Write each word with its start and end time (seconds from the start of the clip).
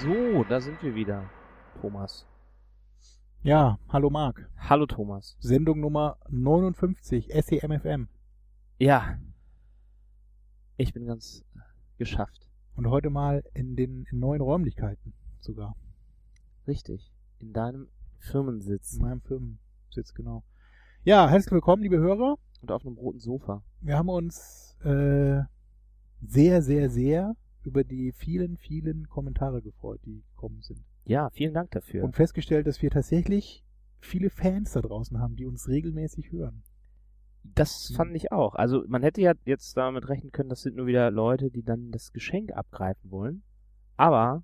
So, 0.00 0.44
da 0.48 0.60
sind 0.60 0.80
wir 0.80 0.94
wieder, 0.94 1.28
Thomas. 1.80 2.24
Ja, 3.42 3.80
hallo 3.88 4.10
Marc. 4.10 4.48
Hallo 4.56 4.86
Thomas. 4.86 5.36
Sendung 5.40 5.80
Nummer 5.80 6.18
59, 6.28 7.28
SEMFM. 7.32 8.06
Ja, 8.78 9.18
ich 10.76 10.92
bin 10.92 11.06
ganz 11.06 11.44
geschafft. 11.98 12.48
Und 12.76 12.88
heute 12.90 13.10
mal 13.10 13.42
in 13.54 13.74
den 13.74 14.06
in 14.08 14.20
neuen 14.20 14.40
Räumlichkeiten 14.40 15.12
sogar. 15.40 15.74
Richtig. 16.68 17.10
In 17.40 17.52
deinem 17.52 17.88
Firmensitz 18.20 18.94
In 18.94 19.02
meinem 19.02 19.20
Firmensitz, 19.22 20.14
genau. 20.14 20.44
Ja, 21.02 21.28
herzlich 21.28 21.50
willkommen, 21.52 21.82
liebe 21.82 21.98
Hörer. 21.98 22.38
und 22.60 22.70
auf 22.70 22.86
einem 22.86 22.96
roten 22.98 23.18
Sofa. 23.18 23.64
Wir 23.80 23.96
haben 23.96 24.10
uns 24.10 24.76
äh, 24.84 25.40
sehr, 26.22 26.62
sehr, 26.62 26.90
sehr 26.90 27.34
über 27.64 27.84
die 27.84 28.12
vielen, 28.12 28.56
vielen 28.56 29.08
Kommentare 29.08 29.60
gefreut, 29.62 30.00
die 30.04 30.22
gekommen 30.34 30.62
sind. 30.62 30.80
Ja, 31.04 31.30
vielen 31.30 31.54
Dank 31.54 31.70
dafür. 31.72 32.04
Und 32.04 32.14
festgestellt, 32.16 32.66
dass 32.66 32.80
wir 32.82 32.90
tatsächlich 32.90 33.64
viele 34.00 34.30
Fans 34.30 34.72
da 34.72 34.80
draußen 34.80 35.18
haben, 35.18 35.36
die 35.36 35.46
uns 35.46 35.68
regelmäßig 35.68 36.30
hören. 36.32 36.62
das 37.54 37.90
Mhm. 37.90 37.94
fand 37.94 38.16
ich 38.16 38.32
auch. 38.32 38.54
Also 38.56 38.82
man 38.88 39.02
hätte 39.04 39.20
ja 39.20 39.32
jetzt 39.44 39.76
damit 39.76 40.08
rechnen 40.08 40.32
können, 40.32 40.48
das 40.48 40.62
sind 40.62 40.74
nur 40.76 40.86
wieder 40.86 41.12
Leute, 41.12 41.48
die 41.50 41.62
dann 41.62 41.92
das 41.92 42.12
Geschenk 42.12 42.52
abgreifen 42.52 43.08
wollen. 43.12 43.42
Aber 43.96 44.42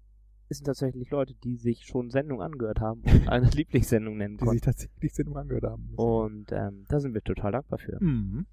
es 0.49 0.59
sind 0.59 0.67
tatsächlich 0.67 1.11
Leute, 1.11 1.35
die 1.43 1.57
sich 1.57 1.85
schon 1.85 2.11
Sendungen 2.11 2.45
angehört 2.45 2.79
haben 2.81 3.03
und 3.03 3.29
eine 3.29 3.51
Lieblingssendung 3.51 4.19
nennen 4.19 4.37
Die 4.37 4.45
sich 4.45 4.47
konnten. 4.47 4.65
tatsächlich 4.65 5.15
Sendung 5.15 5.37
angehört 5.37 5.65
haben. 5.65 5.83
müssen. 5.87 5.97
Und 5.99 6.53
ähm, 6.53 6.85
da 6.89 7.01
sind 7.01 7.13
wir 7.15 7.23
total 7.23 7.51
dankbar 7.53 7.79
für. 7.81 7.99
Mhm. 8.03 8.47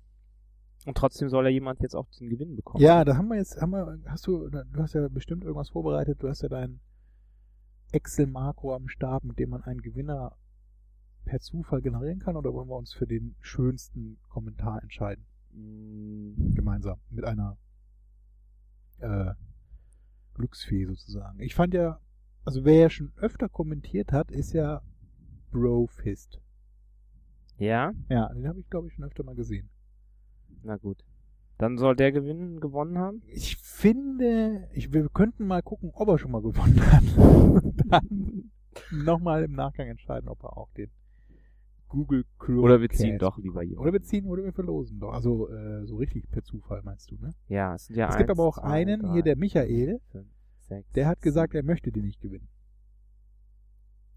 Und 0.85 0.97
trotzdem 0.97 1.29
soll 1.29 1.45
ja 1.45 1.51
jemand 1.51 1.81
jetzt 1.81 1.95
auch 1.95 2.07
den 2.19 2.29
Gewinn 2.29 2.55
bekommen. 2.55 2.83
Ja, 2.83 3.03
da 3.03 3.17
haben 3.17 3.27
wir 3.27 3.35
jetzt, 3.35 3.61
haben 3.61 3.71
wir, 3.71 3.99
hast 4.05 4.25
du, 4.27 4.49
du 4.49 4.81
hast 4.81 4.93
ja 4.93 5.07
bestimmt 5.09 5.43
irgendwas 5.43 5.69
vorbereitet, 5.69 6.23
du 6.23 6.29
hast 6.29 6.41
ja 6.41 6.49
dein 6.49 6.79
Excel-Makro 7.91 8.73
am 8.73 8.87
Start, 8.87 9.23
mit 9.23 9.39
dem 9.39 9.49
man 9.49 9.63
einen 9.63 9.81
Gewinner 9.81 10.37
per 11.25 11.39
Zufall 11.39 11.81
generieren 11.81 12.19
kann, 12.19 12.37
oder 12.37 12.53
wollen 12.53 12.69
wir 12.69 12.77
uns 12.77 12.93
für 12.93 13.07
den 13.07 13.35
schönsten 13.41 14.19
Kommentar 14.29 14.81
entscheiden? 14.81 15.25
Mm, 15.51 16.53
Gemeinsam, 16.55 16.99
mit 17.09 17.25
einer 17.25 17.57
äh, 18.99 19.33
Glücksfee 20.33 20.85
sozusagen. 20.85 21.39
Ich 21.39 21.55
fand 21.55 21.73
ja, 21.73 21.99
also 22.45 22.63
wer 22.63 22.75
ja 22.75 22.89
schon 22.89 23.11
öfter 23.17 23.49
kommentiert 23.49 24.11
hat, 24.11 24.31
ist 24.31 24.53
ja 24.53 24.81
Brofist. 25.51 26.39
Ja, 27.57 27.91
Ja, 28.09 28.33
den 28.33 28.47
habe 28.47 28.61
ich, 28.61 28.69
glaube 28.69 28.87
ich, 28.87 28.93
schon 28.93 29.03
öfter 29.03 29.23
mal 29.23 29.35
gesehen. 29.35 29.69
Na 30.63 30.77
gut. 30.77 31.03
Dann 31.57 31.77
soll 31.77 31.95
der 31.95 32.11
Gewinn 32.11 32.61
gewonnen 32.61 32.97
haben. 32.97 33.21
Ich 33.27 33.57
finde, 33.57 34.69
ich, 34.73 34.93
wir 34.93 35.09
könnten 35.09 35.45
mal 35.45 35.61
gucken, 35.61 35.91
ob 35.93 36.07
er 36.07 36.17
schon 36.17 36.31
mal 36.31 36.41
gewonnen 36.41 36.79
hat. 36.91 37.03
Und 37.17 37.91
dann 37.91 38.51
nochmal 38.91 39.43
im 39.43 39.53
Nachgang 39.53 39.87
entscheiden, 39.87 40.29
ob 40.29 40.43
er 40.43 40.57
auch 40.57 40.71
den 40.73 40.89
Google 41.89 42.23
Chrome 42.37 42.61
Oder 42.61 42.81
wir 42.81 42.89
ziehen 42.89 43.17
doch 43.17 43.37
lieber 43.39 43.63
jemanden. 43.63 43.81
Oder 43.81 43.93
wir 43.93 44.03
ziehen, 44.03 44.25
oder 44.25 44.43
wir 44.43 44.53
verlosen 44.53 44.99
doch. 44.99 45.11
Also 45.11 45.49
äh, 45.49 45.85
so 45.85 45.97
richtig 45.97 46.29
per 46.29 46.43
Zufall 46.43 46.81
meinst 46.83 47.11
du, 47.11 47.15
ne? 47.15 47.33
Ja, 47.47 47.75
es 47.75 47.87
sind 47.87 47.97
ja 47.97 48.07
es 48.07 48.17
gibt 48.17 48.29
eins, 48.29 48.39
aber 48.39 48.47
auch 48.47 48.59
zwei, 48.59 48.67
einen, 48.67 49.01
drei, 49.01 49.13
hier 49.13 49.23
der 49.23 49.35
Michael, 49.35 49.99
fünf, 50.11 50.27
sechs, 50.59 50.89
der 50.91 51.07
hat 51.07 51.21
gesagt, 51.21 51.55
er 51.55 51.63
möchte 51.63 51.91
den 51.91 52.05
nicht 52.05 52.21
gewinnen. 52.21 52.47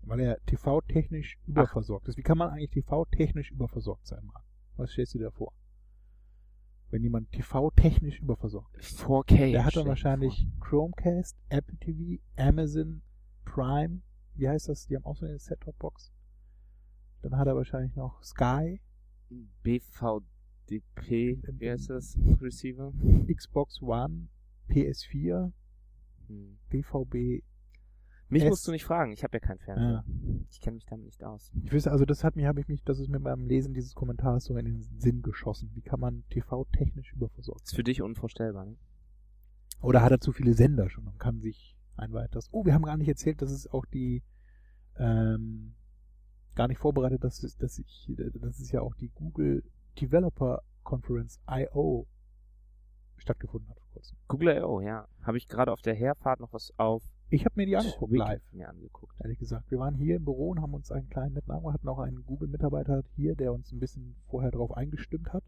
Weil 0.02 0.20
er 0.20 0.36
TV-technisch 0.46 1.38
überversorgt 1.46 2.08
ist. 2.08 2.18
Wie 2.18 2.22
kann 2.22 2.36
man 2.36 2.50
eigentlich 2.50 2.70
TV-technisch 2.70 3.50
überversorgt 3.50 4.06
sein, 4.06 4.24
Marc? 4.26 4.44
Was 4.76 4.90
stellst 4.90 5.14
du 5.14 5.18
dir 5.18 5.24
da 5.24 5.30
vor? 5.30 5.52
Wenn 6.92 7.02
jemand 7.02 7.32
TV-technisch 7.32 8.20
überversorgt 8.20 8.76
ist. 8.76 9.00
4K. 9.00 9.50
Der 9.52 9.64
hat 9.64 9.74
dann 9.76 9.86
wahrscheinlich 9.86 10.46
Chromecast, 10.60 11.38
Apple 11.48 11.78
TV, 11.78 12.22
Amazon, 12.36 13.00
Prime, 13.46 14.02
wie 14.34 14.46
heißt 14.46 14.68
das? 14.68 14.86
Die 14.86 14.96
haben 14.96 15.04
auch 15.06 15.16
so 15.16 15.24
eine 15.24 15.38
Set-Top-Box. 15.38 16.12
Dann 17.22 17.38
hat 17.38 17.46
er 17.46 17.56
wahrscheinlich 17.56 17.96
noch 17.96 18.22
Sky. 18.22 18.78
BVDP, 19.62 21.40
wie 21.58 21.70
heißt 21.70 21.88
das? 21.88 22.18
Receiver? 22.42 22.92
Xbox 23.26 23.80
One, 23.80 24.28
PS4, 24.68 25.50
Hm. 26.28 26.58
BVB. 26.68 27.42
Mich 28.32 28.44
musst 28.48 28.66
du 28.66 28.72
nicht 28.72 28.84
fragen, 28.84 29.12
ich 29.12 29.24
habe 29.24 29.36
ja 29.36 29.40
keinen 29.40 29.58
Fernseher. 29.58 30.04
Ich 30.50 30.60
kenne 30.60 30.76
mich 30.76 30.86
damit 30.86 31.04
nicht 31.04 31.22
aus. 31.22 31.52
Ich 31.62 31.70
wüsste, 31.70 31.90
also 31.90 32.06
das 32.06 32.24
hat 32.24 32.34
mich, 32.34 32.46
habe 32.46 32.60
ich 32.60 32.68
mich, 32.68 32.82
das 32.82 32.98
ist 32.98 33.08
mir 33.08 33.20
beim 33.20 33.46
Lesen 33.46 33.74
dieses 33.74 33.94
Kommentars 33.94 34.44
so 34.44 34.56
in 34.56 34.64
den 34.64 34.82
Sinn 34.98 35.20
geschossen. 35.20 35.70
Wie 35.74 35.82
kann 35.82 36.00
man 36.00 36.24
TV-technisch 36.30 37.12
überversorgt 37.12 37.62
Ist 37.64 37.74
für 37.74 37.84
dich 37.84 38.00
unvorstellbar, 38.00 38.64
ne? 38.64 38.76
Oder 39.82 40.00
hat 40.00 40.12
er 40.12 40.20
zu 40.20 40.32
viele 40.32 40.54
Sender 40.54 40.88
schon 40.88 41.06
und 41.06 41.18
kann 41.18 41.40
sich 41.40 41.76
ein 41.96 42.12
weiteres. 42.12 42.48
Oh, 42.52 42.64
wir 42.64 42.72
haben 42.72 42.84
gar 42.84 42.96
nicht 42.96 43.08
erzählt, 43.08 43.42
dass 43.42 43.50
es 43.50 43.66
auch 43.66 43.84
die 43.84 44.22
ähm, 44.96 45.74
gar 46.54 46.68
nicht 46.68 46.78
vorbereitet, 46.78 47.24
dass 47.24 47.42
es, 47.42 47.56
dass 47.56 47.78
ich, 47.78 48.10
dass 48.34 48.60
es 48.60 48.70
ja 48.70 48.80
auch 48.80 48.94
die 48.94 49.10
Google 49.10 49.62
Developer 50.00 50.62
Conference 50.84 51.38
I.O. 51.50 52.06
stattgefunden 53.16 53.68
hat 53.68 53.78
vor 53.78 53.90
kurzem. 53.92 54.16
Google 54.28 54.56
I.O., 54.56 54.80
ja. 54.80 55.06
Habe 55.22 55.36
ich 55.36 55.48
gerade 55.48 55.72
auf 55.72 55.82
der 55.82 55.94
Herfahrt 55.94 56.40
noch 56.40 56.52
was 56.52 56.72
auf 56.78 57.02
Ich 57.32 57.46
habe 57.46 57.54
mir 57.56 57.64
die 57.66 57.76
angeguckt 57.76 58.12
live, 58.14 58.42
mir 58.52 58.68
angeguckt. 58.68 59.14
ehrlich 59.22 59.38
gesagt. 59.38 59.70
Wir 59.70 59.78
waren 59.78 59.94
hier 59.94 60.16
im 60.16 60.24
Büro 60.24 60.50
und 60.50 60.60
haben 60.60 60.74
uns 60.74 60.92
einen 60.92 61.08
kleinen 61.08 61.32
netten 61.34 61.50
Abend, 61.50 61.72
hatten 61.72 61.88
auch 61.88 61.98
einen 61.98 62.24
Google-Mitarbeiter 62.26 63.02
hier, 63.16 63.34
der 63.34 63.52
uns 63.54 63.72
ein 63.72 63.78
bisschen 63.80 64.16
vorher 64.28 64.50
drauf 64.50 64.70
eingestimmt 64.76 65.32
hat. 65.32 65.42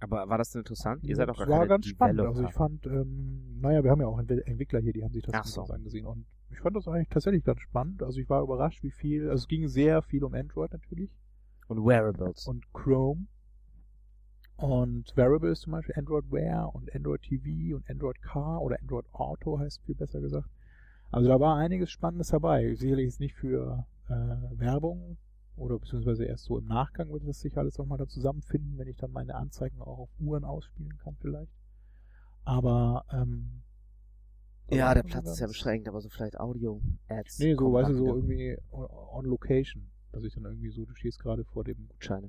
Aber 0.00 0.28
war 0.28 0.38
das 0.38 0.50
denn 0.50 0.60
interessant? 0.62 1.04
Ihr 1.04 1.14
seid 1.14 1.28
gar 1.28 1.40
Es 1.40 1.48
war 1.48 1.66
ganz 1.68 1.86
spannend. 1.86 2.20
Also 2.20 2.42
ich 2.42 2.52
fand, 2.52 2.84
ähm, 2.86 3.60
naja, 3.60 3.84
wir 3.84 3.92
haben 3.92 4.00
ja 4.00 4.08
auch 4.08 4.18
Entwi- 4.18 4.42
Entwickler 4.44 4.80
hier, 4.80 4.92
die 4.92 5.04
haben 5.04 5.12
sich 5.12 5.22
das 5.22 5.52
so. 5.52 5.62
angesehen. 5.62 6.04
Und 6.04 6.26
ich 6.50 6.58
fand 6.58 6.74
das 6.74 6.88
eigentlich 6.88 7.08
tatsächlich 7.10 7.44
ganz 7.44 7.60
spannend. 7.60 8.02
Also 8.02 8.18
ich 8.20 8.28
war 8.28 8.42
überrascht, 8.42 8.82
wie 8.82 8.90
viel, 8.90 9.30
also 9.30 9.42
es 9.42 9.48
ging 9.48 9.68
sehr 9.68 10.02
viel 10.02 10.24
um 10.24 10.34
Android 10.34 10.72
natürlich 10.72 11.10
Und 11.68 11.84
Wearables. 11.84 12.46
und 12.48 12.64
Chrome 12.72 13.26
und 14.56 15.16
Variables 15.16 15.60
zum 15.60 15.72
Beispiel, 15.72 15.94
Android 15.96 16.30
Wear 16.30 16.74
und 16.74 16.92
Android 16.94 17.22
TV 17.22 17.76
und 17.76 17.88
Android 17.88 18.20
Car 18.22 18.60
oder 18.62 18.78
Android 18.80 19.06
Auto 19.12 19.58
heißt 19.60 19.80
viel 19.84 19.94
besser 19.94 20.20
gesagt. 20.20 20.48
Also 21.14 21.28
da 21.28 21.38
war 21.38 21.56
einiges 21.56 21.90
Spannendes 21.92 22.28
dabei. 22.28 22.74
Sicherlich 22.74 23.06
ist 23.06 23.20
nicht 23.20 23.34
für 23.36 23.86
äh, 24.08 24.12
Werbung 24.58 25.16
oder 25.56 25.78
beziehungsweise 25.78 26.24
erst 26.24 26.44
so 26.44 26.58
im 26.58 26.66
Nachgang 26.66 27.12
wird 27.12 27.24
das 27.28 27.38
sich 27.38 27.56
alles 27.56 27.78
nochmal 27.78 27.98
da 27.98 28.08
zusammenfinden, 28.08 28.76
wenn 28.78 28.88
ich 28.88 28.96
dann 28.96 29.12
meine 29.12 29.36
Anzeigen 29.36 29.80
auch 29.80 30.00
auf 30.00 30.10
Uhren 30.18 30.42
ausspielen 30.44 30.98
kann 30.98 31.16
vielleicht. 31.20 31.52
Aber 32.44 33.04
ähm, 33.12 33.62
ja, 34.70 34.92
der 34.92 35.04
also 35.04 35.08
Platz 35.12 35.28
ist 35.30 35.38
ja 35.38 35.46
beschränkt, 35.46 35.86
aber 35.86 36.00
so 36.00 36.08
vielleicht 36.08 36.40
Audio-Ads. 36.40 37.38
Nee, 37.38 37.54
so 37.54 37.72
weißt 37.72 37.90
du, 37.90 37.94
so 37.94 38.06
irgendwie 38.06 38.58
on- 38.72 38.88
on 38.90 39.24
location. 39.26 39.90
Dass 40.10 40.24
ich 40.24 40.34
dann 40.34 40.44
irgendwie 40.44 40.70
so, 40.70 40.84
du 40.84 40.94
stehst 40.96 41.20
gerade 41.20 41.44
vor 41.44 41.62
dem 41.62 41.86
Gutscheine. 41.90 42.28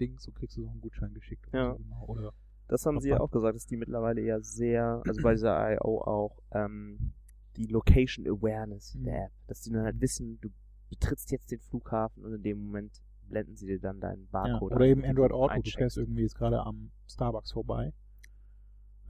Ding, 0.00 0.18
so 0.18 0.32
kriegst 0.32 0.56
du 0.56 0.62
so 0.64 0.70
einen 0.70 0.80
Gutschein 0.80 1.14
geschickt. 1.14 1.46
Ja. 1.52 1.70
Oder, 1.70 1.76
so, 1.76 1.82
genau. 1.84 2.04
oder 2.06 2.32
Das 2.66 2.84
haben 2.84 3.00
sie 3.00 3.10
ja 3.10 3.20
auch 3.20 3.30
gesagt, 3.30 3.54
dass 3.54 3.66
die 3.66 3.76
mittlerweile 3.76 4.22
ja 4.22 4.40
sehr, 4.40 5.02
also 5.06 5.22
bei 5.22 5.34
dieser 5.34 5.72
I.O. 5.72 6.00
auch, 6.00 6.42
ähm, 6.50 7.12
die 7.58 7.66
Location 7.66 8.26
Awareness 8.26 8.94
Mhm. 8.94 9.04
der 9.04 9.24
App, 9.26 9.32
dass 9.48 9.60
die 9.62 9.70
dann 9.70 9.84
halt 9.84 10.00
wissen, 10.00 10.38
du 10.40 10.48
betrittst 10.90 11.30
jetzt 11.32 11.50
den 11.50 11.60
Flughafen 11.60 12.24
und 12.24 12.32
in 12.32 12.42
dem 12.42 12.64
Moment 12.64 13.02
blenden 13.28 13.56
sie 13.56 13.66
dir 13.66 13.78
dann 13.78 14.00
deinen 14.00 14.22
Ja, 14.22 14.28
Barcode 14.30 14.72
oder 14.72 14.84
ein, 14.84 14.90
eben 14.90 15.04
Android 15.04 15.32
Auto. 15.32 15.60
Du 15.60 15.70
fährst 15.70 15.98
irgendwie 15.98 16.22
jetzt 16.22 16.34
gerade 16.36 16.60
am 16.60 16.90
Starbucks 17.08 17.52
vorbei. 17.52 17.92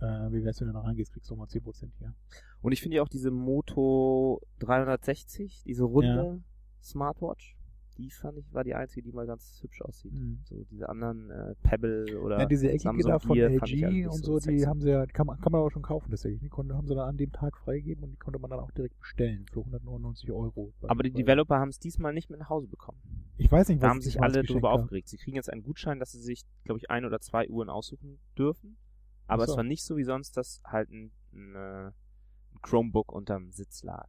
Äh, 0.01 0.33
wie 0.33 0.45
wär's, 0.45 0.61
wenn 0.61 0.69
du 0.69 0.73
da 0.75 0.81
reingehst, 0.81 1.13
kriegst 1.13 1.29
du 1.31 1.35
nochmal 1.35 1.49
10% 1.49 1.93
hier. 1.99 2.15
Und 2.61 2.73
ich 2.73 2.81
finde 2.81 2.97
ja 2.97 3.03
auch 3.03 3.09
diese 3.09 3.31
Moto 3.31 4.41
360, 4.61 5.63
diese 5.65 5.85
runde 5.85 6.43
Smartwatch, 6.83 7.57
die 7.99 8.11
fand 8.11 8.39
ich, 8.39 8.53
war 8.55 8.65
die 8.65 8.75
einzige, 8.75 9.03
die 9.03 9.13
mal 9.13 9.27
ganz 9.27 9.61
hübsch 9.63 9.83
aussieht. 9.83 10.13
Mhm. 10.13 10.39
So 10.45 10.65
diese 10.71 10.89
anderen 10.89 11.31
äh, 11.31 11.55
Pebble 11.63 12.21
oder 12.21 12.39
Ja, 12.39 12.47
diese 12.47 12.71
eckige 12.71 13.03
da 13.03 13.19
von 13.19 13.35
Gear 13.35 13.51
LG 13.51 13.91
nicht 13.91 14.07
und 14.07 14.25
so 14.25 14.39
so, 14.39 14.51
die 14.51 14.67
haben 14.67 14.81
sie 14.81 14.91
ja, 14.91 15.05
kann 15.07 15.27
man, 15.27 15.41
kann 15.41 15.53
man 15.53 15.61
aber 15.61 15.71
schon 15.71 15.83
kaufen 15.83 16.11
tatsächlich. 16.11 16.41
Die 16.41 16.49
konnte, 16.49 16.75
haben 16.75 16.87
sie 16.87 16.95
dann 16.95 17.09
an 17.09 17.17
dem 17.17 17.33
Tag 17.33 17.57
freigegeben 17.59 18.05
und 18.05 18.13
die 18.13 18.17
konnte 18.17 18.39
man 18.39 18.51
dann 18.51 18.61
auch 18.61 18.71
direkt 18.71 18.99
bestellen 18.99 19.45
für 19.53 19.61
199 19.61 20.31
Euro. 20.31 20.73
Aber 20.83 21.03
die 21.03 21.11
Developer 21.11 21.59
haben 21.59 21.71
es 21.71 21.79
diesmal 21.79 22.13
nicht 22.13 22.31
mit 22.31 22.39
nach 22.39 22.49
Hause 22.49 22.69
bekommen. 22.69 22.99
Ich 23.37 23.51
weiß 23.51 23.69
nicht, 23.69 23.79
was 23.79 23.83
Da 23.83 23.89
haben 23.91 23.99
ich 23.99 24.05
sich 24.05 24.23
alle 24.23 24.43
drüber 24.45 24.73
aufgeregt. 24.73 25.09
Sie 25.09 25.17
kriegen 25.17 25.37
jetzt 25.37 25.51
einen 25.51 25.63
Gutschein, 25.63 25.99
dass 25.99 26.13
sie 26.13 26.21
sich, 26.21 26.45
glaube 26.65 26.79
ich, 26.79 26.91
ein 26.91 27.05
oder 27.05 27.21
zwei 27.21 27.49
Uhren 27.49 27.69
aussuchen 27.69 28.21
dürfen. 28.37 28.79
Aber 29.27 29.47
so. 29.47 29.53
es 29.53 29.57
war 29.57 29.65
nicht 29.65 29.85
so 29.85 29.97
wie 29.97 30.05
sonst, 30.05 30.37
dass 30.37 30.63
halt 30.65 30.91
ein, 30.91 31.11
ein, 31.33 31.55
äh, 31.55 31.87
ein 31.89 32.63
Chromebook 32.63 33.13
unterm 33.13 33.51
Sitz 33.51 33.83
lag. 33.83 34.09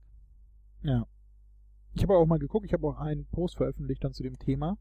Ja. 0.82 1.08
Ich 1.94 2.04
habe 2.04 2.16
auch 2.16 2.26
mal 2.26 2.40
geguckt, 2.40 2.66
ich 2.66 2.74
habe 2.74 2.88
auch 2.88 2.98
einen 2.98 3.26
Post 3.26 3.58
veröffentlicht 3.58 4.04
dann 4.04 4.14
zu 4.14 4.24
dem 4.24 4.38
Thema. 4.38 4.78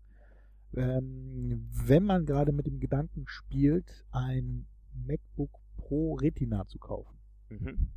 Ähm, 0.75 1.69
wenn 1.72 2.05
man 2.05 2.26
gerade 2.26 2.52
mit 2.52 2.66
dem 2.66 2.78
Gedanken 2.78 3.25
spielt, 3.26 4.05
ein 4.10 4.66
MacBook 5.06 5.50
Pro 5.76 6.14
Retina 6.14 6.66
zu 6.66 6.78
kaufen, 6.78 7.16
Mhm. 7.49 7.88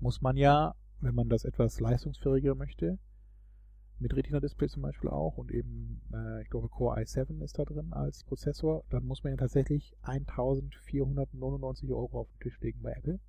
muss 0.00 0.22
man 0.22 0.36
ja, 0.36 0.74
wenn 1.00 1.14
man 1.14 1.28
das 1.28 1.44
etwas 1.44 1.80
leistungsfähiger 1.80 2.54
möchte, 2.54 2.98
mit 3.98 4.16
Retina-Display 4.16 4.68
zum 4.68 4.82
Beispiel 4.82 5.10
auch 5.10 5.36
und 5.36 5.50
eben, 5.52 6.00
äh, 6.12 6.42
ich 6.42 6.50
glaube, 6.50 6.68
Core 6.68 6.98
i7 7.00 7.42
ist 7.44 7.58
da 7.58 7.64
drin 7.64 7.92
als 7.92 8.24
Prozessor, 8.24 8.84
dann 8.90 9.04
muss 9.04 9.22
man 9.22 9.34
ja 9.34 9.36
tatsächlich 9.36 9.94
1499 10.02 11.90
Euro 11.92 12.20
auf 12.20 12.28
den 12.32 12.40
Tisch 12.40 12.58
legen 12.60 12.80
bei 12.82 12.92
Apple. 12.92 13.20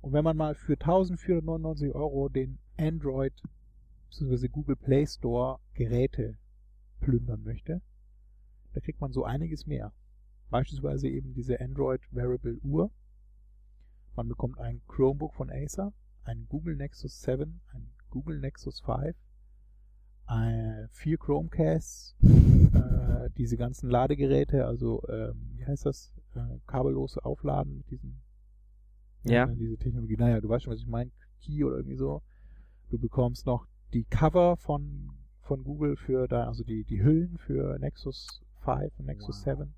Und 0.00 0.12
wenn 0.12 0.24
man 0.24 0.36
mal 0.36 0.54
für 0.54 0.72
1499 0.74 1.94
Euro 1.94 2.28
den 2.28 2.58
Android 2.76 3.32
bzw. 4.12 4.48
Google 4.48 4.76
Play 4.76 5.06
Store 5.06 5.58
Geräte 5.74 6.36
plündern 7.00 7.42
möchte, 7.42 7.80
da 8.74 8.80
kriegt 8.80 9.00
man 9.00 9.12
so 9.12 9.24
einiges 9.24 9.66
mehr. 9.66 9.92
Beispielsweise 10.50 11.08
eben 11.08 11.34
diese 11.34 11.60
Android 11.60 12.00
Wearable 12.12 12.58
Uhr. 12.62 12.90
Man 14.14 14.28
bekommt 14.28 14.58
ein 14.58 14.82
Chromebook 14.86 15.34
von 15.34 15.50
Acer, 15.50 15.92
ein 16.24 16.46
Google 16.48 16.76
Nexus 16.76 17.22
7, 17.22 17.60
ein 17.72 17.90
Google 18.10 18.38
Nexus 18.38 18.80
5, 18.80 19.16
äh, 20.28 20.88
vier 20.90 21.16
Chromecasts, 21.18 22.14
äh, 22.22 23.30
diese 23.38 23.56
ganzen 23.56 23.88
Ladegeräte, 23.88 24.66
also 24.66 25.02
ähm, 25.08 25.52
wie 25.56 25.64
heißt 25.66 25.86
das, 25.86 26.12
äh, 26.34 26.58
kabellose 26.66 27.24
Aufladen 27.24 27.78
mit 27.78 27.90
diesen 27.90 28.20
Ja. 29.24 29.46
äh, 29.46 29.56
diese 29.56 29.78
Technologie. 29.78 30.16
Naja, 30.16 30.40
du 30.40 30.48
weißt 30.48 30.64
schon, 30.64 30.72
was 30.74 30.80
ich 30.80 30.86
meine, 30.86 31.10
Key 31.40 31.64
oder 31.64 31.76
irgendwie 31.76 31.96
so. 31.96 32.22
Du 32.90 32.98
bekommst 32.98 33.46
noch 33.46 33.66
die 33.92 34.04
Cover 34.04 34.56
von 34.56 35.10
von 35.42 35.64
Google 35.64 35.96
für 35.96 36.28
da, 36.28 36.46
also 36.46 36.64
die 36.64 36.84
die 36.84 37.02
Hüllen 37.02 37.36
für 37.38 37.78
Nexus 37.78 38.42
5 38.64 38.98
und 38.98 39.06
Nexus 39.06 39.44
Wow. 39.46 39.56
7. 39.58 39.74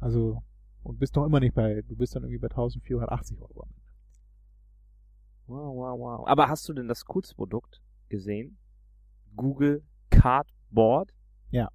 Also 0.00 0.42
und 0.82 0.98
bist 0.98 1.14
noch 1.16 1.24
immer 1.26 1.40
nicht 1.40 1.54
bei, 1.54 1.82
du 1.82 1.96
bist 1.96 2.14
dann 2.16 2.22
irgendwie 2.24 2.38
bei 2.38 2.48
1480 2.48 3.40
Euro. 3.40 3.62
am 3.62 3.68
Ende. 3.70 3.82
Wow, 5.46 5.74
wow, 5.76 5.98
wow. 5.98 6.28
Aber 6.28 6.48
hast 6.48 6.68
du 6.68 6.72
denn 6.72 6.88
das 6.88 7.04
Kurzprodukt 7.04 7.80
gesehen? 8.08 8.58
Google 9.36 9.82
Cardboard? 10.10 11.14
Ja. 11.50 11.70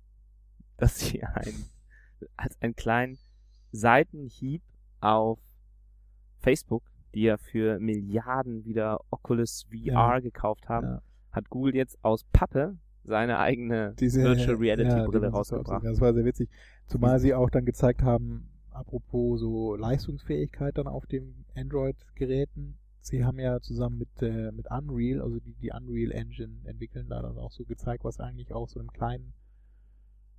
Dass 0.77 0.99
sie 0.99 1.23
ein, 1.23 1.53
als 2.35 2.61
einen 2.61 2.75
kleinen 2.75 3.17
Seitenhieb 3.71 4.61
auf 4.99 5.39
Facebook, 6.39 6.83
die 7.15 7.21
ja 7.23 7.37
für 7.37 7.79
Milliarden 7.79 8.65
wieder 8.65 8.99
Oculus 9.09 9.63
VR 9.69 10.15
Ja. 10.15 10.19
gekauft 10.19 10.67
haben, 10.69 10.87
Ja. 10.87 11.01
Hat 11.33 11.49
Google 11.49 11.75
jetzt 11.75 11.97
aus 12.03 12.23
Pappe 12.31 12.77
seine 13.03 13.39
eigene 13.39 13.95
Diese 13.99 14.23
Virtual 14.23 14.55
Reality 14.55 14.89
ja, 14.89 15.05
Brille 15.05 15.27
rausgebracht. 15.27 15.83
Das 15.83 15.99
war 15.99 16.13
sehr 16.13 16.25
witzig. 16.25 16.49
Zumal 16.87 17.19
sie 17.19 17.33
auch 17.33 17.49
dann 17.49 17.65
gezeigt 17.65 18.01
haben, 18.01 18.49
apropos 18.71 19.39
so 19.39 19.75
Leistungsfähigkeit 19.75 20.77
dann 20.77 20.87
auf 20.87 21.05
den 21.05 21.45
Android-Geräten. 21.55 22.77
Sie 23.01 23.25
haben 23.25 23.39
ja 23.39 23.59
zusammen 23.59 23.97
mit, 23.97 24.21
äh, 24.21 24.51
mit 24.53 24.67
Unreal, 24.71 25.21
also 25.21 25.39
die, 25.39 25.53
die 25.55 25.71
Unreal 25.71 26.11
Engine 26.11 26.55
entwickeln, 26.63 27.09
da 27.09 27.21
dann 27.21 27.37
auch 27.37 27.51
so 27.51 27.65
gezeigt, 27.65 28.05
was 28.05 28.21
eigentlich 28.21 28.53
auch 28.53 28.69
so 28.69 28.79
einem 28.79 28.93
kleinen 28.93 29.33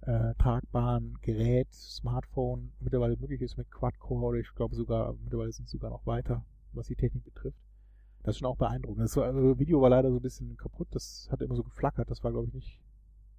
äh, 0.00 0.34
tragbaren 0.38 1.18
Gerät, 1.20 1.72
Smartphone 1.72 2.72
mittlerweile 2.80 3.16
möglich 3.16 3.42
ist 3.42 3.58
mit 3.58 3.70
Quad-Core 3.70 4.24
oder 4.24 4.38
ich 4.38 4.54
glaube 4.54 4.74
sogar, 4.74 5.14
mittlerweile 5.22 5.52
sind 5.52 5.68
sie 5.68 5.76
sogar 5.76 5.90
noch 5.90 6.06
weiter, 6.06 6.44
was 6.72 6.86
die 6.86 6.96
Technik 6.96 7.24
betrifft. 7.24 7.58
Das 8.24 8.34
ist 8.34 8.38
schon 8.40 8.48
auch 8.48 8.56
beeindruckend. 8.56 9.04
Das 9.04 9.16
also, 9.18 9.58
Video 9.58 9.80
war 9.80 9.90
leider 9.90 10.10
so 10.10 10.16
ein 10.16 10.22
bisschen 10.22 10.56
kaputt, 10.56 10.88
das 10.90 11.28
hat 11.30 11.42
immer 11.42 11.54
so 11.54 11.62
geflackert, 11.62 12.10
das 12.10 12.24
war 12.24 12.32
glaube 12.32 12.48
ich 12.48 12.54
nicht 12.54 12.80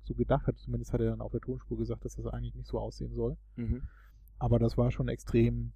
so 0.03 0.13
gedacht, 0.13 0.45
hat 0.45 0.57
zumindest 0.59 0.93
hat 0.93 1.01
er 1.01 1.09
dann 1.09 1.21
auf 1.21 1.31
der 1.31 1.41
Tonspur 1.41 1.77
gesagt, 1.77 2.05
dass 2.05 2.15
das 2.15 2.27
eigentlich 2.27 2.53
nicht 2.53 2.67
so 2.67 2.79
aussehen 2.79 3.13
soll. 3.13 3.35
Mhm. 3.55 3.81
Aber 4.37 4.59
das 4.59 4.77
war 4.77 4.91
schon 4.91 5.07
extrem 5.07 5.73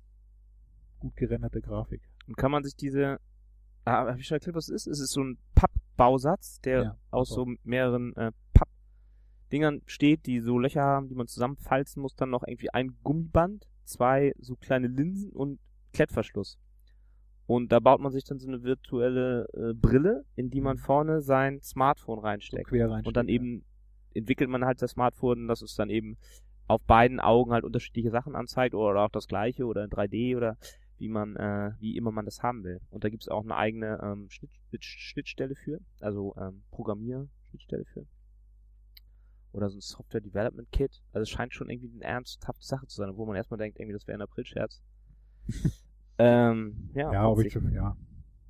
gut 0.99 1.15
gerenderte 1.15 1.59
Grafik. 1.59 2.01
Und 2.27 2.37
kann 2.37 2.51
man 2.51 2.63
sich 2.63 2.75
diese, 2.75 3.19
ah, 3.85 4.07
habe 4.07 4.19
ich 4.19 4.27
schon 4.27 4.35
erklärt, 4.35 4.55
was 4.55 4.69
es 4.69 4.85
ist? 4.85 4.87
Es 4.87 4.99
ist 4.99 5.13
so 5.13 5.23
ein 5.23 5.39
Pappbausatz, 5.55 6.61
der 6.61 6.83
Ja, 6.83 6.97
aus 7.09 7.29
so 7.29 7.47
mehreren 7.63 8.15
äh, 8.15 8.31
Pappdingern 8.53 9.81
steht, 9.87 10.27
die 10.27 10.39
so 10.39 10.59
Löcher 10.59 10.83
haben, 10.83 11.07
die 11.07 11.15
man 11.15 11.25
zusammenfalzen 11.25 11.99
muss, 11.99 12.15
dann 12.15 12.29
noch 12.29 12.43
irgendwie 12.45 12.71
ein 12.71 12.95
Gummiband, 13.01 13.67
zwei 13.85 14.35
so 14.37 14.55
kleine 14.55 14.87
Linsen 14.87 15.31
und 15.31 15.59
Klettverschluss. 15.93 16.59
Und 17.49 17.71
da 17.71 17.79
baut 17.79 17.99
man 17.99 18.11
sich 18.11 18.23
dann 18.25 18.37
so 18.37 18.47
eine 18.47 18.61
virtuelle 18.61 19.47
äh, 19.55 19.73
Brille, 19.73 20.23
in 20.35 20.51
die 20.51 20.61
man 20.61 20.77
Mhm. 20.77 20.81
vorne 20.81 21.21
sein 21.21 21.59
Smartphone 21.61 22.19
So 22.19 22.21
reinsteckt. 22.21 22.67
quer 22.67 22.91
rein. 22.91 23.03
und 23.03 23.17
dann 23.17 23.27
eben 23.27 23.65
entwickelt 24.13 24.49
man 24.51 24.65
halt 24.65 24.79
das 24.83 24.91
Smartphone, 24.91 25.47
dass 25.47 25.63
es 25.63 25.73
dann 25.73 25.89
eben 25.89 26.17
auf 26.67 26.83
beiden 26.83 27.19
Augen 27.19 27.51
halt 27.51 27.63
unterschiedliche 27.63 28.11
Sachen 28.11 28.35
anzeigt 28.35 28.75
oder 28.75 29.03
auch 29.03 29.09
das 29.09 29.25
gleiche 29.27 29.65
oder 29.65 29.83
in 29.83 29.89
3D 29.89 30.37
oder 30.37 30.57
wie 30.99 31.09
man, 31.09 31.35
äh, 31.37 31.71
wie 31.79 31.97
immer 31.97 32.11
man 32.11 32.25
das 32.25 32.43
haben 32.43 32.63
will. 32.63 32.81
Und 32.91 33.03
da 33.03 33.09
gibt's 33.09 33.27
auch 33.29 33.43
eine 33.43 33.55
eigene 33.55 33.99
ähm, 34.03 34.29
Schnitt, 34.29 34.51
Schnitt, 34.69 34.83
Schnittstelle 34.83 35.55
für, 35.55 35.79
also 36.01 36.35
ähm, 36.37 36.61
Programmier-Schnittstelle 36.69 37.85
für. 37.85 38.05
Oder 39.53 39.69
so 39.71 39.77
ein 39.77 39.81
Software 39.81 40.21
Development 40.21 40.71
Kit. 40.71 41.01
Also 41.13 41.23
es 41.23 41.29
scheint 41.31 41.55
schon 41.55 41.71
irgendwie 41.71 41.89
eine 41.95 42.03
ernsthafte 42.03 42.63
Sache 42.63 42.85
zu 42.85 42.97
sein, 42.97 43.17
wo 43.17 43.25
man 43.25 43.35
erstmal 43.35 43.57
denkt, 43.57 43.79
irgendwie 43.79 43.93
das 43.93 44.05
wäre 44.05 44.19
ein 44.19 44.21
April-Scherz. 44.21 44.83
ähm, 46.19 46.89
ja, 46.93 47.11
Ja, 47.11 47.37
witzig. 47.37 47.55
ich, 47.55 47.73
ja. 47.73 47.95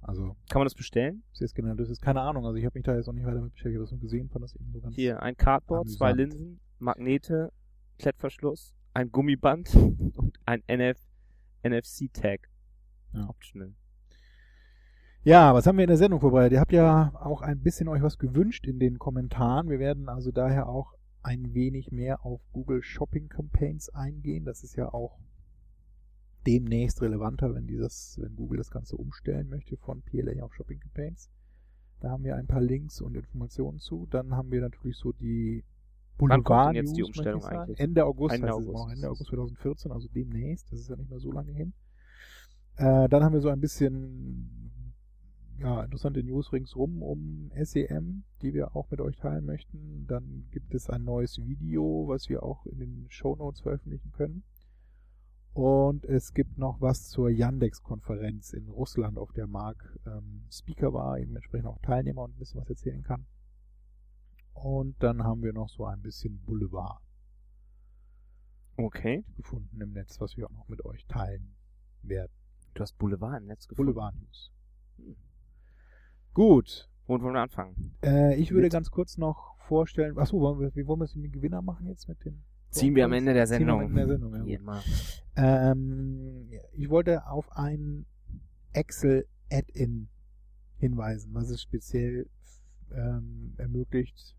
Also, 0.01 0.36
kann 0.50 0.60
man 0.60 0.66
das 0.66 0.74
bestellen? 0.75 1.24
das 1.33 1.42
ist 1.42 1.56
genau, 1.56 1.75
das 1.75 1.89
ist 1.89 2.01
keine 2.01 2.21
Ahnung. 2.21 2.45
Also 2.45 2.57
ich 2.57 2.66
habe 2.66 2.77
mich 2.77 2.83
da 2.83 2.95
jetzt 2.95 3.06
noch 3.06 3.13
nicht 3.13 3.25
weiter 3.25 3.42
mit 3.42 3.54
beschäftigt, 3.54 3.81
das 3.81 3.92
nur 3.92 4.00
gesehen, 4.00 4.30
fand 4.30 4.44
das 4.44 4.56
eben 4.56 4.71
so 4.71 4.80
ganz. 4.80 4.95
Hier, 4.95 5.21
ein 5.21 5.38
Cardboard, 5.38 5.88
zwei 5.89 6.12
Amüsant. 6.12 6.33
Linsen, 6.33 6.60
Magnete, 6.80 7.51
Klettverschluss, 8.00 8.74
ein 8.94 9.12
Gummiband 9.12 9.74
und 10.16 10.39
ein 10.45 10.63
NF 10.68 10.98
NFC-Tag. 11.63 12.50
Ja. 13.13 13.30
Optional. 13.30 13.74
Ja, 15.24 15.54
was 15.54 15.68
haben 15.68 15.77
wir 15.77 15.83
in 15.83 15.89
der 15.89 15.98
Sendung 15.98 16.21
vorbereitet? 16.21 16.54
Ihr 16.54 16.60
habt 16.62 16.71
ja 16.71 17.12
auch 17.21 17.42
ein 17.42 17.62
bisschen 17.62 17.88
euch 17.89 18.01
was 18.01 18.18
gewünscht 18.18 18.66
in 18.66 18.80
den 18.80 18.98
Kommentaren. 18.98 19.69
Wir 19.69 19.77
werden 19.77 20.07
also 20.07 20.31
daher 20.31 20.69
auch 20.69 20.94
ein 21.21 21.54
wenig 21.54 21.92
mehr 21.92 22.25
auf 22.25 22.42
Google 22.54 22.81
Shopping 22.81 23.27
Campaigns 23.27 23.89
eingehen. 23.89 24.45
Das 24.45 24.63
ist 24.63 24.75
ja 24.77 24.94
auch 24.94 25.19
demnächst 26.49 26.99
relevanter, 27.03 27.53
wenn 27.53 27.68
dieses, 27.68 28.18
wenn 28.19 28.35
Google 28.35 28.57
das 28.57 28.71
Ganze 28.71 28.97
umstellen 28.97 29.49
möchte 29.49 29.77
von 29.77 30.01
PLA 30.01 30.41
auf 30.44 30.56
Shopping 30.56 30.79
Campaigns. 30.79 31.29
Da 31.99 32.09
haben 32.09 32.23
wir 32.23 32.35
ein 32.35 32.47
paar 32.47 32.61
Links 32.61 33.01
und 33.01 33.15
Informationen 33.15 33.77
zu. 33.77 34.07
Dann 34.09 34.35
haben 34.35 34.51
wir 34.51 34.61
natürlich 34.61 34.97
so 34.97 35.11
die 35.11 35.63
Wann 36.18 36.44
kommt 36.44 36.45
Boulevard 36.45 36.75
denn 36.75 36.85
jetzt 36.85 36.97
die 36.97 37.01
News, 37.01 37.09
ich 37.09 37.18
Umstellung 37.18 37.45
eigentlich? 37.45 37.79
Ende 37.79 38.06
August, 38.06 38.35
Ende 38.35 38.53
August. 38.53 38.73
noch. 38.73 38.89
Ende 38.89 39.07
August 39.09 39.29
2014, 39.29 39.91
also 39.91 40.07
demnächst. 40.07 40.71
Das 40.71 40.79
ist 40.79 40.89
ja 40.89 40.95
nicht 40.95 41.09
mehr 41.09 41.19
so 41.19 41.31
lange 41.31 41.51
hin. 41.51 41.73
Äh, 42.77 43.07
dann 43.09 43.23
haben 43.23 43.33
wir 43.33 43.41
so 43.41 43.49
ein 43.49 43.59
bisschen 43.59 44.83
ja, 45.59 45.83
interessante 45.83 46.23
News 46.23 46.51
ringsrum 46.51 47.03
um 47.03 47.51
SEM, 47.61 48.23
die 48.41 48.53
wir 48.53 48.75
auch 48.75 48.89
mit 48.89 49.01
euch 49.01 49.18
teilen 49.18 49.45
möchten. 49.45 50.07
Dann 50.07 50.47
gibt 50.51 50.73
es 50.73 50.89
ein 50.89 51.03
neues 51.03 51.37
Video, 51.45 52.06
was 52.07 52.27
wir 52.27 52.44
auch 52.44 52.65
in 52.65 52.79
den 52.79 53.06
Show 53.09 53.35
Notes 53.35 53.61
veröffentlichen 53.61 54.11
können. 54.13 54.44
Und 55.53 56.06
es 56.06 56.33
gibt 56.33 56.57
noch 56.57 56.79
was 56.79 57.09
zur 57.09 57.29
Yandex-Konferenz 57.29 58.53
in 58.53 58.69
Russland, 58.69 59.18
auf 59.18 59.31
der 59.33 59.47
Mark 59.47 59.97
ähm, 60.06 60.45
Speaker 60.51 60.94
war, 60.94 61.18
eben 61.19 61.35
entsprechend 61.35 61.68
auch 61.68 61.79
Teilnehmer 61.81 62.23
und 62.23 62.35
ein 62.35 62.39
bisschen 62.39 62.61
was 62.61 62.69
erzählen 62.69 63.03
kann. 63.03 63.25
Und 64.53 65.01
dann 65.01 65.23
haben 65.23 65.41
wir 65.44 65.53
noch 65.53 65.69
so 65.69 65.85
ein 65.85 66.01
bisschen 66.01 66.39
Boulevard 66.45 67.01
Okay. 68.77 69.25
gefunden 69.35 69.81
im 69.81 69.91
Netz, 69.91 70.21
was 70.21 70.37
wir 70.37 70.45
auch 70.47 70.53
noch 70.53 70.68
mit 70.69 70.85
euch 70.85 71.06
teilen 71.07 71.56
werden. 72.03 72.31
Du 72.75 72.81
hast 72.81 72.97
Boulevard 72.97 73.41
im 73.41 73.47
Netz 73.47 73.68
gefunden. 73.68 73.94
Boulevard 73.94 74.15
News. 74.15 74.51
Hm. 74.97 75.15
Gut, 76.33 76.89
Wo 77.07 77.19
wollen 77.19 77.33
wir 77.33 77.41
anfangen? 77.41 77.97
Äh, 78.03 78.35
ich 78.35 78.51
würde 78.51 78.63
Mit- 78.65 78.71
ganz 78.73 78.91
kurz 78.91 79.18
noch 79.18 79.57
vorstellen, 79.61 80.18
achso, 80.18 80.39
wollen 80.39 80.59
wir, 80.59 80.75
wie 80.75 80.85
wollen 80.87 80.99
wir 81.01 81.06
es 81.06 81.15
mit 81.15 81.25
dem 81.25 81.31
Gewinner 81.33 81.61
machen 81.61 81.87
jetzt 81.87 82.07
mit 82.07 82.23
dem? 82.23 82.44
Ziehen 82.69 82.95
wir 82.95 83.06
am 83.06 83.14
Ende 83.14 83.33
der 83.33 83.47
Ziehen 83.47 83.66
wir 83.66 83.73
am 83.73 83.80
Sendung. 83.80 83.97
Ende 83.97 84.18
der 84.18 84.19
Sendung, 84.19 84.47
ja. 84.47 84.57
Immer. 84.57 84.83
Ähm, 85.35 86.49
ich 86.73 86.90
wollte 86.90 87.28
auf 87.28 87.52
ein 87.54 88.06
Excel 88.73 89.26
Add-in 89.52 90.09
hinweisen, 90.78 91.33
was 91.33 91.49
es 91.49 91.61
speziell 91.61 92.30
ähm, 92.92 93.54
ermöglicht, 93.57 94.35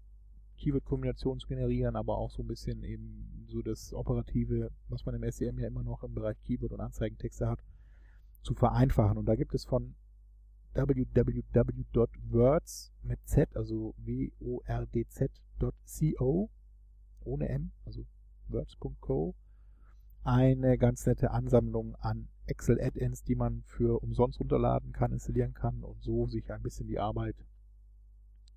Keyword-Kombinationen 0.59 1.41
zu 1.41 1.49
generieren, 1.49 1.97
aber 1.97 2.19
auch 2.19 2.31
so 2.31 2.43
ein 2.43 2.47
bisschen 2.49 2.85
eben 2.85 3.47
so 3.49 3.63
das 3.63 3.93
Operative, 3.95 4.71
was 4.89 5.05
man 5.07 5.15
im 5.15 5.31
SEM 5.31 5.59
ja 5.59 5.67
immer 5.67 5.83
noch 5.83 6.05
im 6.05 6.15
Bereich 6.15 6.41
Keyword 6.45 6.73
und 6.73 6.81
Anzeigentexte 6.81 7.49
hat, 7.49 7.65
zu 8.43 8.55
vereinfachen. 8.55 9.19
Und 9.19 9.27
da 9.27 9.35
gibt 9.37 9.55
es 9.55 9.65
von 9.65 9.95
www.words 10.75 11.33
mit 13.03 13.19
Z, 13.25 13.57
also 13.57 13.95
W-O-R-D-Z.co, 13.99 15.11
ohne 17.25 17.49
M, 17.49 17.73
also 17.85 18.07
words.co, 18.53 19.35
eine 20.23 20.79
ganz 20.79 21.07
nette 21.07 21.31
Ansammlung 21.31 21.95
an 21.97 22.29
Excel-Add-ins, 22.47 23.23
die 23.23 23.37
man 23.37 23.63
für 23.65 24.03
umsonst 24.03 24.41
runterladen 24.41 24.93
kann, 24.93 25.13
installieren 25.13 25.55
kann 25.55 25.83
und 25.83 26.03
so 26.03 26.27
sich 26.27 26.51
ein 26.53 26.63
bisschen 26.63 26.89
die 26.89 26.99
Arbeit, 26.99 27.37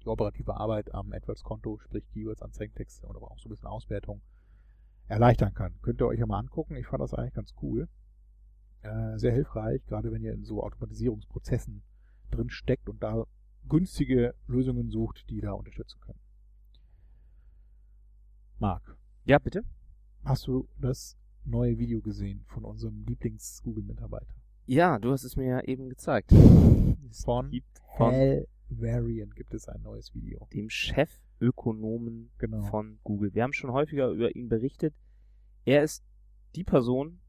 die 0.03 0.07
operative 0.07 0.55
Arbeit 0.55 0.93
am 0.93 1.11
AdWords-Konto, 1.11 1.77
sprich 1.79 2.07
Keywords, 2.09 2.41
Anzeigentexte 2.41 3.07
und 3.07 3.15
aber 3.15 3.31
auch 3.31 3.39
so 3.39 3.47
ein 3.47 3.51
bisschen 3.51 3.67
Auswertung 3.67 4.21
erleichtern 5.07 5.53
kann. 5.53 5.79
Könnt 5.81 6.01
ihr 6.01 6.07
euch 6.07 6.19
ja 6.19 6.25
mal 6.25 6.39
angucken. 6.39 6.75
Ich 6.75 6.87
fand 6.87 7.01
das 7.01 7.13
eigentlich 7.13 7.33
ganz 7.33 7.53
cool. 7.61 7.87
Äh, 8.81 9.17
sehr 9.17 9.31
hilfreich, 9.31 9.85
gerade 9.85 10.11
wenn 10.11 10.23
ihr 10.23 10.33
in 10.33 10.43
so 10.43 10.63
Automatisierungsprozessen 10.63 11.83
drin 12.31 12.49
steckt 12.49 12.89
und 12.89 13.01
da 13.01 13.25
günstige 13.69 14.35
Lösungen 14.47 14.89
sucht, 14.89 15.29
die 15.29 15.39
da 15.39 15.51
unterstützen 15.51 15.99
können. 16.01 16.19
Marc, 18.59 18.97
Ja, 19.25 19.39
bitte? 19.39 19.63
Hast 20.23 20.47
du 20.47 20.67
das 20.79 21.17
neue 21.45 21.77
Video 21.77 22.01
gesehen 22.01 22.43
von 22.47 22.63
unserem 22.65 23.03
Lieblings-Google-Mitarbeiter? 23.05 24.33
Ja, 24.65 24.97
du 24.97 25.11
hast 25.11 25.23
es 25.23 25.35
mir 25.35 25.45
ja 25.47 25.59
eben 25.61 25.89
gezeigt. 25.89 26.31
Es 27.09 27.23
Von 27.25 27.49
gibt 27.51 27.79
von 27.97 28.13
Hal 28.13 28.47
Varian 28.69 29.29
gibt 29.31 29.53
es 29.53 29.67
ein 29.67 29.81
neues 29.81 30.13
Video. 30.15 30.47
dem 30.53 30.69
Chefökonomen 30.69 32.31
Genau. 32.37 32.61
von 32.67 32.99
Google. 33.03 33.33
Wir 33.33 33.43
haben 33.43 33.53
schon 33.53 33.71
häufiger 33.71 34.09
über 34.09 34.35
ihn 34.35 34.47
berichtet. 34.49 34.95
Er 35.65 35.83
ist 35.83 36.03
die 36.55 36.63
Person, 36.63 37.19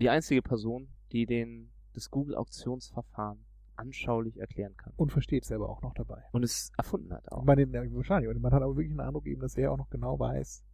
die 0.00 0.08
einzige 0.08 0.42
Person, 0.42 0.88
die 1.10 1.26
den, 1.26 1.70
das 1.92 2.10
Google-Auktionsverfahren 2.10 3.44
anschaulich 3.76 4.38
erklären 4.38 4.76
kann. 4.76 4.92
Und 4.96 5.12
versteht 5.12 5.44
selber 5.44 5.68
auch 5.68 5.82
noch 5.82 5.94
dabei. 5.94 6.22
Und 6.32 6.44
es 6.44 6.70
erfunden 6.76 7.12
hat 7.12 7.30
auch. 7.32 7.38
Und 7.40 7.46
man 7.46 7.56
den, 7.56 7.72
wahrscheinlich. 7.72 8.30
Und 8.30 8.40
man 8.40 8.52
hat 8.52 8.62
aber 8.62 8.76
wirklich 8.76 8.92
den 8.92 9.00
Eindruck 9.00 9.26
eben, 9.26 9.40
dass 9.40 9.56
er 9.56 9.72
auch 9.72 9.76
noch 9.76 9.90
genau 9.90 10.18
weiß, 10.18 10.64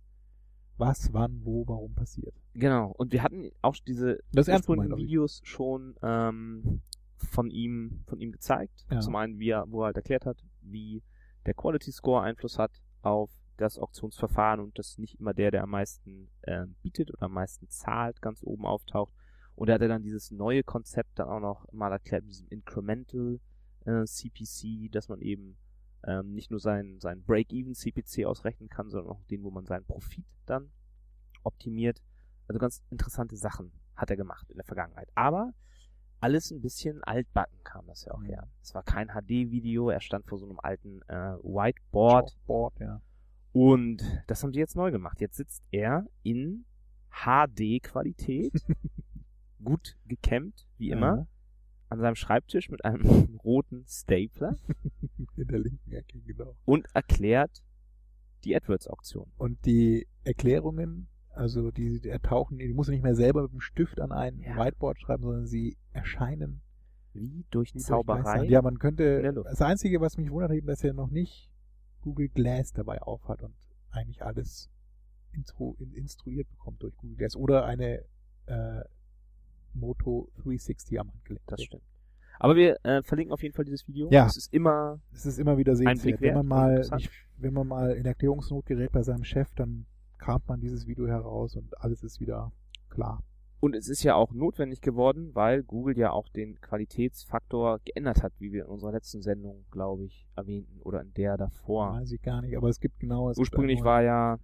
was, 0.78 1.12
wann, 1.12 1.40
wo, 1.44 1.66
warum 1.66 1.94
passiert. 1.94 2.34
Genau. 2.54 2.92
Und 2.96 3.12
wir 3.12 3.22
hatten 3.22 3.50
auch 3.62 3.76
diese 3.86 4.20
Das 4.32 4.48
ursprünglichen 4.48 4.96
Videos 4.96 5.40
schon 5.44 5.96
ähm, 6.02 6.82
von 7.16 7.50
ihm 7.50 8.00
von 8.06 8.20
ihm 8.20 8.32
gezeigt. 8.32 8.86
Ja. 8.90 9.00
Zum 9.00 9.16
einen, 9.16 9.38
wie 9.38 9.50
er, 9.50 9.70
wo 9.70 9.82
er 9.82 9.86
halt 9.86 9.96
erklärt 9.96 10.26
hat, 10.26 10.44
wie 10.62 11.02
der 11.46 11.54
Quality 11.54 11.92
Score 11.92 12.22
Einfluss 12.22 12.58
hat 12.58 12.72
auf 13.02 13.30
das 13.56 13.78
Auktionsverfahren 13.78 14.60
und 14.60 14.78
dass 14.78 14.98
nicht 14.98 15.18
immer 15.18 15.34
der, 15.34 15.50
der 15.50 15.64
am 15.64 15.70
meisten 15.70 16.28
äh, 16.42 16.66
bietet 16.82 17.10
oder 17.12 17.24
am 17.24 17.32
meisten 17.32 17.68
zahlt, 17.68 18.22
ganz 18.22 18.42
oben 18.42 18.64
auftaucht. 18.64 19.12
Und 19.56 19.68
er 19.68 19.74
hat 19.74 19.82
dann 19.82 20.02
dieses 20.02 20.30
neue 20.30 20.62
Konzept 20.62 21.18
dann 21.18 21.28
auch 21.28 21.40
noch 21.40 21.72
mal 21.72 21.90
erklärt, 21.90 22.22
mit 22.22 22.32
diesem 22.32 22.48
Incremental 22.48 23.40
äh, 23.84 24.04
CPC, 24.04 24.92
dass 24.92 25.08
man 25.08 25.20
eben 25.20 25.56
ähm, 26.04 26.32
nicht 26.34 26.50
nur 26.50 26.60
seinen, 26.60 27.00
seinen 27.00 27.22
Break-Even 27.24 27.74
CPC 27.74 28.24
ausrechnen 28.26 28.68
kann, 28.68 28.90
sondern 28.90 29.12
auch 29.12 29.22
den, 29.24 29.42
wo 29.42 29.50
man 29.50 29.66
seinen 29.66 29.84
Profit 29.84 30.24
dann 30.46 30.70
optimiert. 31.42 32.02
Also 32.46 32.58
ganz 32.58 32.82
interessante 32.90 33.36
Sachen 33.36 33.72
hat 33.94 34.10
er 34.10 34.16
gemacht 34.16 34.48
in 34.50 34.56
der 34.56 34.64
Vergangenheit. 34.64 35.08
Aber 35.14 35.52
alles 36.20 36.50
ein 36.50 36.60
bisschen 36.60 37.02
altbacken 37.04 37.58
kam 37.64 37.86
das 37.86 38.04
ja 38.04 38.12
auch 38.12 38.20
Mhm. 38.20 38.26
her. 38.26 38.48
Es 38.62 38.74
war 38.74 38.82
kein 38.82 39.08
HD-Video, 39.08 39.90
er 39.90 40.00
stand 40.00 40.26
vor 40.26 40.38
so 40.38 40.48
einem 40.48 40.58
alten 40.60 41.02
äh, 41.08 41.36
Whiteboard 41.42 42.36
Board, 42.46 42.80
ja. 42.80 43.00
und 43.52 44.02
das 44.26 44.42
haben 44.42 44.52
sie 44.52 44.58
jetzt 44.58 44.74
neu 44.76 44.90
gemacht. 44.90 45.20
Jetzt 45.20 45.36
sitzt 45.36 45.62
er 45.70 46.06
in 46.22 46.64
HD-Qualität, 47.10 48.52
gut 49.64 49.96
gekämmt, 50.06 50.66
wie 50.76 50.90
immer, 50.90 51.26
an 51.88 52.00
seinem 52.00 52.14
Schreibtisch 52.14 52.70
mit 52.70 52.84
einem 52.84 53.02
roten 53.44 53.84
Stapler 53.86 54.56
in 55.36 55.46
der 55.46 55.58
linken 55.58 55.92
Ecke, 55.92 56.20
genau. 56.20 56.56
und 56.64 56.86
erklärt 56.94 57.62
die 58.44 58.54
AdWords-Auktion. 58.54 59.32
Und 59.36 59.64
die 59.66 60.06
Erklärungen, 60.24 61.08
also 61.30 61.70
die, 61.70 62.00
die 62.00 62.08
ertauchen, 62.08 62.58
die 62.58 62.72
muss 62.72 62.88
er 62.88 62.92
nicht 62.92 63.02
mehr 63.02 63.14
selber 63.14 63.42
mit 63.42 63.52
dem 63.52 63.60
Stift 63.60 64.00
an 64.00 64.12
ein 64.12 64.40
Ja. 64.40 64.56
Whiteboard 64.56 65.00
schreiben, 65.00 65.22
sondern 65.22 65.46
sie 65.46 65.76
erscheinen 65.92 66.62
Wie 67.14 67.44
durch 67.50 67.74
wie 67.74 67.78
durch 67.78 67.86
Zauberei. 67.86 68.22
Geister. 68.22 68.44
Ja, 68.44 68.62
man 68.62 68.78
könnte, 68.78 69.32
das 69.32 69.62
Einzige, 69.62 70.00
was 70.00 70.16
mich 70.16 70.30
wundert, 70.30 70.52
eben, 70.52 70.66
dass 70.66 70.84
er 70.84 70.94
noch 70.94 71.10
nicht 71.10 71.50
Google 72.02 72.28
Glass 72.28 72.72
dabei 72.72 73.02
aufhat 73.02 73.42
und 73.42 73.54
eigentlich 73.90 74.22
alles 74.22 74.70
intro, 75.32 75.76
in, 75.78 75.92
instruiert 75.92 76.48
bekommt 76.50 76.82
durch 76.82 76.96
Google 76.96 77.16
Glass 77.16 77.36
oder 77.36 77.64
eine 77.64 78.04
äh, 78.46 78.82
Moto 79.78 80.28
360 80.36 81.00
am 81.00 81.12
Handgelenk. 81.12 81.46
Das 81.46 81.62
stimmt. 81.62 81.82
Aber 82.40 82.54
wir 82.54 82.78
äh, 82.84 83.02
verlinken 83.02 83.32
auf 83.32 83.42
jeden 83.42 83.54
Fall 83.54 83.64
dieses 83.64 83.86
Video. 83.88 84.08
Ja. 84.10 84.26
Es 84.26 84.36
ist 84.36 84.52
immer 84.52 85.00
Es 85.12 85.26
ist 85.26 85.38
immer 85.38 85.58
wieder 85.58 85.74
sehenswert. 85.74 86.20
Wenn 86.20 86.34
man 86.34 86.46
mal, 86.46 86.88
nicht, 86.92 87.10
wenn 87.36 87.52
man 87.52 87.66
mal 87.66 87.92
in 87.92 88.06
Erklärungsnot 88.06 88.66
gerät 88.66 88.92
bei 88.92 89.02
seinem 89.02 89.24
Chef, 89.24 89.52
dann 89.54 89.86
kramt 90.18 90.46
man 90.48 90.60
dieses 90.60 90.86
Video 90.86 91.06
heraus 91.06 91.56
und 91.56 91.80
alles 91.80 92.02
ist 92.02 92.20
wieder 92.20 92.52
klar. 92.90 93.22
Und 93.60 93.74
es 93.74 93.88
ist 93.88 94.04
ja 94.04 94.14
auch 94.14 94.32
notwendig 94.32 94.80
geworden, 94.80 95.34
weil 95.34 95.64
Google 95.64 95.98
ja 95.98 96.12
auch 96.12 96.28
den 96.28 96.60
Qualitätsfaktor 96.60 97.80
geändert 97.84 98.22
hat, 98.22 98.32
wie 98.38 98.52
wir 98.52 98.66
in 98.66 98.70
unserer 98.70 98.92
letzten 98.92 99.20
Sendung, 99.20 99.64
glaube 99.72 100.04
ich, 100.04 100.28
erwähnten 100.36 100.80
oder 100.82 101.00
in 101.00 101.12
der 101.14 101.36
davor. 101.36 101.94
Weiß 101.94 102.12
ich 102.12 102.22
gar 102.22 102.40
nicht, 102.40 102.56
aber 102.56 102.68
es 102.68 102.78
gibt 102.78 103.00
genau 103.00 103.30
es 103.30 103.38
Ursprünglich 103.38 103.82
war 103.82 104.02
ja 104.02 104.38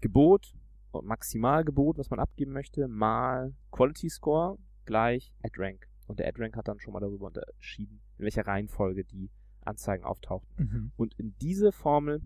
Gebot, 0.00 0.54
Maximalgebot, 1.02 1.98
was 1.98 2.08
man 2.08 2.18
abgeben 2.18 2.52
möchte, 2.52 2.88
mal 2.88 3.52
Quality 3.70 4.08
Score 4.08 4.56
gleich 4.86 5.32
AdRank. 5.42 5.86
Und 6.06 6.18
der 6.20 6.28
AdRank 6.28 6.56
hat 6.56 6.68
dann 6.68 6.78
schon 6.78 6.92
mal 6.92 7.00
darüber 7.00 7.26
unterschieden, 7.26 8.00
in 8.18 8.24
welcher 8.24 8.46
Reihenfolge 8.46 9.04
die 9.04 9.30
Anzeigen 9.64 10.04
auftauchten. 10.04 10.64
Mhm. 10.64 10.92
Und 10.96 11.14
in 11.18 11.36
diese 11.40 11.72
Formel 11.72 12.22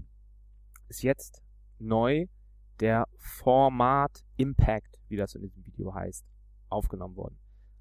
ist 0.88 1.02
jetzt 1.02 1.43
neu 1.79 2.26
der 2.81 3.07
Format 3.17 4.25
Impact, 4.37 5.00
wie 5.09 5.17
das 5.17 5.35
in 5.35 5.43
diesem 5.43 5.64
Video 5.64 5.95
heißt, 5.95 6.25
aufgenommen 6.69 7.17
worden. 7.17 7.38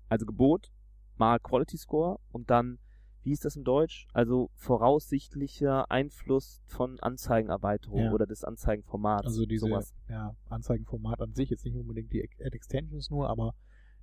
Also 0.07 0.25
Gebot 0.25 0.71
mal 1.17 1.39
Quality 1.39 1.77
Score 1.77 2.19
und 2.31 2.49
dann, 2.49 2.79
wie 3.23 3.31
ist 3.31 3.43
das 3.43 3.55
in 3.57 3.63
Deutsch? 3.65 4.07
Also 4.13 4.49
voraussichtlicher 4.53 5.91
Einfluss 5.91 6.61
von 6.65 6.99
Anzeigenerweiterung 7.01 8.05
Ja. 8.05 8.11
oder 8.13 8.25
des 8.25 8.43
Anzeigenformats. 8.43 9.25
Also 9.27 9.45
diese 9.45 9.67
sowas. 9.67 9.93
ja, 10.07 10.35
Anzeigenformat 10.49 11.19
an 11.21 11.33
sich, 11.33 11.49
jetzt 11.49 11.65
nicht 11.65 11.75
unbedingt 11.75 12.11
die 12.13 12.23
Ad 12.23 12.55
Extensions 12.55 13.09
nur, 13.09 13.29
aber 13.29 13.53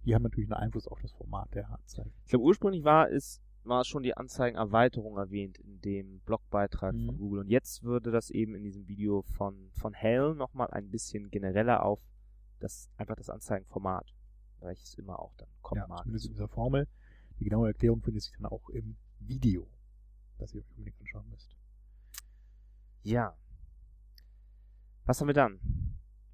die 0.07 0.15
haben 0.15 0.23
natürlich 0.23 0.51
einen 0.51 0.63
Einfluss 0.63 0.87
auf 0.89 1.01
das 1.03 1.13
Format 1.13 1.55
der 1.55 1.69
Anzeige. 1.71 2.11
Ich 2.25 2.31
glaube, 2.31 2.45
ursprünglich 2.45 2.85
war 2.85 3.11
es, 3.11 3.43
war 3.65 3.85
schon 3.85 4.03
die 4.05 4.17
Anzeigenerweiterung 4.17 5.17
erwähnt 5.19 5.59
in 5.59 5.81
dem 5.81 6.21
Blogbeitrag 6.21 6.95
Mhm. 6.95 7.07
von 7.07 7.19
Google. 7.19 7.41
Und 7.41 7.49
jetzt 7.51 7.83
würde 7.83 8.11
das 8.13 8.31
eben 8.31 8.55
in 8.55 8.63
diesem 8.63 8.87
Video 8.89 9.23
von, 9.23 9.69
von 9.73 9.93
Hell 9.93 10.35
nochmal 10.35 10.69
ein 10.71 10.91
bisschen 10.91 11.31
genereller 11.31 11.85
auf 11.85 12.01
das, 12.61 12.89
einfach 12.97 13.17
das 13.17 13.29
Anzeigenformat, 13.29 14.15
welches 14.61 14.95
immer 14.95 15.19
auch 15.19 15.35
dann 15.37 15.49
kommen 15.63 15.81
Ja, 15.81 15.87
mag. 15.89 15.99
zumindest 16.03 16.27
in 16.27 16.33
dieser 16.33 16.49
Formel. 16.49 16.87
Die 17.41 17.45
genaue 17.45 17.67
Erklärung 17.69 18.01
findet 18.01 18.23
sich 18.23 18.33
dann 18.35 18.47
auch 18.47 18.71
im 18.71 18.97
Video, 19.19 19.69
das 20.39 20.55
ihr 20.55 20.61
euch 20.61 20.71
unbedingt 20.71 21.01
anschauen 21.01 21.29
müsst. 21.29 21.55
Ja. 23.03 23.37
Was 25.05 25.21
haben 25.21 25.27
wir 25.29 25.35
dann? 25.35 25.61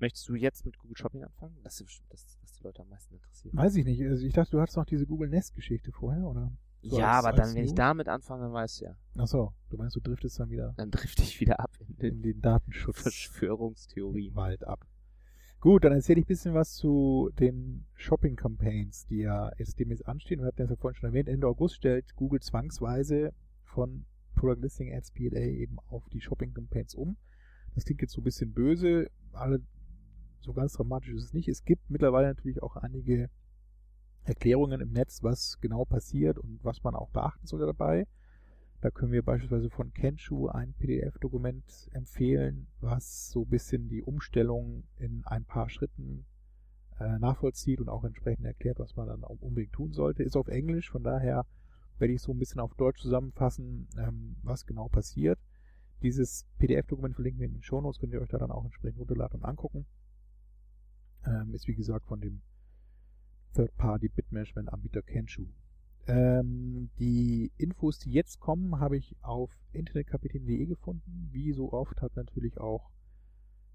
Möchtest 0.02 0.28
du 0.28 0.34
jetzt 0.34 0.66
mit 0.66 0.76
Google 0.78 0.96
Shopping 0.96 1.22
anfangen? 1.22 1.56
Das 1.62 1.74
ist 1.80 1.84
bestimmt 1.86 2.12
das, 2.12 2.36
was 2.42 2.52
die 2.52 2.64
Leute 2.64 2.82
am 2.82 2.88
meisten 2.88 3.14
interessiert. 3.14 3.54
Weiß 3.56 3.76
ich 3.76 3.84
nicht, 3.84 4.02
also 4.02 4.26
ich 4.26 4.32
dachte, 4.34 4.50
du 4.50 4.60
hattest 4.60 4.76
noch 4.76 4.84
diese 4.84 5.06
Google 5.06 5.28
Nest-Geschichte 5.30 5.92
vorher, 5.92 6.24
oder? 6.26 6.52
so 6.82 6.98
ja, 6.98 7.12
als- 7.18 7.24
aber 7.24 7.36
dann, 7.36 7.54
wenn 7.54 7.64
ich 7.64 7.74
damit 7.74 8.08
anfange, 8.08 8.42
dann 8.42 8.52
weißt 8.52 8.80
du 8.80 8.84
ja. 8.86 8.96
Achso, 9.16 9.54
du 9.70 9.76
meinst, 9.76 9.94
du 9.94 10.00
driftest 10.00 10.40
dann 10.40 10.50
wieder 10.50 10.74
Dann 10.76 10.90
drifte 10.90 11.22
ich 11.22 11.38
wieder 11.40 11.60
ab 11.60 11.70
in 11.78 11.96
den 11.98 12.14
in 12.16 12.22
den 12.22 12.40
Datenschutz. 12.40 13.00
Verschwörungstheorien. 13.00 14.34
Wald 14.34 14.64
ab. 14.66 14.84
Gut, 15.60 15.84
dann 15.84 15.92
erzähle 15.92 16.18
ich 16.18 16.24
ein 16.24 16.28
bisschen 16.28 16.54
was 16.54 16.74
zu 16.74 17.30
den 17.38 17.86
Shopping-Campaigns, 17.94 19.06
die 19.06 19.18
ja 19.18 19.52
jetzt 19.58 19.78
demnächst 19.78 20.08
anstehen. 20.08 20.40
Wir 20.40 20.46
hatten 20.48 20.56
das 20.56 20.70
ja 20.70 20.74
vorhin 20.76 20.96
schon 20.98 21.10
erwähnt. 21.10 21.28
Ende 21.28 21.46
August 21.46 21.76
stellt 21.76 22.16
Google 22.16 22.40
zwangsweise 22.40 23.32
von 23.62 24.04
Product 24.34 24.60
Listing 24.60 24.92
Ads 24.92 25.12
PLA 25.12 25.38
eben 25.40 25.76
auf 25.86 26.08
die 26.08 26.20
Shopping-Campaigns 26.20 26.96
um. 26.96 27.16
Das 27.76 27.84
klingt 27.84 28.02
jetzt 28.02 28.12
so 28.14 28.20
ein 28.20 28.24
bisschen 28.24 28.52
böse. 28.52 29.08
Alle, 29.32 29.60
so 30.42 30.52
ganz 30.52 30.74
dramatisch 30.74 31.10
ist 31.10 31.24
es 31.24 31.32
nicht. 31.32 31.48
Es 31.48 31.64
gibt 31.64 31.90
mittlerweile 31.90 32.28
natürlich 32.28 32.62
auch 32.62 32.76
einige 32.76 33.30
Erklärungen 34.24 34.80
im 34.80 34.92
Netz, 34.92 35.22
was 35.22 35.58
genau 35.60 35.84
passiert 35.84 36.38
und 36.38 36.60
was 36.62 36.82
man 36.82 36.94
auch 36.94 37.10
beachten 37.10 37.46
sollte 37.46 37.66
dabei. 37.66 38.06
Da 38.80 38.90
können 38.90 39.12
wir 39.12 39.22
beispielsweise 39.22 39.70
von 39.70 39.92
Kenshu 39.92 40.48
ein 40.48 40.74
PDF-Dokument 40.74 41.88
empfehlen, 41.92 42.66
was 42.80 43.30
so 43.30 43.42
ein 43.42 43.48
bisschen 43.48 43.88
die 43.88 44.02
Umstellung 44.02 44.84
in 44.96 45.22
ein 45.24 45.44
paar 45.44 45.68
Schritten 45.70 46.26
äh, 46.98 47.18
nachvollzieht 47.18 47.80
und 47.80 47.88
auch 47.88 48.02
entsprechend 48.02 48.44
erklärt, 48.44 48.80
was 48.80 48.96
man 48.96 49.06
dann 49.06 49.24
auch 49.24 49.40
unbedingt 49.40 49.72
tun 49.72 49.92
sollte. 49.92 50.24
Ist 50.24 50.36
auf 50.36 50.48
Englisch, 50.48 50.90
von 50.90 51.04
daher 51.04 51.46
werde 51.98 52.14
ich 52.14 52.22
so 52.22 52.32
ein 52.32 52.38
bisschen 52.38 52.60
auf 52.60 52.74
Deutsch 52.74 53.00
zusammenfassen, 53.00 53.88
ähm, 53.98 54.36
was 54.42 54.66
genau 54.66 54.88
passiert. 54.88 55.38
Dieses 56.02 56.44
PDF-Dokument 56.58 57.14
verlinken 57.14 57.40
wir 57.40 57.46
in 57.46 57.54
den 57.54 57.62
Shownotes, 57.62 58.00
könnt 58.00 58.12
ihr 58.12 58.20
euch 58.20 58.30
da 58.30 58.38
dann 58.38 58.50
auch 58.50 58.64
entsprechend 58.64 58.98
runterladen 58.98 59.40
und 59.40 59.46
angucken. 59.46 59.86
Ähm, 61.26 61.54
ist 61.54 61.68
wie 61.68 61.74
gesagt 61.74 62.06
von 62.06 62.20
dem 62.20 62.42
Third-Party-Bitmanagement-Anbieter 63.54 65.02
Kenshu. 65.02 65.46
Ähm, 66.06 66.90
die 66.98 67.52
Infos, 67.58 67.98
die 67.98 68.10
jetzt 68.10 68.40
kommen, 68.40 68.80
habe 68.80 68.96
ich 68.96 69.14
auf 69.22 69.50
internetkapitän.de 69.72 70.66
gefunden. 70.66 71.28
Wie 71.30 71.52
so 71.52 71.72
oft 71.72 72.00
hat 72.02 72.16
natürlich 72.16 72.58
auch 72.58 72.90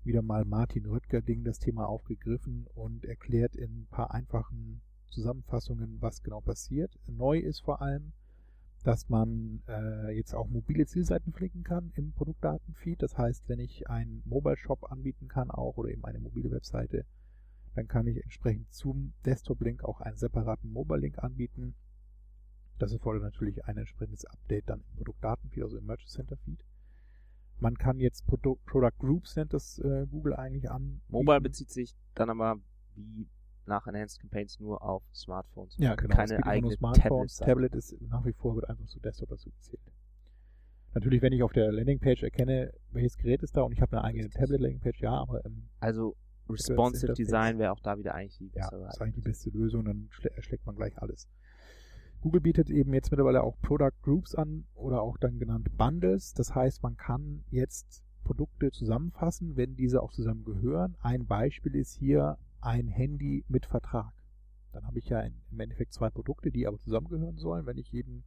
wieder 0.04 0.22
mal 0.22 0.46
Martin 0.46 0.86
Röttger-Ding 0.86 1.44
das 1.44 1.60
Thema 1.60 1.88
aufgegriffen 1.88 2.68
und 2.74 3.06
erklärt 3.06 3.56
in 3.56 3.82
ein 3.82 3.88
paar 3.90 4.14
einfachen 4.14 4.82
Zusammenfassungen, 5.10 6.02
was 6.02 6.24
genau 6.24 6.42
passiert. 6.42 6.92
Neu 7.08 7.40
ist 7.40 7.62
vor 7.62 7.82
allem, 7.82 8.14
dass 8.84 9.10
man 9.10 9.62
äh, 9.68 10.16
jetzt 10.16 10.34
auch 10.34 10.48
mobile 10.48 10.86
Zielseiten 10.86 11.34
flicken 11.34 11.64
kann 11.64 11.92
im 11.96 12.12
Produktdatenfeed. 12.12 13.02
Das 13.02 13.18
heißt, 13.18 13.48
wenn 13.50 13.60
ich 13.60 13.90
einen 13.90 14.22
Mobile 14.26 14.58
Shop 14.58 14.92
anbieten 14.92 15.28
kann 15.28 15.50
auch 15.50 15.78
oder 15.78 15.90
eben 15.90 16.06
eine 16.06 16.20
mobile 16.20 16.52
Webseite, 16.52 17.06
dann 17.78 17.88
kann 17.88 18.08
ich 18.08 18.24
entsprechend 18.24 18.74
zum 18.74 19.14
Desktop-Link 19.24 19.84
auch 19.84 20.02
einen 20.02 20.18
separaten 20.18 20.72
Mobile-Link 20.72 21.20
anbieten. 21.20 21.76
Das 22.80 22.92
erfordert 22.92 23.22
natürlich 23.22 23.66
ein 23.66 23.78
entsprechendes 23.78 24.26
Update 24.26 24.68
dann 24.68 24.80
im 24.80 24.96
Produktdatenfeed, 24.98 25.62
also 25.64 25.78
im 25.78 25.86
Merchant 25.86 26.10
Center 26.10 26.38
Feed. 26.38 26.66
Man 27.60 27.78
kann 27.78 28.00
jetzt 28.00 28.26
Produ 28.26 28.58
Product 28.66 28.98
Groups 28.98 29.36
nennt 29.36 29.54
das 29.54 29.78
äh, 29.78 30.08
Google 30.10 30.36
eigentlich 30.36 30.72
an. 30.72 31.02
Mobile 31.08 31.40
bezieht 31.40 31.70
sich 31.70 31.96
dann 32.16 32.32
aber 32.32 32.60
wie 32.96 33.28
nach 33.68 33.86
Enhanced 33.86 34.22
Campaigns 34.22 34.60
nur 34.60 34.82
auf 34.82 35.04
Smartphones. 35.14 35.78
Ja, 35.78 35.94
genau. 35.94 36.16
Keine 36.16 36.44
eigene 36.46 36.76
Smartphones. 36.76 37.36
Tablet. 37.36 37.72
Tablet 37.72 37.76
ist 37.76 38.02
nach 38.02 38.26
wie 38.26 38.34
vor 38.34 38.56
wird 38.56 38.70
einfach 38.70 38.88
zu 38.88 39.00
Desktop 39.00 39.30
dazu 39.30 39.52
gezählt. 39.52 39.82
Natürlich, 40.96 41.22
wenn 41.22 41.34
ich 41.34 41.44
auf 41.44 41.54
der 41.54 41.72
Landingpage 41.72 42.24
erkenne, 42.24 42.74
welches 42.90 43.18
Gerät 43.18 43.44
ist 43.44 43.56
da 43.56 43.62
und 43.62 43.72
ich 43.72 43.82
habe 43.82 43.92
eine 43.98 44.04
eigene. 44.04 44.30
Tablet-Landingpage, 44.30 45.02
ja, 45.02 45.12
aber 45.12 45.46
ähm, 45.46 45.70
Also 45.80 46.16
Responsive. 46.50 47.14
Design 47.14 47.60
wäre 47.60 47.72
auch 47.72 47.80
da 47.80 47.98
wieder 47.98 48.14
eigentlich 48.14 48.38
die 48.38 48.52
ja, 48.56 48.70
bessere. 48.70 48.88
ist 48.88 49.02
eigentlich 49.02 49.16
die 49.16 49.22
beste 49.22 49.50
Lösung, 49.50 49.86
dann 49.86 50.08
schlä 50.12 50.30
erschlägt 50.36 50.66
man 50.66 50.76
gleich 50.76 50.98
alles. 51.02 51.28
Google 52.22 52.42
bietet 52.42 52.70
eben 52.70 52.94
jetzt 52.94 53.12
mittlerweile 53.12 53.44
auch 53.44 53.60
Product 53.62 53.94
Groups 54.02 54.34
an 54.34 54.66
oder 54.74 55.02
auch 55.02 55.18
dann 55.18 55.38
genannt 55.40 55.78
Bundles. 55.78 56.34
Das 56.34 56.56
heißt, 56.56 56.82
man 56.82 56.98
kann 56.98 57.44
jetzt 57.50 58.04
Produkte 58.24 58.72
zusammenfassen, 58.72 59.56
wenn 59.56 59.76
diese 59.76 60.02
auch 60.02 60.12
zusammen 60.12 60.44
gehören. 60.44 60.96
Ein 61.00 61.28
Beispiel 61.28 61.76
ist 61.76 61.94
hier 61.94 62.38
ein 62.60 62.88
Handy 62.88 63.46
mit 63.48 63.66
Vertrag. 63.66 64.14
Dann 64.74 64.86
habe 64.86 65.00
ich 65.00 65.10
ja 65.10 65.22
im 65.22 65.60
Endeffekt 65.60 65.94
zwei 65.94 66.10
Produkte, 66.10 66.52
die 66.52 66.68
aber 66.68 66.78
zusammengehören 66.80 67.38
sollen. 67.38 67.66
Wenn 67.66 67.78
ich 67.78 67.94
eben 67.94 68.24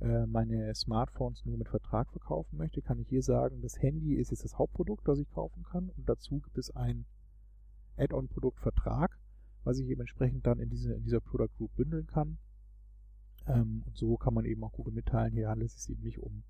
äh, 0.00 0.26
meine 0.26 0.74
Smartphones 0.74 1.44
nur 1.44 1.56
mit 1.56 1.68
Vertrag 1.68 2.10
verkaufen 2.10 2.56
möchte, 2.56 2.82
kann 2.82 2.98
ich 2.98 3.08
hier 3.08 3.22
sagen, 3.22 3.60
das 3.62 3.80
Handy 3.80 4.14
ist 4.14 4.30
jetzt 4.30 4.44
das 4.44 4.58
Hauptprodukt, 4.58 5.06
das 5.08 5.18
ich 5.18 5.30
kaufen 5.30 5.62
kann 5.64 5.90
und 5.90 6.08
dazu 6.08 6.40
gibt 6.40 6.58
es 6.58 6.74
ein 6.74 7.06
Add-on-Produkt 7.96 8.60
Vertrag, 8.60 9.18
was 9.64 9.78
ich 9.78 9.88
eben 9.88 10.00
entsprechend 10.00 10.46
dann 10.46 10.58
in, 10.58 10.70
diese, 10.70 10.94
in 10.94 11.02
dieser 11.02 11.20
Product 11.20 11.50
Group 11.56 11.74
bündeln 11.76 12.06
kann. 12.06 12.38
Ähm, 13.46 13.82
und 13.86 13.96
so 13.96 14.16
kann 14.16 14.34
man 14.34 14.44
eben 14.44 14.64
auch 14.64 14.72
Google 14.72 14.94
mitteilen, 14.94 15.32
hier 15.32 15.48
handelt 15.48 15.70
es 15.70 15.82
sich 15.82 15.90
eben 15.90 16.02
nicht 16.02 16.18
um 16.18 16.42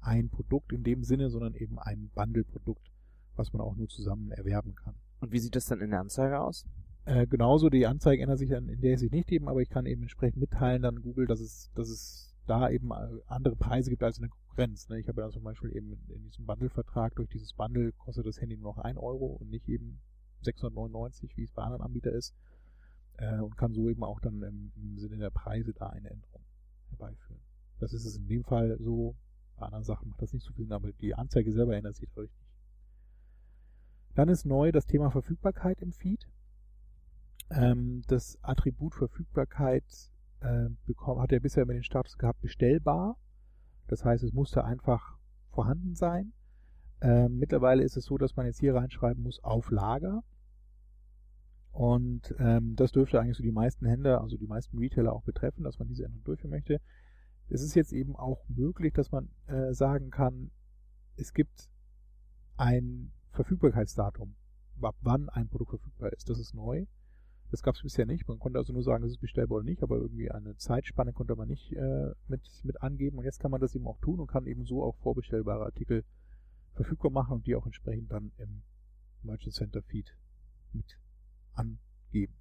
ein 0.00 0.30
Produkt 0.30 0.72
in 0.72 0.82
dem 0.82 1.04
Sinne, 1.04 1.30
sondern 1.30 1.54
eben 1.54 1.78
ein 1.78 2.10
Bundle-Produkt, 2.14 2.90
was 3.36 3.52
man 3.52 3.60
auch 3.60 3.76
nur 3.76 3.88
zusammen 3.88 4.30
erwerben 4.30 4.74
kann. 4.74 4.94
Und 5.20 5.32
wie 5.32 5.38
sieht 5.38 5.56
das 5.56 5.66
dann 5.66 5.80
in 5.80 5.90
der 5.90 6.00
Anzeige 6.00 6.40
aus? 6.40 6.66
Äh, 7.04 7.26
genauso, 7.26 7.70
die 7.70 7.86
Anzeige 7.86 8.22
ändert 8.22 8.38
sich 8.38 8.50
dann 8.50 8.68
in 8.68 8.80
der 8.80 8.98
sich 8.98 9.10
nicht 9.10 9.30
eben, 9.32 9.48
aber 9.48 9.60
ich 9.60 9.68
kann 9.68 9.86
eben 9.86 10.02
entsprechend 10.02 10.38
mitteilen 10.38 10.82
dann 10.82 11.02
Google, 11.02 11.26
dass 11.26 11.40
es, 11.40 11.70
dass 11.74 11.88
es 11.88 12.34
da 12.46 12.70
eben 12.70 12.90
äh, 12.90 13.20
andere 13.26 13.56
Preise 13.56 13.90
gibt 13.90 14.02
als 14.02 14.18
in 14.18 14.22
der 14.22 14.30
Konkurrenz. 14.30 14.88
Ne? 14.88 15.00
Ich 15.00 15.08
habe 15.08 15.22
ja 15.22 15.30
zum 15.30 15.44
Beispiel 15.44 15.74
eben 15.74 15.92
in, 15.92 16.14
in 16.14 16.22
diesem 16.24 16.46
Bundle-Vertrag, 16.46 17.14
durch 17.14 17.28
dieses 17.28 17.52
Bundle 17.54 17.92
kostet 17.92 18.26
das 18.26 18.40
Handy 18.40 18.56
nur 18.56 18.74
noch 18.74 18.82
1 18.82 18.98
Euro 18.98 19.26
und 19.26 19.50
nicht 19.50 19.68
eben 19.68 20.00
699, 20.42 21.36
wie 21.36 21.44
es 21.44 21.52
bei 21.52 21.62
anderen 21.62 21.82
Anbietern 21.82 22.14
ist. 22.14 22.34
Äh, 23.18 23.40
und 23.40 23.56
kann 23.56 23.72
so 23.72 23.88
eben 23.88 24.04
auch 24.04 24.20
dann 24.20 24.42
im, 24.42 24.72
im 24.76 24.98
Sinne 24.98 25.18
der 25.18 25.30
Preise 25.30 25.72
da 25.72 25.88
eine 25.88 26.10
Änderung 26.10 26.44
herbeiführen. 26.88 27.40
Das 27.78 27.92
ist 27.92 28.04
es 28.04 28.16
in 28.16 28.28
dem 28.28 28.44
Fall 28.44 28.76
so. 28.78 29.16
Bei 29.56 29.66
anderen 29.66 29.84
Sachen 29.84 30.08
macht 30.08 30.22
das 30.22 30.32
nicht 30.32 30.44
so 30.44 30.52
viel 30.54 30.64
Sinn, 30.64 30.72
aber 30.72 30.90
die 30.92 31.14
Anzeige 31.14 31.52
selber 31.52 31.76
ändert 31.76 31.96
sich 31.96 32.08
dadurch 32.14 32.30
nicht. 32.30 32.50
Dann 34.14 34.28
ist 34.28 34.46
neu 34.46 34.72
das 34.72 34.86
Thema 34.86 35.10
Verfügbarkeit 35.10 35.80
im 35.82 35.92
Feed. 35.92 36.26
Ähm, 37.50 38.02
das 38.06 38.38
Attribut 38.42 38.94
Verfügbarkeit 38.94 39.84
äh, 40.40 40.68
bekommen, 40.86 41.20
hat 41.20 41.32
er 41.32 41.40
bisher 41.40 41.64
immer 41.64 41.74
den 41.74 41.82
Status 41.82 42.16
gehabt, 42.16 42.40
bestellbar. 42.40 43.18
Das 43.86 44.04
heißt, 44.04 44.24
es 44.24 44.32
musste 44.32 44.64
einfach 44.64 45.18
vorhanden 45.50 45.94
sein. 45.94 46.32
Ähm, 47.00 47.38
mittlerweile 47.38 47.82
ist 47.82 47.96
es 47.96 48.04
so, 48.04 48.18
dass 48.18 48.36
man 48.36 48.46
jetzt 48.46 48.60
hier 48.60 48.74
reinschreiben 48.74 49.22
muss, 49.22 49.42
auf 49.42 49.70
Lager. 49.70 50.22
Und 51.72 52.34
ähm, 52.38 52.74
das 52.76 52.92
dürfte 52.92 53.20
eigentlich 53.20 53.36
so 53.36 53.42
die 53.42 53.52
meisten 53.52 53.86
Händler, 53.86 54.20
also 54.20 54.36
die 54.36 54.46
meisten 54.46 54.76
Retailer 54.78 55.12
auch 55.12 55.22
betreffen, 55.22 55.64
dass 55.64 55.78
man 55.78 55.88
diese 55.88 56.04
Änderung 56.04 56.24
durchführen 56.24 56.50
möchte. 56.50 56.80
Es 57.48 57.62
ist 57.62 57.74
jetzt 57.74 57.92
eben 57.92 58.16
auch 58.16 58.44
möglich, 58.48 58.92
dass 58.92 59.10
man 59.10 59.28
äh, 59.46 59.72
sagen 59.72 60.10
kann, 60.10 60.50
es 61.16 61.32
gibt 61.32 61.68
ein 62.56 63.12
Verfügbarkeitsdatum, 63.32 64.34
ab 64.82 64.96
wann 65.00 65.28
ein 65.28 65.48
Produkt 65.48 65.70
verfügbar 65.70 66.12
ist. 66.12 66.28
Das 66.28 66.38
ist 66.38 66.54
neu. 66.54 66.86
Das 67.50 67.62
gab 67.62 67.74
es 67.74 67.82
bisher 67.82 68.06
nicht. 68.06 68.28
Man 68.28 68.38
konnte 68.38 68.58
also 68.58 68.72
nur 68.72 68.82
sagen, 68.82 69.04
es 69.04 69.12
ist 69.12 69.20
bestellbar 69.20 69.58
oder 69.58 69.64
nicht, 69.64 69.82
aber 69.82 69.96
irgendwie 69.96 70.30
eine 70.30 70.56
Zeitspanne 70.56 71.12
konnte 71.12 71.34
man 71.34 71.48
nicht 71.48 71.72
äh, 71.72 72.12
mit, 72.28 72.42
mit 72.62 72.80
angeben. 72.82 73.18
Und 73.18 73.24
jetzt 73.24 73.40
kann 73.40 73.50
man 73.50 73.60
das 73.60 73.74
eben 73.74 73.86
auch 73.86 73.98
tun 73.98 74.20
und 74.20 74.28
kann 74.28 74.46
eben 74.46 74.64
so 74.64 74.84
auch 74.84 74.96
vorbestellbare 74.98 75.64
Artikel 75.64 76.04
verfügbar 76.74 77.10
machen 77.10 77.34
und 77.34 77.46
die 77.46 77.54
auch 77.54 77.66
entsprechend 77.66 78.10
dann 78.12 78.32
im 78.38 78.62
Merchant 79.22 79.54
Center 79.54 79.82
Feed 79.82 80.16
mit 80.72 80.98
angeben. 81.52 82.34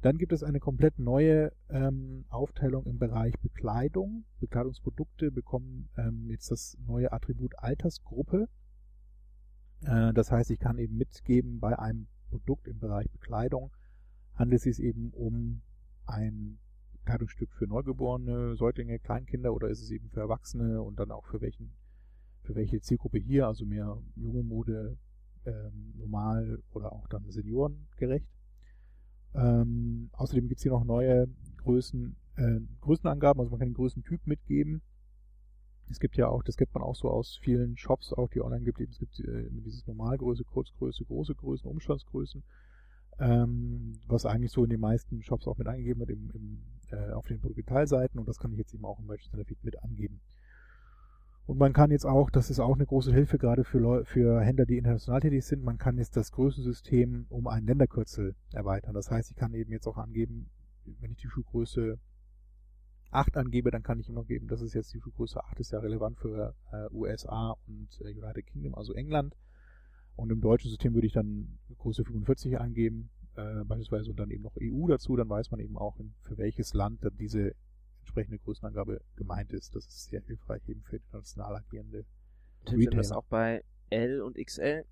Dann 0.00 0.16
gibt 0.16 0.32
es 0.32 0.44
eine 0.44 0.60
komplett 0.60 0.98
neue 0.98 1.52
ähm, 1.70 2.24
Aufteilung 2.28 2.86
im 2.86 2.98
Bereich 2.98 3.34
Bekleidung. 3.40 4.24
Bekleidungsprodukte 4.38 5.32
bekommen 5.32 5.88
ähm, 5.96 6.30
jetzt 6.30 6.50
das 6.52 6.78
neue 6.86 7.12
Attribut 7.12 7.58
Altersgruppe. 7.58 8.48
Äh, 9.82 10.12
das 10.12 10.30
heißt, 10.30 10.50
ich 10.52 10.60
kann 10.60 10.78
eben 10.78 10.96
mitgeben 10.96 11.58
bei 11.58 11.76
einem 11.78 12.06
Produkt 12.30 12.68
im 12.68 12.78
Bereich 12.78 13.10
Bekleidung 13.10 13.72
handelt 14.38 14.60
es 14.60 14.76
sich 14.76 14.84
eben 14.84 15.10
um 15.10 15.62
ein 16.06 16.58
Kleidungsstück 17.04 17.52
für 17.54 17.66
Neugeborene, 17.66 18.54
Säuglinge, 18.56 18.98
Kleinkinder 18.98 19.52
oder 19.52 19.68
ist 19.68 19.82
es 19.82 19.90
eben 19.90 20.10
für 20.10 20.20
Erwachsene 20.20 20.80
und 20.82 20.98
dann 21.00 21.10
auch 21.10 21.26
für 21.26 21.40
welchen 21.40 21.72
für 22.48 22.54
welche 22.54 22.80
Zielgruppe 22.80 23.18
hier, 23.18 23.46
also 23.46 23.66
mehr 23.66 23.98
junge 24.16 24.42
Mode, 24.42 24.96
ähm, 25.44 25.92
normal 25.98 26.62
oder 26.72 26.92
auch 26.92 27.06
dann 27.08 27.30
seniorengerecht. 27.30 28.26
Ähm, 29.34 30.08
außerdem 30.12 30.48
gibt 30.48 30.58
es 30.58 30.62
hier 30.62 30.72
noch 30.72 30.84
neue 30.84 31.28
Größen, 31.58 32.16
äh, 32.36 32.60
Größenangaben, 32.80 33.40
also 33.40 33.50
man 33.50 33.58
kann 33.58 33.68
den 33.68 33.74
Größentyp 33.74 34.26
mitgeben. 34.26 34.80
Es 35.90 36.00
gibt 36.00 36.16
ja 36.16 36.28
auch, 36.28 36.42
das 36.42 36.56
kennt 36.56 36.72
man 36.72 36.82
auch 36.82 36.96
so 36.96 37.10
aus 37.10 37.36
vielen 37.36 37.76
Shops, 37.76 38.14
auch 38.14 38.30
die 38.30 38.40
online 38.40 38.64
gibt, 38.64 38.80
eben, 38.80 38.92
es 38.92 38.98
gibt 38.98 39.20
äh, 39.20 39.50
dieses 39.50 39.86
Normalgröße, 39.86 40.44
Kurzgröße, 40.44 41.04
große 41.04 41.34
Größen, 41.34 41.70
Umstandsgrößen, 41.70 42.42
ähm, 43.18 43.92
was 44.06 44.24
eigentlich 44.24 44.52
so 44.52 44.64
in 44.64 44.70
den 44.70 44.80
meisten 44.80 45.22
Shops 45.22 45.46
auch 45.46 45.58
mit 45.58 45.66
angegeben 45.66 46.00
wird 46.00 46.10
im, 46.10 46.30
im, 46.30 46.62
äh, 46.92 47.10
auf 47.10 47.26
den 47.26 47.40
Produktdetailseiten 47.40 48.18
und 48.18 48.26
das 48.26 48.38
kann 48.38 48.52
ich 48.52 48.58
jetzt 48.58 48.72
eben 48.72 48.86
auch 48.86 48.98
im 49.00 49.06
Merchant 49.06 49.46
Feed 49.46 49.62
mit 49.62 49.82
angeben. 49.82 50.22
Und 51.48 51.56
man 51.56 51.72
kann 51.72 51.90
jetzt 51.90 52.04
auch, 52.04 52.28
das 52.28 52.50
ist 52.50 52.60
auch 52.60 52.74
eine 52.74 52.84
große 52.84 53.10
Hilfe 53.10 53.38
gerade 53.38 53.64
für, 53.64 53.78
Leu 53.78 54.04
für 54.04 54.42
Händler, 54.42 54.66
die 54.66 54.76
international 54.76 55.22
tätig 55.22 55.46
sind, 55.46 55.64
man 55.64 55.78
kann 55.78 55.96
jetzt 55.96 56.14
das 56.14 56.30
Größensystem 56.30 57.24
um 57.30 57.46
ein 57.46 57.64
Länderkürzel 57.64 58.36
erweitern. 58.52 58.92
Das 58.92 59.10
heißt, 59.10 59.30
ich 59.30 59.36
kann 59.36 59.54
eben 59.54 59.72
jetzt 59.72 59.86
auch 59.86 59.96
angeben, 59.96 60.50
wenn 60.84 61.12
ich 61.12 61.16
die 61.16 61.28
Schuhgröße 61.28 61.98
8 63.12 63.38
angebe, 63.38 63.70
dann 63.70 63.82
kann 63.82 63.98
ich 63.98 64.10
ihm 64.10 64.16
noch 64.16 64.26
geben, 64.26 64.46
das 64.46 64.60
ist 64.60 64.74
jetzt 64.74 64.92
die 64.92 65.00
Schuhgröße 65.00 65.42
8, 65.42 65.58
ist 65.58 65.72
ja 65.72 65.78
relevant 65.78 66.18
für 66.18 66.54
äh, 66.70 66.92
USA 66.92 67.56
und 67.66 67.98
äh, 68.02 68.12
United 68.12 68.46
Kingdom, 68.46 68.74
also 68.74 68.92
England. 68.92 69.34
Und 70.16 70.30
im 70.30 70.42
deutschen 70.42 70.68
System 70.68 70.92
würde 70.92 71.06
ich 71.06 71.14
dann 71.14 71.58
Größe 71.78 72.04
45 72.04 72.60
angeben, 72.60 73.08
äh, 73.36 73.64
beispielsweise 73.64 74.10
und 74.10 74.20
dann 74.20 74.30
eben 74.30 74.42
noch 74.42 74.56
EU 74.60 74.86
dazu, 74.86 75.16
dann 75.16 75.30
weiß 75.30 75.50
man 75.50 75.60
eben 75.60 75.78
auch, 75.78 75.96
für 76.24 76.36
welches 76.36 76.74
Land 76.74 77.02
dann 77.06 77.16
diese 77.16 77.54
entsprechende 78.08 78.38
Größenangabe 78.38 79.00
gemeint 79.16 79.52
ist. 79.52 79.74
Das 79.74 79.86
ist 79.86 80.04
sehr 80.06 80.22
hilfreich 80.22 80.66
eben 80.68 80.82
für 80.82 80.96
international 80.96 81.56
agierende 81.56 82.04
sind 82.66 82.84
das 82.86 83.06
Retailer. 83.06 83.16
auch 83.16 83.24
bei 83.24 83.64
L 83.90 84.22
und 84.22 84.36
XL? 84.36 84.84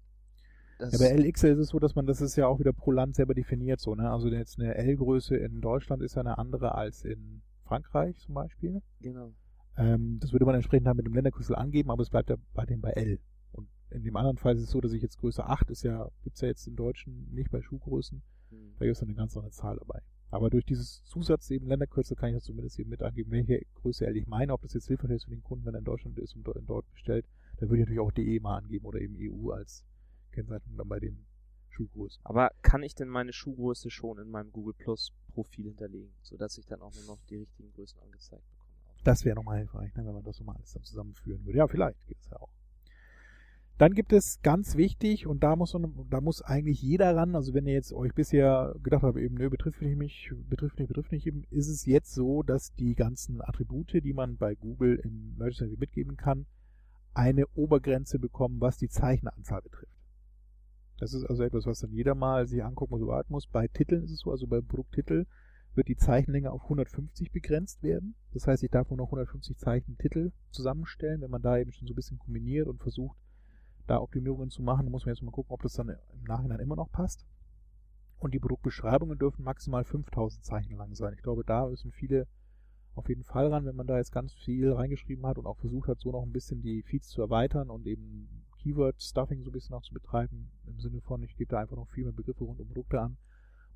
Das 0.78 0.92
Ja, 0.92 0.98
bei 0.98 1.16
LXL 1.16 1.52
ist 1.52 1.58
es 1.58 1.68
so, 1.68 1.78
dass 1.78 1.94
man, 1.94 2.06
das 2.06 2.20
ist 2.20 2.36
ja 2.36 2.46
auch 2.46 2.58
wieder 2.58 2.72
pro 2.72 2.92
Land 2.92 3.16
selber 3.16 3.34
definiert 3.34 3.80
so, 3.80 3.94
ne? 3.94 4.10
Also 4.10 4.28
jetzt 4.28 4.58
eine 4.58 4.74
L-Größe 4.74 5.34
in 5.36 5.60
Deutschland 5.62 6.02
ist 6.02 6.16
ja 6.16 6.20
eine 6.20 6.36
andere 6.36 6.74
als 6.74 7.02
in 7.02 7.42
Frankreich 7.64 8.18
zum 8.18 8.34
Beispiel. 8.34 8.82
Genau. 9.00 9.32
Ähm, 9.78 10.18
das 10.20 10.32
würde 10.32 10.44
man 10.44 10.54
entsprechend 10.54 10.86
dann 10.86 10.96
mit 10.96 11.06
dem 11.06 11.14
Länderkürzel 11.14 11.56
angeben, 11.56 11.90
aber 11.90 12.02
es 12.02 12.10
bleibt 12.10 12.28
ja 12.28 12.36
bei 12.52 12.66
dem 12.66 12.82
bei 12.82 12.90
L. 12.90 13.18
Und 13.52 13.68
in 13.90 14.04
dem 14.04 14.16
anderen 14.16 14.36
Fall 14.36 14.54
ist 14.54 14.62
es 14.62 14.70
so, 14.70 14.80
dass 14.80 14.92
ich 14.92 15.02
jetzt 15.02 15.18
Größe 15.18 15.44
8 15.46 15.70
ist 15.70 15.82
ja, 15.82 16.10
gibt's 16.22 16.42
ja 16.42 16.48
jetzt 16.48 16.66
im 16.66 16.76
Deutschen 16.76 17.32
nicht 17.32 17.50
bei 17.50 17.62
Schuhgrößen. 17.62 18.22
Hm. 18.50 18.74
Da 18.78 18.84
gibt 18.84 18.96
es 18.96 19.02
eine 19.02 19.14
ganz 19.14 19.34
andere 19.36 19.52
Zahl 19.52 19.76
dabei. 19.78 20.00
Aber 20.30 20.50
durch 20.50 20.64
dieses 20.64 21.04
Zusatz 21.04 21.50
eben 21.50 21.68
Länderkürzel 21.68 22.16
kann 22.16 22.30
ich 22.30 22.36
das 22.36 22.44
zumindest 22.44 22.78
eben 22.78 22.90
mit 22.90 23.02
angeben, 23.02 23.30
welche 23.30 23.64
Größe 23.74 24.06
L 24.06 24.16
ich 24.16 24.26
meine. 24.26 24.52
Ob 24.52 24.62
das 24.62 24.74
jetzt 24.74 24.88
hilfreich 24.88 25.12
ist 25.12 25.24
für 25.24 25.30
den 25.30 25.44
Kunden, 25.44 25.64
wenn 25.64 25.74
er 25.74 25.78
in 25.78 25.84
Deutschland 25.84 26.18
ist 26.18 26.34
und 26.34 26.44
dort, 26.44 26.58
dort 26.66 26.90
bestellt, 26.90 27.26
dann 27.58 27.68
würde 27.68 27.82
ich 27.82 27.88
natürlich 27.88 28.00
auch 28.00 28.12
DE 28.12 28.40
mal 28.40 28.58
angeben 28.58 28.84
oder 28.84 29.00
eben 29.00 29.16
EU 29.18 29.50
als 29.50 29.84
Kennzeichnung 30.32 30.76
dann 30.76 30.88
bei 30.88 31.00
den 31.00 31.24
Schuhgrößen. 31.70 32.20
Aber 32.24 32.50
kann 32.62 32.82
ich 32.82 32.94
denn 32.94 33.08
meine 33.08 33.32
Schuhgröße 33.32 33.90
schon 33.90 34.18
in 34.18 34.30
meinem 34.30 34.50
Google 34.50 34.74
Plus 34.74 35.12
Profil 35.32 35.66
hinterlegen, 35.66 36.12
sodass 36.22 36.58
ich 36.58 36.66
dann 36.66 36.80
auch 36.80 36.94
nur 36.94 37.04
noch 37.04 37.22
die 37.28 37.36
richtigen 37.36 37.70
Größen 37.72 38.00
angezeigt 38.00 38.42
bekomme? 38.50 38.70
Das 39.04 39.24
wäre 39.24 39.36
nochmal 39.36 39.58
hilfreich, 39.58 39.94
ne, 39.94 40.04
wenn 40.04 40.14
man 40.14 40.24
das 40.24 40.38
nochmal 40.40 40.56
alles 40.56 40.72
dann 40.72 40.82
zusammenführen 40.82 41.44
würde. 41.44 41.58
Ja, 41.58 41.68
vielleicht 41.68 42.04
geht 42.06 42.18
es 42.20 42.28
ja 42.30 42.38
auch. 42.38 42.50
Dann 43.78 43.92
gibt 43.92 44.14
es 44.14 44.40
ganz 44.40 44.76
wichtig, 44.76 45.26
und 45.26 45.42
da 45.42 45.54
muss, 45.54 45.76
da 46.08 46.20
muss 46.22 46.40
eigentlich 46.40 46.80
jeder 46.80 47.14
ran, 47.14 47.34
also 47.34 47.52
wenn 47.52 47.66
ihr 47.66 47.74
jetzt 47.74 47.92
euch 47.92 48.14
bisher 48.14 48.74
gedacht 48.82 49.02
habt, 49.02 49.18
eben, 49.18 49.34
nö, 49.34 49.50
betrifft 49.50 49.82
nicht 49.82 49.98
mich, 49.98 50.32
betrifft 50.48 50.78
nicht, 50.78 50.88
betrifft 50.88 51.12
nicht, 51.12 51.26
eben, 51.26 51.44
ist 51.50 51.68
es 51.68 51.84
jetzt 51.84 52.14
so, 52.14 52.42
dass 52.42 52.74
die 52.74 52.94
ganzen 52.94 53.42
Attribute, 53.42 53.92
die 54.02 54.14
man 54.14 54.38
bei 54.38 54.54
Google 54.54 54.96
im 55.04 55.36
Merge 55.36 55.68
mitgeben 55.78 56.16
kann, 56.16 56.46
eine 57.12 57.46
Obergrenze 57.48 58.18
bekommen, 58.18 58.60
was 58.60 58.78
die 58.78 58.88
Zeicheneranzahl 58.88 59.60
betrifft. 59.60 59.92
Das 60.98 61.12
ist 61.12 61.24
also 61.24 61.42
etwas, 61.42 61.66
was 61.66 61.80
dann 61.80 61.92
jeder 61.92 62.14
mal 62.14 62.46
sich 62.46 62.64
angucken 62.64 62.94
und 62.94 63.02
überarbeiten 63.02 63.32
muss. 63.32 63.46
Bei 63.46 63.68
Titeln 63.68 64.04
ist 64.04 64.12
es 64.12 64.20
so, 64.20 64.30
also 64.30 64.46
bei 64.46 64.62
Produkttitel 64.62 65.26
wird 65.74 65.88
die 65.88 65.96
Zeichenlänge 65.96 66.50
auf 66.50 66.62
150 66.62 67.30
begrenzt 67.32 67.82
werden. 67.82 68.14
Das 68.32 68.46
heißt, 68.46 68.62
ich 68.62 68.70
darf 68.70 68.88
nur 68.88 68.96
noch 68.96 69.08
150 69.08 69.58
Zeichen 69.58 69.98
Titel 69.98 70.32
zusammenstellen. 70.50 71.20
Wenn 71.20 71.30
man 71.30 71.42
da 71.42 71.58
eben 71.58 71.72
schon 71.72 71.86
so 71.86 71.92
ein 71.92 71.96
bisschen 71.96 72.18
kombiniert 72.18 72.66
und 72.66 72.80
versucht, 72.80 73.18
da 73.86 74.00
Optimierungen 74.00 74.50
zu 74.50 74.62
machen, 74.62 74.90
muss 74.90 75.06
man 75.06 75.14
jetzt 75.14 75.22
mal 75.22 75.30
gucken, 75.30 75.52
ob 75.52 75.62
das 75.62 75.74
dann 75.74 75.88
im 75.88 76.24
Nachhinein 76.24 76.60
immer 76.60 76.76
noch 76.76 76.90
passt. 76.90 77.26
Und 78.18 78.34
die 78.34 78.38
Produktbeschreibungen 78.38 79.18
dürfen 79.18 79.44
maximal 79.44 79.84
5000 79.84 80.44
Zeichen 80.44 80.76
lang 80.76 80.94
sein. 80.94 81.12
Ich 81.14 81.22
glaube, 81.22 81.44
da 81.44 81.66
müssen 81.66 81.92
viele 81.92 82.26
auf 82.94 83.08
jeden 83.08 83.24
Fall 83.24 83.48
ran, 83.48 83.66
wenn 83.66 83.76
man 83.76 83.86
da 83.86 83.98
jetzt 83.98 84.12
ganz 84.12 84.32
viel 84.32 84.72
reingeschrieben 84.72 85.26
hat 85.26 85.36
und 85.38 85.46
auch 85.46 85.58
versucht 85.58 85.88
hat, 85.88 86.00
so 86.00 86.12
noch 86.12 86.22
ein 86.22 86.32
bisschen 86.32 86.62
die 86.62 86.82
Feeds 86.82 87.08
zu 87.08 87.20
erweitern 87.20 87.68
und 87.68 87.86
eben 87.86 88.46
Keyword-Stuffing 88.58 89.42
so 89.42 89.50
ein 89.50 89.52
bisschen 89.52 89.74
auch 89.74 89.82
zu 89.82 89.92
betreiben, 89.92 90.50
im 90.66 90.80
Sinne 90.80 91.02
von, 91.02 91.22
ich 91.22 91.36
gebe 91.36 91.50
da 91.50 91.60
einfach 91.60 91.76
noch 91.76 91.88
viel 91.90 92.04
mehr 92.04 92.14
Begriffe 92.14 92.44
rund 92.44 92.58
um 92.58 92.66
Produkte 92.66 93.00
an, 93.00 93.18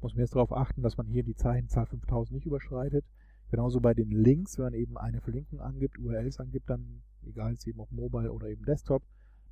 muss 0.00 0.14
man 0.14 0.22
jetzt 0.22 0.34
darauf 0.34 0.52
achten, 0.52 0.82
dass 0.82 0.96
man 0.96 1.06
hier 1.06 1.22
die 1.22 1.34
Zeichenzahl 1.34 1.86
5000 1.86 2.34
nicht 2.34 2.46
überschreitet. 2.46 3.04
Genauso 3.50 3.80
bei 3.80 3.92
den 3.92 4.10
Links, 4.10 4.56
wenn 4.56 4.66
man 4.66 4.74
eben 4.74 4.96
eine 4.96 5.20
Verlinkung 5.20 5.60
angibt, 5.60 5.98
URLs 5.98 6.40
angibt, 6.40 6.70
dann, 6.70 7.02
egal 7.22 7.52
jetzt 7.52 7.66
eben 7.66 7.80
ob 7.80 7.92
Mobile 7.92 8.32
oder 8.32 8.48
eben 8.48 8.64
Desktop, 8.64 9.02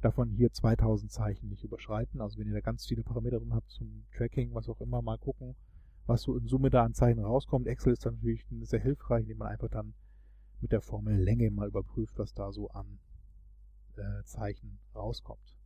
davon 0.00 0.30
hier 0.30 0.52
2000 0.52 1.10
Zeichen 1.10 1.48
nicht 1.48 1.64
überschreiten. 1.64 2.20
Also 2.20 2.38
wenn 2.38 2.48
ihr 2.48 2.54
da 2.54 2.60
ganz 2.60 2.86
viele 2.86 3.02
Parameter 3.02 3.38
drin 3.38 3.54
habt 3.54 3.70
zum 3.70 4.04
Tracking, 4.16 4.54
was 4.54 4.68
auch 4.68 4.80
immer, 4.80 5.02
mal 5.02 5.18
gucken, 5.18 5.56
was 6.06 6.22
so 6.22 6.36
in 6.36 6.46
Summe 6.46 6.70
da 6.70 6.84
an 6.84 6.94
Zeichen 6.94 7.20
rauskommt. 7.20 7.66
Excel 7.66 7.92
ist 7.92 8.06
dann 8.06 8.14
natürlich 8.14 8.46
sehr 8.62 8.80
hilfreich, 8.80 9.22
indem 9.22 9.38
man 9.38 9.48
einfach 9.48 9.68
dann 9.68 9.94
mit 10.60 10.72
der 10.72 10.80
Formel 10.80 11.16
Länge 11.16 11.50
mal 11.50 11.68
überprüft, 11.68 12.18
was 12.18 12.32
da 12.32 12.52
so 12.52 12.68
an 12.70 12.98
äh, 13.96 14.24
Zeichen 14.24 14.78
rauskommt. 14.94 15.56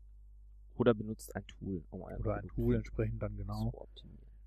Oder 0.75 0.95
benutzt 0.95 1.37
ein 1.37 1.47
Tool, 1.47 1.85
um 1.91 2.03
ein 2.05 2.19
Oder 2.19 2.35
ein 2.35 2.49
Tool 2.49 2.77
entsprechend 2.77 3.23
dann 3.23 3.37
genau. 3.37 3.89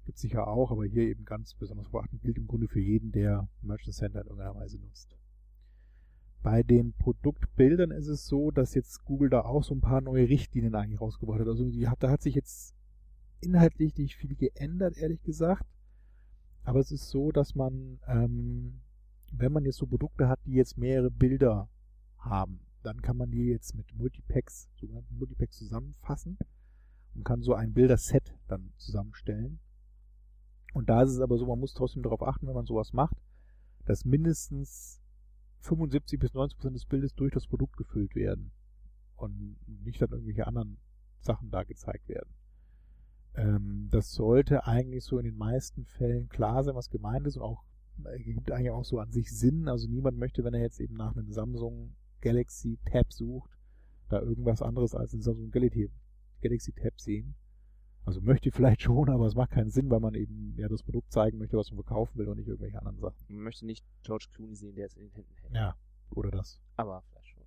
Gibt 0.05 0.17
sicher 0.17 0.47
auch, 0.47 0.71
aber 0.71 0.85
hier 0.85 1.03
eben 1.03 1.25
ganz 1.25 1.53
besonders 1.55 1.89
beachten 1.89 2.19
gilt 2.19 2.37
im 2.37 2.47
Grunde 2.47 2.67
für 2.67 2.79
jeden, 2.79 3.11
der 3.11 3.47
Merchant 3.61 3.95
Center 3.95 4.21
in 4.21 4.27
irgendeiner 4.27 4.55
Weise 4.55 4.77
nutzt. 4.77 5.17
Bei 6.45 6.61
den 6.61 6.93
Produktbildern 6.93 7.89
ist 7.89 8.07
es 8.07 8.27
so, 8.27 8.51
dass 8.51 8.75
jetzt 8.75 9.03
Google 9.03 9.31
da 9.31 9.41
auch 9.41 9.63
so 9.63 9.73
ein 9.73 9.81
paar 9.81 9.99
neue 10.01 10.29
Richtlinien 10.29 10.75
eigentlich 10.75 11.01
rausgebracht 11.01 11.39
hat. 11.39 11.47
Also 11.47 11.67
die 11.71 11.87
hat, 11.87 12.03
da 12.03 12.11
hat 12.11 12.21
sich 12.21 12.35
jetzt 12.35 12.75
inhaltlich 13.41 13.97
nicht 13.97 14.15
viel 14.15 14.35
geändert, 14.35 14.95
ehrlich 14.95 15.23
gesagt. 15.23 15.65
Aber 16.63 16.79
es 16.79 16.91
ist 16.91 17.09
so, 17.09 17.31
dass 17.31 17.55
man, 17.55 17.99
ähm, 18.05 18.81
wenn 19.31 19.53
man 19.53 19.65
jetzt 19.65 19.77
so 19.77 19.87
Produkte 19.87 20.27
hat, 20.27 20.39
die 20.45 20.51
jetzt 20.51 20.77
mehrere 20.77 21.09
Bilder 21.09 21.67
haben, 22.19 22.59
dann 22.83 23.01
kann 23.01 23.17
man 23.17 23.31
die 23.31 23.47
jetzt 23.47 23.73
mit 23.73 23.91
Multipacks, 23.95 24.69
sogenannten 24.75 25.17
Multipacks 25.17 25.57
zusammenfassen 25.57 26.37
und 27.15 27.23
kann 27.23 27.41
so 27.41 27.55
ein 27.55 27.73
Bilderset 27.73 28.35
dann 28.47 28.71
zusammenstellen. 28.77 29.57
Und 30.75 30.91
da 30.91 31.01
ist 31.01 31.09
es 31.09 31.21
aber 31.21 31.39
so, 31.39 31.47
man 31.47 31.59
muss 31.59 31.73
trotzdem 31.73 32.03
darauf 32.03 32.21
achten, 32.21 32.45
wenn 32.45 32.53
man 32.53 32.67
sowas 32.67 32.93
macht, 32.93 33.17
dass 33.85 34.05
mindestens 34.05 35.01
75 35.65 36.19
bis 36.19 36.33
90 36.33 36.57
Prozent 36.57 36.75
des 36.75 36.85
Bildes 36.85 37.15
durch 37.15 37.33
das 37.33 37.47
Produkt 37.47 37.77
gefüllt 37.77 38.15
werden 38.15 38.51
und 39.15 39.57
nicht 39.83 40.01
dann 40.01 40.11
irgendwelche 40.11 40.47
anderen 40.47 40.77
Sachen 41.19 41.49
da 41.49 41.63
gezeigt 41.63 42.07
werden. 42.07 42.29
Ähm, 43.35 43.87
das 43.91 44.11
sollte 44.11 44.65
eigentlich 44.65 45.03
so 45.03 45.17
in 45.17 45.25
den 45.25 45.37
meisten 45.37 45.85
Fällen 45.85 46.29
klar 46.29 46.63
sein, 46.63 46.75
was 46.75 46.89
gemeint 46.89 47.27
ist 47.27 47.37
und 47.37 47.43
auch 47.43 47.63
äh, 48.03 48.19
gibt 48.19 48.51
eigentlich 48.51 48.71
auch 48.71 48.85
so 48.85 48.99
an 48.99 49.11
sich 49.11 49.35
Sinn. 49.37 49.67
Also 49.67 49.87
niemand 49.87 50.17
möchte, 50.17 50.43
wenn 50.43 50.53
er 50.53 50.61
jetzt 50.61 50.79
eben 50.79 50.95
nach 50.95 51.15
einem 51.15 51.31
Samsung 51.31 51.95
Galaxy 52.21 52.79
Tab 52.85 53.11
sucht, 53.11 53.51
da 54.09 54.21
irgendwas 54.21 54.61
anderes 54.61 54.93
als 54.93 55.13
ein 55.13 55.21
Samsung 55.21 55.51
Galaxy, 55.51 55.89
Galaxy 56.41 56.73
Tab 56.73 56.99
sehen. 56.99 57.35
Also 58.05 58.21
möchte 58.21 58.51
vielleicht 58.51 58.83
schon, 58.83 59.09
aber 59.09 59.25
es 59.25 59.33
macht 59.33 59.51
keinen 59.51 59.71
Sinn, 59.71 59.89
weil 59.89 59.99
man 59.99 60.13
eben 60.13 60.53
ja 60.57 60.67
das 60.67 60.83
Produkt 60.83 61.11
zeigen 61.11 61.39
möchte, 61.39 61.57
was 61.57 61.71
man 61.71 61.83
verkaufen 61.83 62.19
will 62.19 62.27
und 62.27 62.37
nicht 62.37 62.47
irgendwelche 62.47 62.77
anderen 62.77 62.99
Sachen. 62.99 63.17
Man 63.27 63.43
möchte 63.43 63.65
nicht 63.65 63.83
George 64.03 64.27
Clooney 64.31 64.55
sehen, 64.55 64.75
der 64.75 64.85
es 64.85 64.93
in 64.95 65.03
den 65.03 65.11
Händen 65.11 65.33
hält. 65.41 65.53
Ja, 65.53 65.75
oder 66.11 66.29
das. 66.29 66.61
Aber 66.77 67.01
vielleicht 67.09 67.29
schon. 67.29 67.43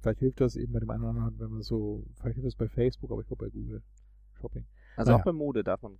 Vielleicht 0.00 0.18
hilft 0.18 0.40
das 0.40 0.56
eben 0.56 0.72
bei 0.72 0.80
dem 0.80 0.90
einen 0.90 1.04
oder 1.04 1.10
anderen, 1.10 1.38
wenn 1.38 1.50
man 1.50 1.62
so, 1.62 2.04
vielleicht 2.16 2.34
hilft 2.34 2.46
das 2.46 2.56
bei 2.56 2.68
Facebook, 2.68 3.12
aber 3.12 3.20
ich 3.20 3.28
glaube 3.28 3.44
bei 3.46 3.50
Google 3.50 3.82
Shopping. 4.40 4.66
Also 4.96 5.12
naja. 5.12 5.20
auch 5.20 5.24
bei 5.24 5.32
Mode 5.32 5.62
darf 5.62 5.82
man 5.82 5.98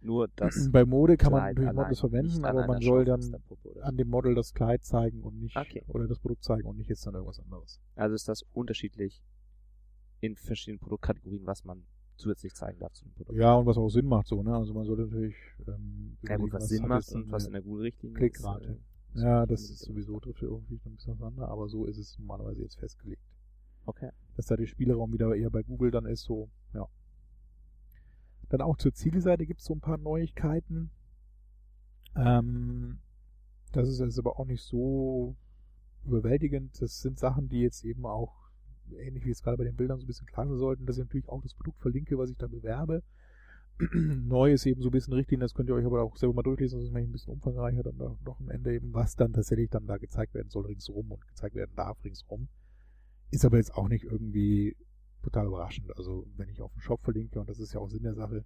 nur 0.00 0.28
das. 0.34 0.68
Bei 0.72 0.84
Mode 0.84 1.16
kann 1.16 1.30
man 1.30 1.42
natürlich 1.42 1.72
Models 1.72 2.00
verwenden, 2.00 2.44
aber 2.44 2.66
man 2.66 2.82
soll 2.82 3.04
dann 3.04 3.36
an 3.82 3.96
dem 3.96 4.08
Model 4.08 4.34
das 4.34 4.52
Kleid 4.52 4.84
zeigen 4.84 5.22
und 5.22 5.38
nicht 5.38 5.56
okay. 5.56 5.84
oder 5.86 6.08
das 6.08 6.18
Produkt 6.18 6.42
zeigen 6.42 6.66
und 6.66 6.76
nicht 6.76 6.88
jetzt 6.88 7.06
dann 7.06 7.14
irgendwas 7.14 7.38
anderes. 7.38 7.80
Also 7.94 8.16
ist 8.16 8.28
das 8.28 8.42
unterschiedlich 8.52 9.22
in 10.20 10.34
verschiedenen 10.34 10.80
Produktkategorien, 10.80 11.46
was 11.46 11.64
man 11.64 11.84
zusätzlich 12.16 12.54
zeigen 12.54 12.78
darf 12.78 12.92
zu 12.92 13.04
dem 13.04 13.12
Produkt. 13.12 13.38
Ja, 13.38 13.54
und 13.54 13.66
was 13.66 13.76
auch 13.76 13.88
Sinn 13.88 14.06
macht 14.06 14.26
so, 14.26 14.42
ne? 14.42 14.54
Also 14.54 14.74
man 14.74 14.84
sollte 14.84 15.02
natürlich 15.02 15.36
ähm, 15.66 16.16
ja, 16.22 16.36
gut, 16.36 16.52
was, 16.52 16.62
was 16.62 16.68
Sinn 16.68 16.86
macht 16.86 17.12
und 17.12 17.30
was 17.30 17.46
in 17.46 17.52
der 17.52 17.62
Google-Richtlinie 17.62 18.16
Klickrate. 18.16 18.80
Ist, 19.14 19.22
äh, 19.22 19.24
ja, 19.24 19.46
das 19.46 19.62
ist 19.62 19.80
sowieso 19.80 20.20
trifft 20.20 20.42
irgendwie 20.42 20.80
ein 20.84 20.94
bisschen 20.94 21.12
auseinander, 21.12 21.48
aber 21.48 21.68
so 21.68 21.86
ist 21.86 21.98
es 21.98 22.18
normalerweise 22.18 22.62
jetzt 22.62 22.78
festgelegt. 22.78 23.22
Okay. 23.84 24.10
Dass 24.36 24.46
da 24.46 24.56
der 24.56 24.66
Spielraum 24.66 25.12
wieder 25.12 25.34
eher 25.34 25.50
bei 25.50 25.62
Google 25.62 25.90
dann 25.90 26.06
ist, 26.06 26.22
so, 26.22 26.48
ja. 26.72 26.88
Dann 28.48 28.60
auch 28.60 28.76
zur 28.76 28.92
Zielseite 28.92 29.46
gibt 29.46 29.60
es 29.60 29.66
so 29.66 29.74
ein 29.74 29.80
paar 29.80 29.98
Neuigkeiten. 29.98 30.90
Ähm, 32.14 33.00
das 33.72 33.88
ist 33.88 34.00
jetzt 34.00 34.18
aber 34.18 34.38
auch 34.38 34.44
nicht 34.44 34.62
so 34.62 35.36
überwältigend. 36.04 36.80
Das 36.80 37.00
sind 37.00 37.18
Sachen, 37.18 37.48
die 37.48 37.60
jetzt 37.60 37.84
eben 37.84 38.04
auch, 38.06 38.41
ähnlich 38.98 39.24
wie 39.24 39.30
es 39.30 39.42
gerade 39.42 39.56
bei 39.56 39.64
den 39.64 39.76
Bildern 39.76 39.98
so 39.98 40.04
ein 40.04 40.06
bisschen 40.06 40.28
sein 40.34 40.56
sollten, 40.56 40.86
dass 40.86 40.96
ich 40.96 41.04
natürlich 41.04 41.28
auch 41.28 41.42
das 41.42 41.54
Produkt 41.54 41.80
verlinke, 41.80 42.18
was 42.18 42.30
ich 42.30 42.36
da 42.36 42.46
bewerbe. 42.46 43.02
Neu 43.78 44.52
ist 44.52 44.66
eben 44.66 44.82
so 44.82 44.88
ein 44.88 44.92
bisschen 44.92 45.14
richtig, 45.14 45.40
das 45.40 45.54
könnt 45.54 45.68
ihr 45.68 45.74
euch 45.74 45.86
aber 45.86 46.02
auch 46.02 46.16
selber 46.16 46.34
mal 46.34 46.42
durchlesen, 46.42 46.78
das 46.78 46.88
ist 46.88 46.94
ein 46.94 47.12
bisschen 47.12 47.32
umfangreicher 47.32 47.82
dann 47.82 47.98
da 47.98 48.16
noch 48.24 48.40
am 48.40 48.50
Ende 48.50 48.74
eben, 48.74 48.92
was 48.92 49.16
dann 49.16 49.32
tatsächlich 49.32 49.70
dann 49.70 49.86
da 49.86 49.96
gezeigt 49.96 50.34
werden 50.34 50.50
soll 50.50 50.66
ringsrum 50.66 51.10
und 51.10 51.26
gezeigt 51.28 51.54
werden 51.54 51.74
darf 51.74 52.02
ringsrum. 52.04 52.48
Ist 53.30 53.44
aber 53.44 53.56
jetzt 53.56 53.74
auch 53.74 53.88
nicht 53.88 54.04
irgendwie 54.04 54.76
total 55.22 55.46
überraschend. 55.46 55.96
Also 55.96 56.26
wenn 56.36 56.48
ich 56.48 56.60
auf 56.60 56.72
den 56.72 56.80
Shop 56.80 57.02
verlinke, 57.02 57.40
und 57.40 57.48
das 57.48 57.58
ist 57.58 57.72
ja 57.72 57.80
auch 57.80 57.88
Sinn 57.88 58.02
der 58.02 58.14
Sache, 58.14 58.44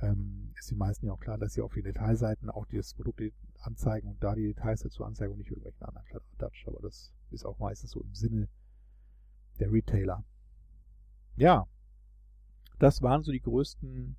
ähm, 0.00 0.52
ist 0.58 0.70
den 0.70 0.78
meisten 0.78 1.06
ja 1.06 1.12
auch 1.12 1.20
klar, 1.20 1.38
dass 1.38 1.52
sie 1.52 1.62
auf 1.62 1.74
den 1.74 1.84
Detailseiten 1.84 2.48
auch 2.48 2.66
dieses 2.66 2.94
Produkt 2.94 3.20
anzeigen 3.60 4.08
und 4.08 4.22
da 4.22 4.34
die 4.34 4.46
Details 4.46 4.80
dazu 4.80 5.04
anzeigen 5.04 5.32
und 5.32 5.38
nicht 5.38 5.50
irgendwelchen 5.50 5.82
anderen 5.82 6.06
Kladderadatsch. 6.06 6.66
Aber 6.66 6.80
das 6.80 7.12
ist 7.30 7.44
auch 7.44 7.58
meistens 7.58 7.90
so 7.90 8.00
im 8.00 8.14
Sinne 8.14 8.48
der 9.60 9.72
Retailer. 9.72 10.24
Ja, 11.36 11.66
das 12.78 13.02
waren 13.02 13.22
so 13.22 13.30
die 13.30 13.40
größten 13.40 14.16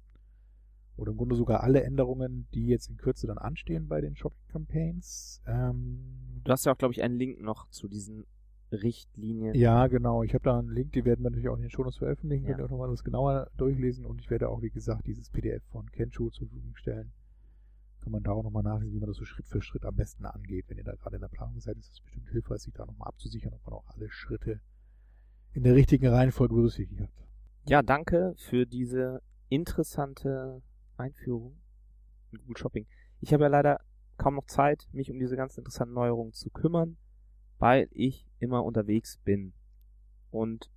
oder 0.97 1.11
im 1.11 1.17
Grunde 1.17 1.35
sogar 1.35 1.63
alle 1.63 1.83
Änderungen, 1.83 2.47
die 2.53 2.67
jetzt 2.67 2.89
in 2.89 2.97
Kürze 2.97 3.27
dann 3.27 3.37
anstehen 3.37 3.87
bei 3.87 4.01
den 4.01 4.15
Shopping 4.15 4.47
Campaigns. 4.49 5.41
Ähm, 5.47 6.41
du 6.43 6.51
hast 6.51 6.65
ja 6.65 6.73
auch, 6.73 6.77
glaube 6.77 6.93
ich, 6.93 7.01
einen 7.01 7.15
Link 7.15 7.41
noch 7.41 7.69
zu 7.69 7.87
diesen 7.87 8.25
Richtlinien. 8.71 9.55
Ja, 9.55 9.87
genau. 9.87 10.23
Ich 10.23 10.33
habe 10.33 10.43
da 10.43 10.59
einen 10.59 10.69
Link, 10.69 10.93
die 10.93 11.03
werden 11.03 11.23
wir 11.23 11.29
natürlich 11.29 11.49
auch 11.49 11.55
in 11.55 11.61
den 11.61 11.71
Shownotes 11.71 11.97
veröffentlichen, 11.97 12.45
ja. 12.45 12.51
könnt 12.51 12.61
ihr 12.61 12.65
auch 12.65 12.69
nochmal 12.69 12.89
das 12.89 13.03
genauer 13.03 13.49
durchlesen 13.57 14.05
und 14.05 14.21
ich 14.21 14.29
werde 14.29 14.49
auch, 14.49 14.61
wie 14.61 14.69
gesagt, 14.69 15.07
dieses 15.07 15.29
PDF 15.29 15.63
von 15.71 15.91
Kenshu 15.91 16.29
zur 16.29 16.47
Verfügung 16.47 16.75
stellen. 16.75 17.11
Kann 18.01 18.11
man 18.11 18.23
da 18.23 18.31
auch 18.31 18.43
nochmal 18.43 18.63
nachlesen, 18.63 18.95
wie 18.95 18.99
man 18.99 19.09
das 19.09 19.17
so 19.17 19.25
Schritt 19.25 19.47
für 19.47 19.61
Schritt 19.61 19.85
am 19.85 19.95
besten 19.95 20.25
angeht. 20.25 20.65
Wenn 20.67 20.77
ihr 20.77 20.83
da 20.83 20.95
gerade 20.95 21.17
in 21.17 21.21
der 21.21 21.27
Planung 21.27 21.59
seid, 21.59 21.77
ist 21.77 21.91
es 21.91 22.01
bestimmt 22.01 22.29
hilfreich, 22.29 22.61
sich 22.61 22.73
da 22.73 22.85
nochmal 22.85 23.09
abzusichern, 23.09 23.53
ob 23.53 23.63
man 23.65 23.73
auch 23.73 23.87
alle 23.89 24.09
Schritte 24.09 24.59
in 25.53 25.63
der 25.63 25.75
richtigen 25.75 26.07
Reihenfolge 26.07 26.55
berücksichtigt 26.55 27.01
hat. 27.01 27.09
Ja, 27.67 27.81
danke 27.81 28.33
für 28.37 28.65
diese 28.65 29.21
interessante 29.49 30.61
Einführung 30.97 31.59
in 32.31 32.39
Google 32.39 32.57
Shopping. 32.57 32.87
Ich 33.19 33.33
habe 33.33 33.43
ja 33.43 33.49
leider 33.49 33.79
kaum 34.17 34.35
noch 34.35 34.45
Zeit, 34.45 34.87
mich 34.91 35.11
um 35.11 35.19
diese 35.19 35.35
ganz 35.35 35.57
interessanten 35.57 35.93
Neuerungen 35.93 36.33
zu 36.33 36.49
kümmern 36.49 36.97
weil 37.61 37.87
ich 37.91 38.25
immer 38.39 38.65
unterwegs 38.65 39.19
bin. 39.23 39.53
Und 40.31 40.71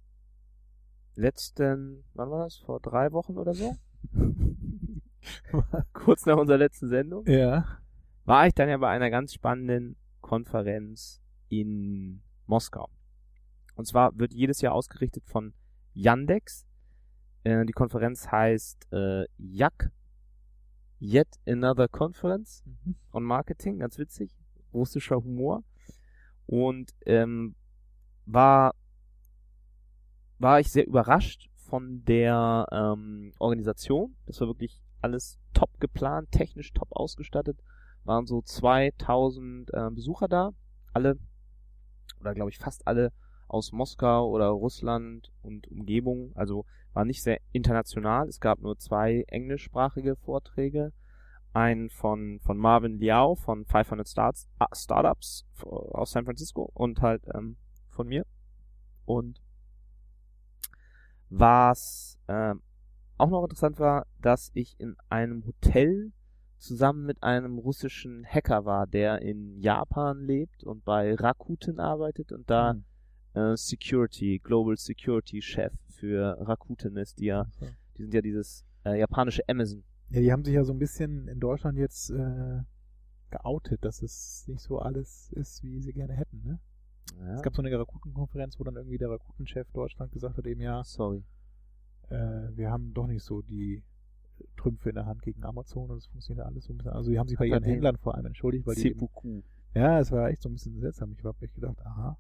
letzten, 1.15 2.05
wann 2.13 2.31
war 2.31 2.45
das? 2.45 2.59
Vor 2.59 2.79
drei 2.79 3.11
Wochen 3.13 3.39
oder 3.39 3.55
so? 3.55 3.75
Kurz 5.95 6.27
nach 6.27 6.37
unserer 6.37 6.59
letzten 6.59 6.91
Sendung. 6.91 7.27
Ja. 7.27 7.79
War 8.27 8.47
ich 8.47 8.53
dann 8.53 8.69
ja 8.69 8.77
bei 8.77 8.91
einer 8.91 9.09
ganz 9.09 9.33
spannenden 9.33 9.97
Konferenz 10.21 11.23
in 11.49 12.23
Moskau. 12.47 12.91
Und 13.75 13.87
zwar 13.87 14.17
wird 14.19 14.33
jedes 14.33 14.61
Jahr 14.61 14.75
ausgerichtet 14.75 15.25
von 15.27 15.53
Yandex. 15.93 16.67
Äh, 17.43 17.65
die 17.67 17.73
Konferenz 17.73 18.31
heißt 18.31 18.93
äh, 18.93 19.25
YAK. 19.39 19.91
Yet 21.01 21.29
Another 21.47 21.89
Conference 21.89 22.63
mhm. 22.65 22.97
on 23.13 23.25
Marketing. 23.25 23.79
Ganz 23.81 23.99
witzig. 23.99 24.31
Russischer 24.73 25.17
Humor 25.17 25.63
und 26.47 26.95
ähm, 27.07 27.55
war 28.27 28.75
war 30.39 30.61
ich 30.61 30.71
sehr 30.71 30.87
überrascht 30.87 31.49
von 31.57 32.05
der 32.05 32.67
ähm, 32.71 33.33
Organisation. 33.39 34.17
Das 34.27 34.41
war 34.41 34.49
wirklich 34.49 34.83
alles 35.01 35.39
top 35.55 35.71
geplant, 35.81 36.31
technisch 36.33 36.73
top 36.73 36.89
ausgestattet. 36.91 37.59
Waren 38.05 38.27
so 38.27 38.43
2000 38.43 39.73
äh, 39.73 39.91
Besucher 39.91 40.29
da, 40.29 40.51
alle 40.93 41.19
oder 42.21 42.35
glaube 42.35 42.51
ich 42.51 42.59
fast 42.59 42.87
alle 42.87 43.13
aus 43.55 43.71
Moskau 43.71 44.29
oder 44.31 44.49
Russland 44.49 45.31
und 45.43 45.71
Umgebung. 45.71 46.33
Also 46.35 46.67
war 46.93 47.05
nicht 47.05 47.23
sehr 47.23 47.39
international. 47.53 48.27
Es 48.29 48.41
gab 48.41 48.61
nur 48.61 48.77
zwei 48.79 49.25
englischsprachige 49.29 50.17
Vorträge. 50.17 50.93
Einen 51.53 51.89
von, 51.89 52.41
von 52.41 52.59
Marvin 52.59 52.99
Liao 52.99 53.37
von 53.37 53.65
500 53.65 54.09
Starts, 54.09 54.49
Startups 54.73 55.47
aus 55.63 56.11
San 56.11 56.25
Francisco 56.25 56.69
und 56.75 57.01
halt 57.01 57.23
ähm, 57.33 57.57
von 57.91 58.09
mir. 58.09 58.27
Und 59.05 59.41
was 61.31 62.19
ähm, 62.27 62.61
auch 63.19 63.31
noch 63.31 63.45
interessant 63.45 63.79
war, 63.79 64.09
dass 64.21 64.51
ich 64.55 64.75
in 64.81 64.97
einem 65.09 65.47
Hotel 65.47 66.13
zusammen 66.59 67.07
mit 67.07 67.23
einem 67.23 67.59
russischen 67.59 68.25
Hacker 68.27 68.65
war, 68.65 68.89
der 68.89 69.23
in 69.23 69.61
Japan 69.61 70.25
lebt 70.25 70.65
und 70.65 70.85
bei 70.85 71.15
Rakuten 71.15 71.79
arbeitet 71.79 72.33
und 72.33 72.51
da 72.51 72.75
mhm. 72.75 72.85
Äh, 73.35 73.57
Security, 73.57 74.41
Global 74.43 74.77
Security 74.77 75.43
Chef 75.43 75.73
für 75.89 76.37
Rakuten 76.41 76.97
ist, 76.97 77.19
die 77.19 77.27
ja, 77.27 77.47
die 77.97 78.03
sind 78.03 78.15
ja 78.15 78.21
dieses 78.21 78.65
äh, 78.85 78.99
japanische 78.99 79.43
Amazon. 79.49 79.85
Ja, 80.11 80.21
die 80.21 80.33
haben 80.33 80.45
sich 80.45 80.55
ja 80.55 80.65
so 80.65 80.73
ein 80.73 80.79
bisschen 80.79 81.29
in 81.29 81.41
Deutschland 81.41 81.79
jetzt 81.79 82.11
äh, 82.11 82.61
geoutet, 83.31 83.85
dass 83.85 84.03
es 84.03 84.45
nicht 84.49 84.61
so 84.61 84.79
alles 84.79 85.33
ist, 85.33 85.63
wie 85.63 85.81
sie 85.81 85.93
gerne 85.93 86.15
hätten, 86.15 86.43
ne? 86.45 86.59
Ja. 87.21 87.35
Es 87.35 87.43
gab 87.43 87.55
so 87.55 87.63
eine 87.63 87.79
Rakuten-Konferenz, 87.79 88.59
wo 88.59 88.65
dann 88.65 88.77
irgendwie 88.77 88.99
der 88.99 89.11
Rakuten-Chef 89.11 89.71
Deutschland 89.73 90.13
gesagt 90.13 90.37
hat, 90.39 90.47
eben 90.47 90.61
ja, 90.61 90.83
sorry, 90.85 91.23
äh, 92.09 92.49
wir 92.55 92.71
haben 92.71 92.95
doch 92.95 93.07
nicht 93.07 93.23
so 93.23 93.43
die 93.43 93.83
Trümpfe 94.57 94.89
in 94.89 94.95
der 94.97 95.07
Hand 95.07 95.23
gegen 95.23 95.45
Amazon 95.45 95.91
und 95.91 95.99
es 95.99 96.07
funktioniert 96.07 96.47
alles 96.47 96.65
so 96.65 96.73
ein 96.73 96.79
bisschen. 96.79 96.93
Also 96.93 97.11
die 97.11 97.19
haben 97.19 97.29
sich 97.29 97.39
bei 97.39 97.47
ihren 97.47 97.63
Händlern 97.63 97.97
vor 97.99 98.15
allem 98.15 98.27
entschuldigt, 98.27 98.67
weil 98.67 98.75
die 98.75 98.89
eben, 98.89 99.45
ja, 99.75 100.01
es 100.01 100.11
war 100.11 100.29
echt 100.29 100.43
so 100.43 100.49
ein 100.49 100.53
bisschen 100.55 100.79
seltsam. 100.81 101.13
Ich 101.13 101.25
habe 101.25 101.45
echt 101.45 101.55
gedacht, 101.55 101.79
aha. 101.85 102.17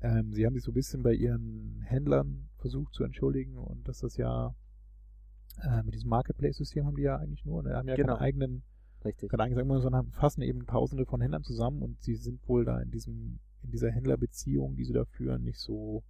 Ähm, 0.00 0.32
sie 0.32 0.46
haben 0.46 0.54
sich 0.54 0.62
so 0.62 0.70
ein 0.70 0.74
bisschen 0.74 1.02
bei 1.02 1.12
ihren 1.12 1.80
Händlern 1.82 2.48
versucht 2.58 2.94
zu 2.94 3.04
entschuldigen 3.04 3.56
und 3.56 3.86
dass 3.88 3.98
das 3.98 4.16
ja 4.16 4.54
äh, 5.62 5.82
mit 5.82 5.94
diesem 5.94 6.10
Marketplace-System 6.10 6.86
haben 6.86 6.96
die 6.96 7.02
ja 7.02 7.16
eigentlich 7.16 7.44
nur, 7.44 7.62
ne, 7.62 7.74
haben 7.74 7.88
ja 7.88 7.96
genau. 7.96 8.14
keine 8.14 8.20
eigenen, 8.20 8.62
Richtig. 9.04 9.30
keine 9.30 9.44
eigenen, 9.44 9.80
sondern 9.80 10.10
fassen 10.12 10.42
eben 10.42 10.66
Tausende 10.66 11.06
von 11.06 11.20
Händlern 11.20 11.42
zusammen 11.42 11.82
und 11.82 12.00
sie 12.02 12.14
sind 12.14 12.46
wohl 12.48 12.64
da 12.64 12.80
in 12.80 12.90
diesem, 12.90 13.40
in 13.62 13.70
dieser 13.70 13.90
Händlerbeziehung, 13.90 14.76
die 14.76 14.84
sie 14.84 14.92
da 14.92 15.04
führen, 15.04 15.42
nicht 15.42 15.58
so, 15.58 16.04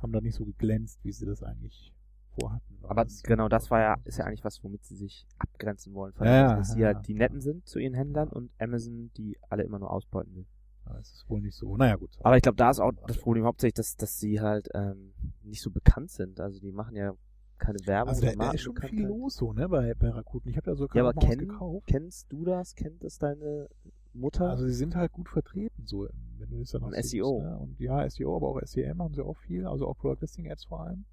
haben 0.00 0.12
da 0.12 0.20
nicht 0.20 0.34
so 0.34 0.44
geglänzt, 0.44 1.02
wie 1.02 1.12
sie 1.12 1.26
das 1.26 1.42
eigentlich 1.42 1.94
vorhatten. 2.38 2.78
Aber 2.82 3.04
das 3.04 3.22
genau 3.22 3.48
das 3.48 3.70
war 3.70 3.80
ja, 3.80 3.96
ist 4.04 4.18
ja 4.18 4.26
eigentlich 4.26 4.44
was, 4.44 4.62
womit 4.62 4.84
sie 4.84 4.96
sich 4.96 5.26
abgrenzen 5.38 5.94
wollen. 5.94 6.12
Von 6.12 6.26
ja, 6.26 6.56
dass 6.56 6.72
sie 6.72 6.80
ja, 6.80 6.94
halt 6.94 7.08
die 7.08 7.14
Netten 7.14 7.40
sind 7.40 7.66
zu 7.66 7.78
ihren 7.78 7.94
Händlern 7.94 8.28
und 8.28 8.50
Amazon, 8.58 9.10
die 9.16 9.38
alle 9.48 9.62
immer 9.62 9.78
nur 9.78 9.90
ausbeuten 9.90 10.34
will. 10.34 10.46
Das 10.96 11.12
ist 11.12 11.28
wohl 11.28 11.40
nicht 11.40 11.56
so. 11.56 11.76
Naja, 11.76 11.96
gut. 11.96 12.10
Aber 12.22 12.36
ich 12.36 12.42
glaube, 12.42 12.56
da 12.56 12.70
ist 12.70 12.80
auch 12.80 12.92
das 13.06 13.18
Problem 13.18 13.44
hauptsächlich, 13.44 13.74
dass, 13.74 13.96
dass 13.96 14.18
sie 14.18 14.40
halt 14.40 14.68
ähm, 14.74 15.12
nicht 15.42 15.62
so 15.62 15.70
bekannt 15.70 16.10
sind. 16.10 16.40
Also 16.40 16.60
die 16.60 16.72
machen 16.72 16.96
ja 16.96 17.14
keine 17.58 17.78
Werbung. 17.84 18.10
Also 18.10 18.26
da, 18.26 18.32
da 18.32 18.50
ist 18.52 18.62
schon 18.62 18.76
viel 18.76 19.06
los 19.06 19.36
so, 19.36 19.52
ne, 19.52 19.68
bei, 19.68 19.94
bei 19.94 20.10
Rakuten. 20.10 20.50
Ich 20.50 20.56
habe 20.56 20.70
da 20.70 20.76
so 20.76 20.88
ja, 20.94 21.06
aber 21.06 21.14
kenn, 21.14 21.38
gekauft. 21.38 21.86
Kennst 21.86 22.32
du 22.32 22.44
das? 22.44 22.74
Kennt 22.74 23.02
das 23.02 23.18
deine 23.18 23.68
Mutter? 24.14 24.48
Also 24.48 24.66
sie 24.66 24.74
sind 24.74 24.94
halt 24.94 25.12
gut 25.12 25.28
vertreten, 25.28 25.84
so, 25.84 26.08
wenn 26.38 26.50
du 26.50 26.58
das 26.58 26.70
dann 26.70 26.84
auch 26.84 26.92
SEO. 26.92 27.42
Ne? 27.42 27.58
Und 27.58 27.80
ja, 27.80 28.08
SEO, 28.08 28.36
aber 28.36 28.48
auch 28.48 28.60
SEM 28.64 29.02
haben 29.02 29.14
sie 29.14 29.24
auch 29.24 29.36
viel, 29.36 29.66
also 29.66 29.86
auch 29.86 29.96
Product 29.96 30.20
Listing 30.20 30.50
Ads 30.50 30.64
vor 30.64 30.80
allem. 30.80 31.04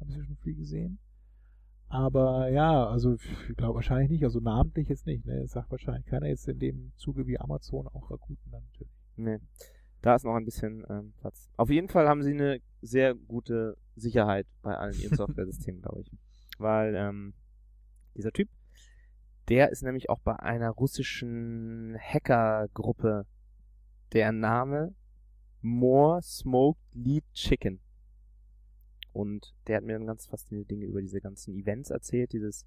Haben 0.00 0.10
sie 0.10 0.22
schon 0.22 0.36
viel 0.36 0.54
gesehen. 0.54 0.98
Aber 1.88 2.50
ja, 2.50 2.86
also 2.86 3.14
ich 3.14 3.56
glaube 3.56 3.76
wahrscheinlich 3.76 4.10
nicht, 4.10 4.24
also 4.24 4.40
namentlich 4.40 4.88
jetzt 4.88 5.06
nicht, 5.06 5.24
ne? 5.24 5.40
Das 5.40 5.52
sagt 5.52 5.70
wahrscheinlich 5.70 6.04
keiner 6.04 6.26
jetzt 6.26 6.46
in 6.46 6.58
dem 6.58 6.92
Zuge 6.96 7.26
wie 7.26 7.40
Amazon 7.40 7.88
auch 7.88 8.10
Rakuten 8.10 8.50
dann 8.50 8.62
natürlich. 8.64 8.92
Nee. 9.18 9.38
Da 10.00 10.14
ist 10.14 10.24
noch 10.24 10.36
ein 10.36 10.44
bisschen 10.44 10.86
ähm, 10.88 11.12
Platz. 11.20 11.50
Auf 11.56 11.70
jeden 11.70 11.88
Fall 11.88 12.08
haben 12.08 12.22
sie 12.22 12.30
eine 12.30 12.60
sehr 12.80 13.14
gute 13.14 13.76
Sicherheit 13.96 14.46
bei 14.62 14.76
allen 14.76 14.98
ihren 14.98 15.16
Software-Systemen, 15.16 15.82
glaube 15.82 16.02
ich. 16.02 16.10
Weil 16.58 16.94
ähm, 16.94 17.34
dieser 18.16 18.32
Typ, 18.32 18.48
der 19.48 19.70
ist 19.70 19.82
nämlich 19.82 20.08
auch 20.08 20.20
bei 20.20 20.36
einer 20.36 20.70
russischen 20.70 21.96
Hackergruppe, 21.98 23.26
deren 24.12 24.40
Name 24.40 24.94
More 25.60 26.22
Smoked 26.22 26.94
Lead 26.94 27.24
Chicken. 27.32 27.80
Und 29.12 29.54
der 29.66 29.78
hat 29.78 29.84
mir 29.84 29.94
dann 29.94 30.06
ganz 30.06 30.26
faszinierende 30.26 30.68
Dinge 30.68 30.86
über 30.86 31.00
diese 31.00 31.20
ganzen 31.20 31.54
Events 31.56 31.90
erzählt, 31.90 32.32
dieses 32.32 32.64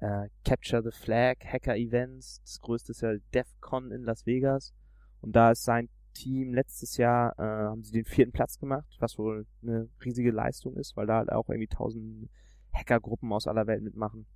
äh, 0.00 0.28
Capture 0.44 0.82
the 0.82 0.90
Flag 0.90 1.36
Hacker 1.44 1.76
Events. 1.76 2.42
Das 2.42 2.60
größte 2.60 2.92
ist 2.92 3.00
ja 3.00 3.14
DEFCON 3.32 3.90
in 3.90 4.02
Las 4.02 4.26
Vegas. 4.26 4.74
Und 5.20 5.34
da 5.34 5.50
ist 5.50 5.64
sein 5.64 5.88
Team 6.14 6.52
letztes 6.52 6.96
Jahr, 6.96 7.38
äh, 7.38 7.42
haben 7.42 7.84
sie 7.84 7.92
den 7.92 8.04
vierten 8.04 8.32
Platz 8.32 8.58
gemacht, 8.58 8.96
was 8.98 9.18
wohl 9.18 9.46
eine 9.62 9.88
riesige 10.04 10.30
Leistung 10.30 10.76
ist, 10.76 10.96
weil 10.96 11.06
da 11.06 11.18
halt 11.18 11.30
auch 11.30 11.48
irgendwie 11.48 11.68
tausend 11.68 12.28
Hackergruppen 12.72 13.32
aus 13.32 13.46
aller 13.46 13.66
Welt 13.66 13.82
mitmachen. 13.82 14.26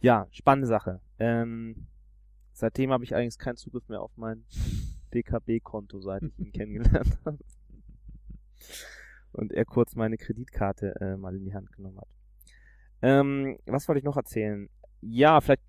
Ja, 0.00 0.28
spannende 0.30 0.68
Sache. 0.68 1.00
Ähm, 1.18 1.88
seitdem 2.52 2.92
habe 2.92 3.04
ich 3.04 3.14
eigentlich 3.14 3.38
keinen 3.38 3.56
Zugriff 3.56 3.88
mehr 3.88 4.00
auf 4.00 4.16
mein 4.16 4.44
DKB-Konto, 5.14 6.00
seit 6.00 6.22
ich 6.22 6.38
ihn 6.38 6.52
kennengelernt 6.52 7.18
habe. 7.24 7.38
Und 9.32 9.52
er 9.52 9.64
kurz 9.64 9.96
meine 9.96 10.16
Kreditkarte 10.16 10.94
äh, 11.00 11.16
mal 11.16 11.34
in 11.34 11.44
die 11.44 11.54
Hand 11.54 11.72
genommen 11.72 11.98
hat. 11.98 12.08
Ähm, 13.02 13.58
was 13.66 13.86
wollte 13.88 13.98
ich 13.98 14.04
noch 14.04 14.16
erzählen? 14.16 14.68
Ja, 15.00 15.40
vielleicht 15.40 15.62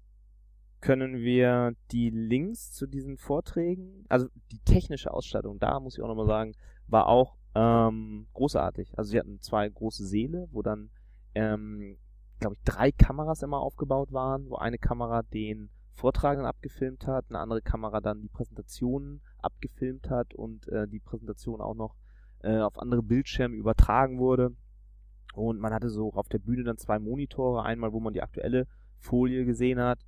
können 0.81 1.17
wir 1.17 1.73
die 1.91 2.09
Links 2.09 2.71
zu 2.71 2.87
diesen 2.87 3.17
Vorträgen, 3.17 4.05
also 4.07 4.27
die 4.51 4.59
technische 4.59 5.13
Ausstattung, 5.13 5.59
da 5.59 5.79
muss 5.79 5.97
ich 5.97 6.03
auch 6.03 6.07
nochmal 6.07 6.27
sagen, 6.27 6.53
war 6.87 7.07
auch 7.07 7.35
ähm, 7.55 8.27
großartig. 8.33 8.97
Also 8.97 9.11
sie 9.11 9.19
hatten 9.19 9.41
zwei 9.41 9.67
große 9.67 10.05
Säle, 10.05 10.47
wo 10.51 10.61
dann, 10.61 10.89
ähm, 11.35 11.97
glaube 12.39 12.55
ich, 12.55 12.61
drei 12.63 12.91
Kameras 12.91 13.43
immer 13.43 13.59
aufgebaut 13.59 14.13
waren, 14.13 14.49
wo 14.49 14.55
eine 14.55 14.77
Kamera 14.77 15.23
den 15.23 15.69
Vortragenden 15.91 16.47
abgefilmt 16.47 17.07
hat, 17.07 17.25
eine 17.29 17.39
andere 17.39 17.61
Kamera 17.61 17.99
dann 17.99 18.21
die 18.21 18.29
Präsentationen 18.29 19.21
abgefilmt 19.39 20.09
hat 20.09 20.33
und 20.33 20.69
äh, 20.69 20.87
die 20.87 20.99
Präsentation 20.99 21.59
auch 21.59 21.75
noch 21.75 21.95
äh, 22.41 22.59
auf 22.59 22.79
andere 22.79 23.03
Bildschirme 23.03 23.55
übertragen 23.55 24.17
wurde. 24.17 24.55
Und 25.33 25.59
man 25.59 25.73
hatte 25.73 25.89
so 25.89 26.13
auf 26.13 26.29
der 26.29 26.39
Bühne 26.39 26.63
dann 26.63 26.77
zwei 26.77 26.99
Monitore, 26.99 27.63
einmal 27.63 27.91
wo 27.91 27.99
man 27.99 28.13
die 28.13 28.21
aktuelle 28.21 28.65
Folie 28.97 29.43
gesehen 29.45 29.79
hat 29.79 29.99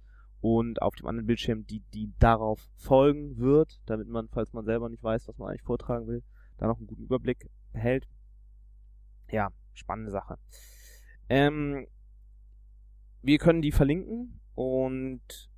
und 0.41 0.81
auf 0.81 0.95
dem 0.95 1.07
anderen 1.07 1.27
Bildschirm 1.27 1.65
die, 1.67 1.81
die 1.93 2.11
darauf 2.19 2.67
folgen 2.75 3.37
wird, 3.37 3.79
damit 3.85 4.07
man, 4.07 4.27
falls 4.29 4.53
man 4.53 4.65
selber 4.65 4.89
nicht 4.89 5.03
weiß, 5.03 5.27
was 5.27 5.37
man 5.37 5.49
eigentlich 5.49 5.61
vortragen 5.61 6.07
will, 6.07 6.23
da 6.57 6.67
noch 6.67 6.77
einen 6.77 6.87
guten 6.87 7.03
Überblick 7.03 7.49
behält. 7.71 8.07
Ja, 9.29 9.51
spannende 9.73 10.11
Sache. 10.11 10.37
Ähm, 11.29 11.87
wir 13.21 13.37
können 13.37 13.61
die 13.61 13.71
verlinken 13.71 14.39
und 14.55 15.49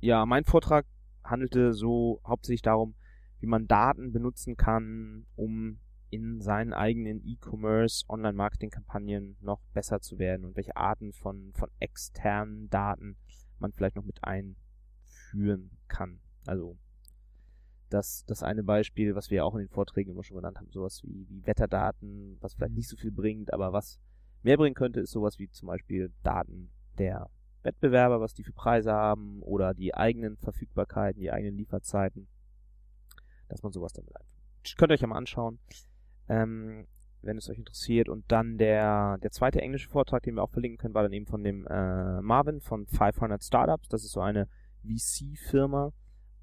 ja, 0.00 0.26
mein 0.26 0.44
Vortrag 0.44 0.86
handelte 1.24 1.72
so 1.72 2.20
hauptsächlich 2.24 2.62
darum, 2.62 2.94
wie 3.40 3.46
man 3.46 3.66
Daten 3.66 4.12
benutzen 4.12 4.56
kann, 4.56 5.26
um 5.34 5.80
in 6.10 6.40
seinen 6.40 6.72
eigenen 6.72 7.20
E-Commerce, 7.24 8.04
Online-Marketing-Kampagnen 8.08 9.36
noch 9.40 9.60
besser 9.74 10.00
zu 10.00 10.18
werden 10.18 10.44
und 10.44 10.56
welche 10.56 10.76
Arten 10.76 11.12
von, 11.12 11.52
von 11.54 11.68
externen 11.80 12.70
Daten 12.70 13.16
man 13.60 13.72
vielleicht 13.72 13.96
noch 13.96 14.04
mit 14.04 14.22
einführen 14.22 15.70
kann. 15.88 16.20
Also 16.46 16.78
das, 17.88 18.24
das 18.26 18.42
eine 18.42 18.62
Beispiel, 18.62 19.14
was 19.14 19.30
wir 19.30 19.44
auch 19.44 19.54
in 19.54 19.60
den 19.60 19.68
Vorträgen 19.68 20.10
immer 20.10 20.24
schon 20.24 20.36
genannt 20.36 20.58
haben, 20.58 20.70
sowas 20.70 21.02
wie, 21.04 21.28
wie 21.28 21.46
Wetterdaten, 21.46 22.36
was 22.40 22.54
vielleicht 22.54 22.74
nicht 22.74 22.88
so 22.88 22.96
viel 22.96 23.12
bringt, 23.12 23.52
aber 23.52 23.72
was 23.72 24.00
mehr 24.42 24.56
bringen 24.56 24.74
könnte, 24.74 25.00
ist 25.00 25.12
sowas 25.12 25.38
wie 25.38 25.48
zum 25.50 25.68
Beispiel 25.68 26.12
Daten 26.22 26.70
der 26.98 27.30
Wettbewerber, 27.62 28.20
was 28.20 28.34
die 28.34 28.44
für 28.44 28.52
Preise 28.52 28.92
haben 28.92 29.42
oder 29.42 29.74
die 29.74 29.94
eigenen 29.94 30.36
Verfügbarkeiten, 30.36 31.20
die 31.20 31.32
eigenen 31.32 31.56
Lieferzeiten, 31.56 32.28
dass 33.48 33.62
man 33.62 33.72
sowas 33.72 33.92
damit 33.92 34.14
einführt. 34.16 34.76
Könnt 34.76 34.90
ihr 34.90 34.94
euch 34.94 35.00
ja 35.00 35.06
mal 35.06 35.18
anschauen, 35.18 35.58
ähm, 36.28 36.86
wenn 37.26 37.38
es 37.38 37.48
euch 37.48 37.58
interessiert. 37.58 38.08
Und 38.08 38.24
dann 38.28 38.58
der, 38.58 39.18
der 39.18 39.30
zweite 39.30 39.60
englische 39.60 39.88
Vortrag, 39.88 40.22
den 40.22 40.34
wir 40.34 40.42
auch 40.42 40.50
verlinken 40.50 40.78
können, 40.78 40.94
war 40.94 41.02
dann 41.02 41.12
eben 41.12 41.26
von 41.26 41.42
dem 41.42 41.66
äh, 41.66 42.20
Marvin 42.22 42.60
von 42.60 42.86
500 42.86 43.42
Startups. 43.42 43.88
Das 43.88 44.04
ist 44.04 44.12
so 44.12 44.20
eine 44.20 44.48
VC-Firma 44.82 45.92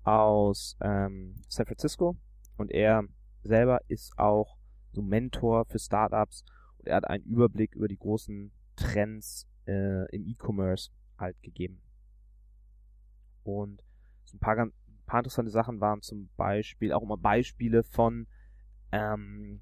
aus 0.04 0.78
ähm, 0.82 1.36
San 1.48 1.66
Francisco. 1.66 2.16
Und 2.58 2.72
er 2.72 3.04
selber 3.44 3.80
ist 3.88 4.18
auch 4.18 4.58
so 4.92 5.02
Mentor 5.02 5.66
für 5.66 5.80
Startups 5.80 6.44
und 6.78 6.88
er 6.88 6.98
hat 6.98 7.08
einen 7.08 7.24
Überblick 7.24 7.76
über 7.76 7.88
die 7.88 7.98
großen 7.98 8.52
Trends 8.76 9.48
äh, 9.68 10.10
im 10.16 10.26
E-Commerce 10.28 10.92
halt 11.18 11.42
gegeben. 11.42 11.82
Und 13.44 13.84
so 14.26 14.38
ein 14.38 14.40
paar, 14.40 14.58
ein 14.58 14.72
paar 15.06 15.20
interessante 15.20 15.52
Sachen 15.52 15.82
waren 15.82 16.02
zum 16.02 16.30
Beispiel 16.38 16.94
auch 16.94 17.02
immer 17.02 17.18
Beispiele 17.18 17.84
von 17.84 18.28
ähm, 18.92 19.62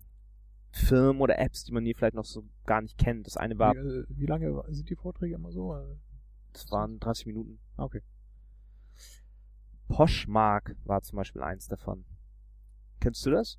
Firmen 0.71 1.21
oder 1.21 1.37
Apps, 1.39 1.63
die 1.65 1.71
man 1.73 1.83
hier 1.85 1.95
vielleicht 1.95 2.15
noch 2.15 2.25
so 2.25 2.43
gar 2.65 2.81
nicht 2.81 2.97
kennt. 2.97 3.27
Das 3.27 3.37
eine 3.37 3.57
war, 3.59 3.73
Wie, 3.75 3.79
äh, 3.79 4.05
wie 4.09 4.25
lange 4.25 4.63
sind 4.69 4.89
die 4.89 4.95
Vorträge 4.95 5.35
immer 5.35 5.51
so? 5.51 5.75
Äh, 5.75 5.95
das 6.53 6.71
waren 6.71 6.99
30 6.99 7.25
Minuten. 7.27 7.59
ah, 7.77 7.83
Okay. 7.83 8.01
Poshmark 9.87 10.75
war 10.85 11.01
zum 11.01 11.17
Beispiel 11.17 11.41
eins 11.41 11.67
davon. 11.67 12.05
Kennst 12.99 13.25
du 13.25 13.31
das? 13.31 13.57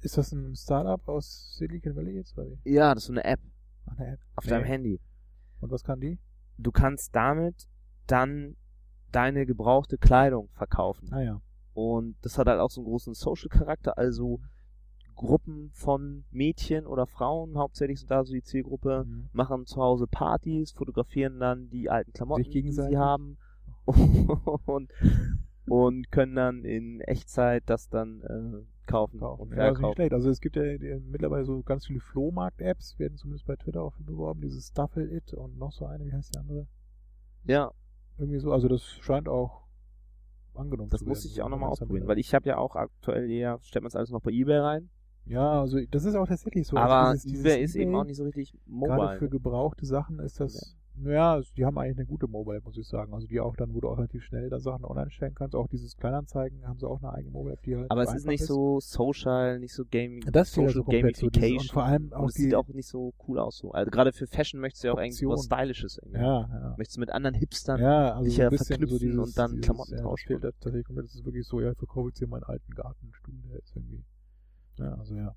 Ist 0.00 0.18
das 0.18 0.32
ein 0.32 0.54
Startup 0.56 1.06
aus 1.08 1.56
Silicon 1.56 1.94
Valley 1.96 2.16
jetzt? 2.16 2.36
Oder 2.36 2.48
wie? 2.50 2.58
Ja, 2.72 2.92
das 2.94 3.04
ist 3.04 3.06
so 3.06 3.12
eine 3.12 3.24
App 3.24 3.40
Ach, 3.86 3.96
eine 3.98 4.12
App. 4.14 4.20
auf 4.36 4.44
Nee. 4.44 4.50
deinem 4.50 4.64
Handy. 4.64 5.00
Und 5.60 5.70
was 5.70 5.84
kann 5.84 6.00
die? 6.00 6.18
Du 6.58 6.70
kannst 6.72 7.14
damit 7.14 7.68
dann 8.06 8.56
deine 9.10 9.46
gebrauchte 9.46 9.96
Kleidung 9.96 10.48
verkaufen. 10.50 11.08
Ah 11.12 11.20
ja. 11.22 11.40
Und 11.72 12.16
das 12.22 12.36
hat 12.36 12.48
halt 12.48 12.60
auch 12.60 12.70
so 12.70 12.80
einen 12.80 12.86
großen 12.88 13.14
Social-Charakter, 13.14 13.96
also 13.96 14.40
Gruppen 15.22 15.70
von 15.72 16.24
Mädchen 16.30 16.86
oder 16.86 17.06
Frauen, 17.06 17.56
hauptsächlich 17.56 18.00
sind 18.00 18.10
da 18.10 18.24
so 18.24 18.32
die 18.32 18.42
Zielgruppe, 18.42 19.04
Mhm. 19.06 19.28
machen 19.32 19.66
zu 19.66 19.80
Hause 19.80 20.06
Partys, 20.06 20.72
fotografieren 20.72 21.38
dann 21.40 21.70
die 21.70 21.88
alten 21.88 22.12
Klamotten, 22.12 22.44
die 22.50 22.72
sie 22.72 22.98
haben 22.98 23.38
und, 24.66 24.90
und 25.66 26.10
können 26.12 26.34
dann 26.34 26.64
in 26.64 27.00
Echtzeit 27.00 27.62
das 27.66 27.88
dann 27.88 28.20
äh, 28.22 28.64
kaufen, 28.90 29.20
Kaufen. 29.20 29.42
und 29.42 29.50
Ja, 29.52 29.56
das 29.56 29.64
ist 29.64 29.70
nicht 29.70 29.78
verkaufen. 29.80 29.94
schlecht. 29.96 30.12
Also 30.12 30.30
es 30.30 30.40
gibt 30.40 30.56
ja 30.56 30.62
die- 30.76 31.00
mittlerweile 31.08 31.44
so 31.44 31.62
ganz 31.62 31.86
viele 31.86 32.00
Flohmarkt-Apps, 32.00 32.98
werden 32.98 33.16
zumindest 33.16 33.46
bei 33.46 33.56
Twitter 33.56 33.82
auch 33.82 33.94
beworben. 33.98 34.40
Dieses 34.40 34.68
Stuffle 34.68 35.04
It 35.10 35.32
und 35.34 35.56
noch 35.58 35.72
so 35.72 35.86
eine, 35.86 36.04
wie 36.04 36.12
heißt 36.12 36.34
die 36.34 36.38
andere? 36.38 36.66
Ja, 37.44 37.70
Irgendwie 38.18 38.38
so, 38.38 38.52
also 38.52 38.68
das 38.68 38.82
scheint 39.00 39.28
auch 39.28 39.62
angenommen 40.54 40.90
das 40.90 41.00
zu 41.00 41.06
muss 41.08 41.24
werden. 41.24 41.32
ich 41.32 41.42
auch 41.42 41.48
nochmal 41.48 41.70
ausprobieren, 41.70 42.06
weil 42.06 42.18
ich 42.18 42.34
habe 42.34 42.48
ja 42.48 42.58
auch 42.58 42.76
aktuell 42.76 43.30
eher, 43.30 43.58
stellt 43.62 43.82
man 43.82 43.88
es 43.88 43.96
alles 43.96 44.10
noch 44.10 44.20
bei 44.20 44.30
Ebay 44.30 44.58
rein, 44.58 44.90
Ja, 45.24 45.60
also 45.60 45.78
das 45.90 46.04
ist 46.04 46.14
auch 46.14 46.26
tatsächlich 46.26 46.66
so. 46.66 46.76
Also 46.76 46.92
aber 46.92 47.12
dieses- 47.12 47.24
dieses 47.24 47.44
Ebay 47.44 47.62
ist 47.62 47.74
eben 47.76 47.90
eBay, 47.90 48.00
auch 48.00 48.04
nicht 48.04 48.16
so 48.16 48.24
richtig 48.24 48.52
Gerade 48.52 48.66
mobile. 48.66 49.18
für 49.18 49.24
ne? 49.24 49.30
gebrauchte 49.30 49.86
Sachen 49.86 50.18
ist 50.18 50.40
das, 50.40 50.76
ja, 51.04 51.32
also 51.34 51.50
die 51.56 51.64
haben 51.64 51.78
eigentlich 51.78 51.96
eine 51.96 52.06
gute 52.06 52.26
Mobile, 52.26 52.60
muss 52.62 52.76
ich 52.76 52.86
sagen. 52.86 53.14
Also 53.14 53.26
die 53.26 53.40
auch 53.40 53.56
dann, 53.56 53.72
wo 53.72 53.80
du 53.80 53.88
auch 53.88 53.96
relativ 53.96 54.24
schnell 54.24 54.50
da 54.50 54.58
Sachen 54.60 54.84
online 54.84 55.10
stellen 55.10 55.34
kannst. 55.34 55.54
Auch 55.54 55.66
dieses 55.68 55.96
Kleinanzeigen 55.96 56.66
haben 56.68 56.78
sie 56.78 56.86
auch 56.86 57.00
eine 57.02 57.14
eigene 57.14 57.30
Mobile, 57.30 57.56
die 57.64 57.76
halt 57.76 57.90
Aber 57.90 58.02
es 58.02 58.12
ist 58.14 58.26
nicht 58.26 58.44
so 58.44 58.78
social, 58.80 59.58
nicht 59.58 59.72
so 59.74 59.84
Gaming, 59.90 60.20
Das 60.30 60.50
fehlt 60.50 60.68
Social 60.68 60.80
also 60.82 60.84
komplett 60.84 61.16
so, 61.16 61.30
dieses- 61.30 61.62
und 61.62 61.70
vor 61.72 61.84
allem 61.84 62.12
auch 62.12 62.22
und 62.22 62.28
es 62.28 62.34
sieht 62.34 62.54
auch 62.54 62.68
nicht 62.68 62.88
so 62.88 63.14
cool 63.26 63.38
aus 63.38 63.56
so. 63.58 63.70
Also 63.70 63.90
gerade 63.90 64.12
für 64.12 64.26
Fashion 64.26 64.60
möchtest 64.60 64.84
du 64.84 64.88
ja 64.88 64.94
auch 64.94 64.98
irgendwie 64.98 65.26
was 65.26 65.40
Optionen. 65.44 65.60
Stylisches 65.64 65.98
irgendwie. 66.02 66.18
Ja, 66.20 66.40
ja. 66.52 66.74
Möchtest 66.76 66.96
du 66.96 67.00
mit 67.00 67.10
anderen 67.10 67.36
Hipstern 67.36 67.80
Ja, 67.80 68.12
also 68.14 68.24
dich 68.24 68.36
ja 68.36 68.46
ein 68.46 68.50
bisschen 68.50 68.66
verknüpfen 68.66 68.98
so 68.98 69.04
dieses, 69.04 69.18
und 69.18 69.38
dann 69.38 69.50
dieses, 69.52 69.64
Klamotten 69.64 69.90
ja, 69.92 69.96
das 69.98 70.04
tauschen. 70.04 70.26
fehlt 70.26 70.44
da 70.44 70.50
tatsächlich 70.50 70.84
komplett. 70.84 71.06
Das 71.06 71.14
ist 71.14 71.24
wirklich 71.24 71.46
so, 71.46 71.60
ja, 71.60 71.70
ich 71.70 71.78
verkaufe 71.78 72.08
jetzt 72.08 72.18
hier 72.18 72.28
meinen 72.28 72.42
alten 72.44 72.70
Gartenstuhl, 72.74 73.34
der 73.48 73.58
ist 73.60 73.74
irgendwie. 73.74 74.04
Ja, 74.78 74.94
also 74.94 75.14
ja. 75.14 75.34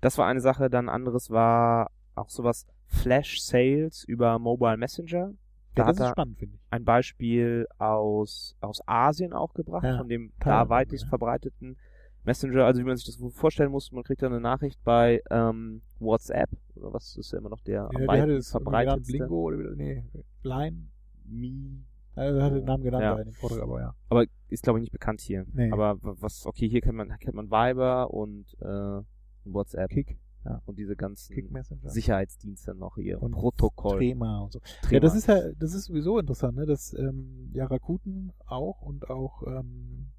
Das 0.00 0.18
war 0.18 0.26
eine 0.26 0.40
Sache, 0.40 0.68
dann 0.70 0.88
anderes 0.88 1.30
war 1.30 1.90
auch 2.14 2.28
sowas 2.28 2.66
Flash 2.86 3.40
Sales 3.40 4.04
über 4.04 4.38
Mobile 4.38 4.76
Messenger. 4.76 5.32
Da 5.74 5.82
Ja, 5.82 5.88
das 5.88 5.98
ist 6.00 6.08
spannend, 6.10 6.38
finde 6.38 6.56
ich. 6.56 6.60
ein 6.70 6.84
Beispiel 6.84 7.66
aus, 7.78 8.56
aus 8.60 8.80
Asien 8.86 9.32
auch 9.32 9.54
gebracht, 9.54 9.84
Ja, 9.84 9.96
von 9.96 10.08
dem 10.08 10.32
da 10.40 10.68
weitest 10.68 11.04
ja. 11.04 11.08
verbreiteten 11.08 11.76
Messenger, 12.22 12.64
also 12.64 12.80
wie 12.80 12.84
man 12.84 12.96
sich 12.96 13.06
das 13.06 13.18
vorstellen 13.34 13.70
muss, 13.70 13.92
man 13.92 14.02
kriegt 14.04 14.22
dann 14.22 14.32
eine 14.32 14.40
Nachricht 14.40 14.82
bei 14.84 15.20
ähm, 15.30 15.82
WhatsApp, 15.98 16.48
oder 16.74 16.92
was 16.92 17.16
ist 17.16 17.32
ja 17.32 17.38
immer 17.38 17.50
noch 17.50 17.60
der 17.60 17.88
Ja, 17.92 17.98
am 17.98 18.06
der 18.06 18.42
verbreitetste. 18.42 19.12
Blingo 19.18 19.42
oder 19.42 19.74
nee, 19.74 20.04
Line. 20.42 20.88
Mi 21.24 21.82
Also 22.16 22.38
er 22.38 22.44
hatte 22.44 22.54
den 22.56 22.64
Namen 22.64 22.82
genannt 22.84 23.02
Ja. 23.02 23.18
in 23.18 23.24
dem 23.24 23.34
Vortrag, 23.34 23.62
aber 23.62 23.80
ja. 23.80 23.94
aber 24.08 24.24
ist 24.48 24.62
glaube 24.62 24.78
ich 24.78 24.82
nicht 24.82 24.92
bekannt 24.92 25.20
hier. 25.20 25.44
Nee. 25.52 25.70
Aber 25.72 25.98
was, 26.00 26.46
okay, 26.46 26.68
hier 26.68 26.80
kennt 26.80 26.96
man, 26.96 27.08
kennt 27.18 27.34
man 27.34 27.50
Viber 27.50 28.12
und 28.12 28.46
äh, 28.60 29.02
WhatsApp 29.44 29.90
Kick, 29.90 30.18
und 30.66 30.78
diese 30.78 30.94
ganzen 30.94 31.34
Kick. 31.34 31.48
Sicherheitsdienste 31.84 32.74
noch 32.74 32.96
hier 32.96 33.22
Und 33.22 33.32
Protokoll. 33.32 33.96
Trema 33.98 34.40
und 34.40 34.52
so. 34.52 34.60
Trema. 34.82 34.92
Ja, 34.92 35.00
das 35.00 35.14
ist 35.16 35.26
ja, 35.26 35.40
das 35.58 35.74
ist 35.74 35.84
sowieso 35.86 36.18
interessant, 36.18 36.56
ne, 36.56 36.66
dass 36.66 36.92
ähm, 36.94 37.50
ja 37.54 37.64
Rakuten 37.66 38.32
auch 38.46 38.82
und 38.82 39.08
auch 39.10 39.42
ähm, 39.46 40.12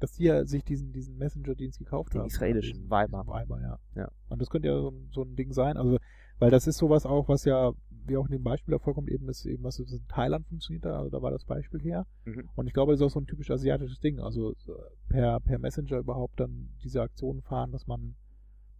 dass 0.00 0.12
die 0.12 0.24
ja 0.24 0.44
sich 0.44 0.64
diesen 0.64 0.92
diesen 0.92 1.16
Messenger-Dienst 1.16 1.78
gekauft 1.78 2.12
Den 2.12 2.20
haben. 2.22 2.26
israelischen, 2.28 2.74
Diesen- 2.82 2.90
Viber. 2.90 3.24
Viber, 3.26 3.60
ja. 3.62 3.78
Ja. 3.94 4.10
Und 4.28 4.42
das 4.42 4.50
könnte 4.50 4.68
ja 4.68 4.74
so 4.80 4.92
so 5.12 5.22
ein 5.22 5.36
Ding 5.36 5.52
sein, 5.52 5.76
also 5.76 5.96
weil 6.38 6.50
das 6.50 6.66
ist 6.66 6.76
sowas 6.78 7.06
auch, 7.06 7.28
was 7.28 7.44
ja 7.46 7.72
wie 8.08 8.16
auch 8.16 8.26
in 8.26 8.32
dem 8.32 8.42
Beispiel 8.42 8.72
da 8.72 8.78
vorkommt, 8.78 9.10
eben 9.10 9.28
ist 9.28 9.46
eben 9.46 9.64
was 9.64 9.78
in 9.78 10.06
Thailand 10.08 10.46
funktioniert, 10.46 10.84
da, 10.84 10.98
also 10.98 11.10
da 11.10 11.22
war 11.22 11.30
das 11.30 11.44
Beispiel 11.44 11.80
her. 11.80 12.06
Mhm. 12.24 12.48
Und 12.54 12.66
ich 12.66 12.72
glaube, 12.72 12.92
das 12.92 13.00
ist 13.00 13.06
auch 13.06 13.10
so 13.10 13.20
ein 13.20 13.26
typisch 13.26 13.50
asiatisches 13.50 14.00
Ding, 14.00 14.20
also 14.20 14.54
so 14.56 14.74
per 15.08 15.40
per 15.40 15.58
Messenger 15.58 15.98
überhaupt 15.98 16.40
dann 16.40 16.70
diese 16.82 17.02
Aktionen 17.02 17.42
fahren, 17.42 17.72
dass 17.72 17.86
man 17.86 18.16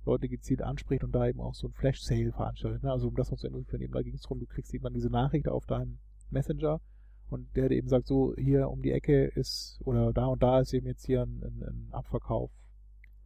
Leute 0.05 0.29
gezielt 0.29 0.63
anspricht 0.63 1.03
und 1.05 1.13
da 1.13 1.27
eben 1.27 1.41
auch 1.41 1.55
so 1.55 1.67
ein 1.67 1.73
Flash-Sale 1.73 2.33
veranstaltet. 2.33 2.83
Ne? 2.83 2.91
Also 2.91 3.09
um 3.09 3.15
das 3.17 3.31
noch 3.31 3.39
zu 3.39 3.49
illustrieren, 3.49 3.83
eben 3.83 3.93
da 3.93 4.03
ging 4.03 4.15
es 4.15 4.23
darum, 4.23 4.39
du 4.39 4.47
kriegst 4.47 4.73
eben 4.73 4.85
dann 4.85 4.95
diese 4.95 5.11
Nachricht 5.11 5.49
auf 5.49 5.67
deinem 5.67 5.99
Messenger 6.31 6.81
und 7.29 7.55
der 7.57 7.69
dir 7.69 7.77
eben 7.77 7.89
sagt, 7.89 8.07
so 8.07 8.35
hier 8.37 8.69
um 8.69 8.83
die 8.83 8.93
Ecke 8.93 9.27
ist 9.27 9.81
oder 9.85 10.13
da 10.13 10.27
und 10.27 10.43
da 10.43 10.61
ist 10.61 10.73
eben 10.73 10.87
jetzt 10.87 11.05
hier 11.07 11.23
ein, 11.23 11.43
ein, 11.43 11.63
ein 11.63 11.89
Abverkauf, 11.91 12.51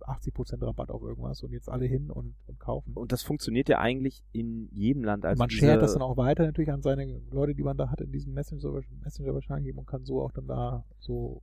80% 0.06 0.64
Rabatt 0.66 0.90
auf 0.90 1.02
irgendwas 1.02 1.42
und 1.42 1.52
jetzt 1.52 1.68
alle 1.68 1.86
hin 1.86 2.10
und, 2.10 2.34
und 2.46 2.58
kaufen. 2.58 2.92
Und 2.94 3.12
das 3.12 3.22
funktioniert 3.22 3.68
ja 3.68 3.78
eigentlich 3.78 4.22
in 4.32 4.68
jedem 4.72 5.04
Land. 5.04 5.24
Also 5.24 5.38
man 5.38 5.50
shared 5.50 5.82
das 5.82 5.92
dann 5.94 6.02
auch 6.02 6.16
weiter 6.16 6.44
natürlich 6.44 6.70
an 6.72 6.82
seine 6.82 7.20
Leute, 7.30 7.54
die 7.54 7.62
man 7.62 7.76
da 7.76 7.90
hat 7.90 8.00
in 8.00 8.12
diesem 8.12 8.32
Messenger, 8.34 8.80
Messenger 9.02 9.34
wahrscheinlich 9.34 9.68
eben 9.68 9.78
und 9.78 9.86
kann 9.86 10.04
so 10.04 10.20
auch 10.22 10.32
dann 10.32 10.46
da 10.46 10.84
so 10.98 11.42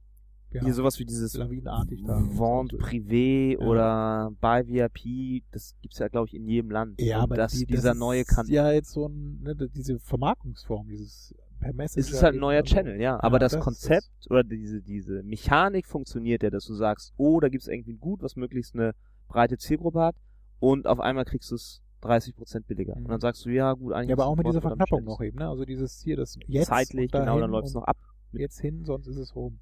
ja, 0.52 0.64
hier 0.64 0.74
sowas 0.74 0.98
wie 0.98 1.04
dieses 1.06 1.36
lawinenartig 1.36 2.04
da. 2.08 2.20
Vente 2.22 2.78
Privé 2.78 3.60
Ja. 3.60 3.68
oder 3.68 4.32
bei 4.40 4.66
VIP, 4.66 5.44
das 5.52 5.76
gibt's 5.82 6.00
ja 6.00 6.08
glaube 6.08 6.28
ich 6.28 6.36
in 6.36 6.48
jedem 6.48 6.72
Land. 6.72 7.02
Ja, 7.02 7.18
Und 7.18 7.24
aber 7.24 7.36
das, 7.36 7.52
die, 7.52 7.66
dieser 7.66 7.90
das 7.90 7.98
neue 7.98 8.22
ist 8.22 8.28
kann. 8.28 8.48
ja 8.48 8.72
jetzt 8.72 8.92
so 8.92 9.08
ein, 9.08 9.42
ne, 9.42 9.56
diese 9.56 10.00
Vermarktungsform, 10.00 10.88
dieses 10.88 11.36
per 11.60 11.74
Messenger. 11.74 12.00
es 12.06 12.12
ist 12.12 12.24
halt 12.24 12.36
ein 12.36 12.40
neuer 12.40 12.62
also- 12.62 12.76
Channel, 12.76 13.00
ja. 13.02 13.22
Aber 13.22 13.36
Ja, 13.36 13.40
das, 13.40 13.54
das 13.54 13.64
Konzept 13.64 14.10
oder 14.30 14.44
diese, 14.44 14.82
diese 14.82 15.24
Mechanik 15.24 15.88
funktioniert 15.88 16.44
ja, 16.44 16.50
dass 16.50 16.66
du 16.66 16.74
sagst, 16.74 17.14
oh, 17.18 17.40
da 17.40 17.50
gibt's 17.50 17.68
irgendwie 17.68 17.94
ein 17.94 18.00
Gut, 18.00 18.22
was 18.22 18.36
möglichst 18.36 18.76
eine 18.76 18.94
breite 19.28 19.58
Zielgruppe 19.58 20.00
hat 20.00 20.16
und 20.60 20.88
auf 20.88 21.00
einmal 21.00 21.26
kriegst 21.26 21.52
du 21.52 21.56
es 21.56 21.82
30% 22.02 22.66
billiger. 22.68 22.96
Mhm. 22.96 23.06
Und 23.06 23.12
dann 23.12 23.20
sagst 23.20 23.46
du, 23.46 23.50
ja 23.50 23.74
gut, 23.74 23.94
eigentlich 23.94 24.10
Ja, 24.10 24.16
aber 24.16 24.28
auch 24.28 24.34
es 24.34 24.38
mit 24.38 24.48
dieser 24.48 24.62
Verknappung 24.62 25.04
noch 25.04 25.22
eben, 25.22 25.40
ne? 25.40 25.50
Also 25.50 25.66
dieses 25.66 26.02
hier, 26.02 26.16
das 26.16 26.38
jetzt 26.48 26.68
Zeitlich, 26.68 27.12
genau, 27.12 27.26
dahin 27.26 27.42
dann 27.42 27.52
läuft's 27.52 27.74
und 27.76 27.82
noch 27.82 27.88
ab. 27.88 27.98
Jetzt 28.34 28.60
hin, 28.60 28.86
sonst 28.86 29.08
ist 29.08 29.18
es 29.18 29.36
rum. 29.36 29.60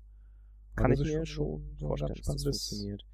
Kann 0.76 0.86
Aber 0.86 0.94
ich 0.96 1.00
das 1.00 1.08
mir 1.08 1.26
schon 1.26 1.64
vorstellen, 1.80 2.14
dass 2.16 2.26
das 2.26 2.44
funktioniert. 2.44 3.06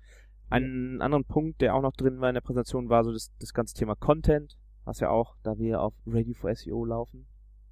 Einen 0.50 1.02
anderen 1.02 1.24
Punkt, 1.24 1.62
der 1.62 1.76
auch 1.76 1.82
noch 1.82 1.94
drin 1.94 2.20
war 2.20 2.30
in 2.30 2.34
der 2.34 2.42
Präsentation, 2.42 2.90
war 2.90 3.04
so 3.04 3.14
das, 3.14 3.32
das 3.40 3.54
ganze 3.54 3.74
Thema 3.76 3.96
Content, 3.96 4.58
was 4.84 5.00
ja 5.00 5.10
auch, 5.10 5.36
da 5.44 5.58
wir 5.58 5.82
auf 5.82 5.94
Ready 6.06 6.34
for 6.34 6.54
SEO 6.54 6.84
laufen, 6.84 7.28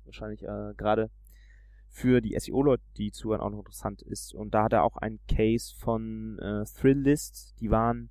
wahrscheinlich 0.09 0.43
äh, 0.43 0.73
gerade 0.75 1.09
für 1.87 2.21
die 2.21 2.37
SEO-Leute, 2.39 2.83
die 2.97 3.11
zuhören, 3.11 3.41
auch 3.41 3.49
noch 3.49 3.59
interessant 3.59 4.01
ist. 4.01 4.33
Und 4.33 4.53
da 4.53 4.63
hat 4.63 4.73
er 4.73 4.83
auch 4.83 4.97
einen 4.97 5.19
Case 5.27 5.75
von 5.75 6.37
äh, 6.39 6.63
Thrillist, 6.65 7.55
die 7.59 7.71
waren 7.71 8.09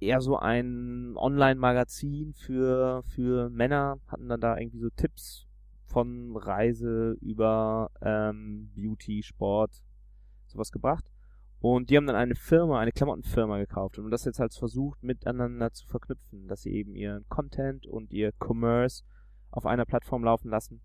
eher 0.00 0.20
so 0.20 0.36
ein 0.36 1.14
Online-Magazin 1.16 2.34
für, 2.34 3.02
für 3.06 3.48
Männer, 3.50 3.98
hatten 4.08 4.28
dann 4.28 4.40
da 4.40 4.58
irgendwie 4.58 4.80
so 4.80 4.90
Tipps 4.90 5.46
von 5.86 6.36
Reise 6.36 7.16
über 7.20 7.90
ähm, 8.02 8.70
Beauty, 8.74 9.22
Sport, 9.22 9.82
sowas 10.46 10.72
gebracht. 10.72 11.10
Und 11.60 11.88
die 11.88 11.96
haben 11.96 12.06
dann 12.06 12.16
eine 12.16 12.34
Firma, 12.34 12.80
eine 12.80 12.92
Klamottenfirma 12.92 13.58
gekauft 13.58 13.98
und 13.98 14.10
das 14.10 14.24
jetzt 14.24 14.38
halt 14.38 14.52
versucht 14.54 15.02
miteinander 15.02 15.72
zu 15.72 15.86
verknüpfen, 15.86 16.48
dass 16.48 16.62
sie 16.62 16.72
eben 16.72 16.94
ihren 16.94 17.26
Content 17.28 17.86
und 17.86 18.12
ihr 18.12 18.32
Commerce 18.38 19.02
auf 19.50 19.66
einer 19.66 19.84
Plattform 19.84 20.24
laufen 20.24 20.50
lassen 20.50 20.80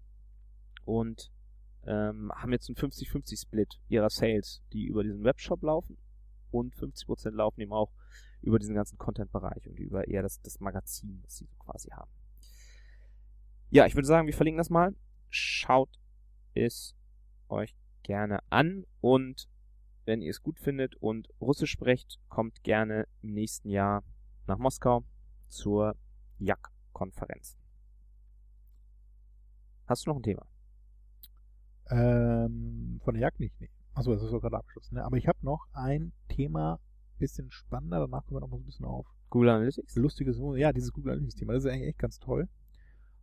und 0.85 1.31
ähm, 1.85 2.31
haben 2.35 2.51
jetzt 2.51 2.69
einen 2.69 2.75
50-50-Split 2.75 3.79
ihrer 3.87 4.09
Sales, 4.09 4.61
die 4.71 4.85
über 4.85 5.03
diesen 5.03 5.23
Webshop 5.23 5.63
laufen 5.63 5.97
und 6.51 6.75
50% 6.75 7.31
laufen 7.31 7.61
eben 7.61 7.73
auch 7.73 7.91
über 8.41 8.59
diesen 8.59 8.75
ganzen 8.75 8.97
Content-Bereich 8.97 9.67
und 9.67 9.79
über 9.79 10.07
eher 10.07 10.21
das, 10.21 10.41
das 10.41 10.59
Magazin, 10.59 11.21
das 11.23 11.37
sie 11.37 11.45
so 11.45 11.55
quasi 11.57 11.89
haben. 11.89 12.11
Ja, 13.69 13.85
ich 13.85 13.95
würde 13.95 14.07
sagen, 14.07 14.27
wir 14.27 14.33
verlinken 14.33 14.57
das 14.57 14.69
mal. 14.69 14.95
Schaut 15.29 15.99
es 16.53 16.95
euch 17.47 17.75
gerne 18.03 18.39
an 18.49 18.85
und 18.99 19.47
wenn 20.05 20.21
ihr 20.21 20.31
es 20.31 20.41
gut 20.41 20.59
findet 20.59 20.95
und 20.95 21.29
Russisch 21.39 21.71
sprecht, 21.71 22.19
kommt 22.27 22.63
gerne 22.63 23.07
im 23.21 23.33
nächsten 23.33 23.69
Jahr 23.69 24.03
nach 24.47 24.57
Moskau 24.57 25.03
zur 25.47 25.95
JAK-Konferenz. 26.39 27.60
Hast 29.85 30.05
du 30.05 30.09
noch 30.09 30.17
ein 30.17 30.23
Thema? 30.23 30.45
Ähm, 31.89 32.99
von 33.03 33.13
der 33.13 33.21
Jagd 33.21 33.39
nicht, 33.39 33.59
nee. 33.59 33.69
Achso, 33.93 34.13
das 34.13 34.23
ist 34.23 34.31
doch 34.31 34.39
gerade 34.39 34.57
abgeschlossen, 34.57 34.95
ne? 34.95 35.03
Aber 35.03 35.17
ich 35.17 35.27
habe 35.27 35.39
noch 35.41 35.67
ein 35.73 36.13
Thema, 36.29 36.79
bisschen 37.17 37.51
spannender, 37.51 37.99
danach 37.99 38.25
kommen 38.25 38.37
wir 38.37 38.41
noch 38.41 38.47
mal 38.49 38.57
so 38.57 38.63
ein 38.63 38.65
bisschen 38.65 38.85
auf 38.85 39.05
Google 39.29 39.49
Analytics? 39.49 39.95
lustiges, 39.95 40.37
ja, 40.55 40.73
dieses 40.73 40.91
Google 40.91 41.11
Analytics 41.11 41.35
Thema, 41.35 41.53
das 41.53 41.65
ist 41.65 41.71
eigentlich 41.71 41.89
echt 41.89 41.99
ganz 41.99 42.19
toll. 42.19 42.49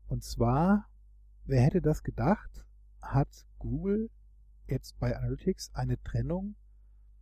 Und 0.06 0.22
zwar, 0.22 0.86
wer 1.44 1.62
hätte 1.62 1.82
das 1.82 2.02
gedacht, 2.02 2.66
hat 3.02 3.46
Google 3.58 4.10
jetzt 4.68 4.98
bei 4.98 5.16
Analytics 5.16 5.74
eine 5.74 6.00
Trennung 6.02 6.54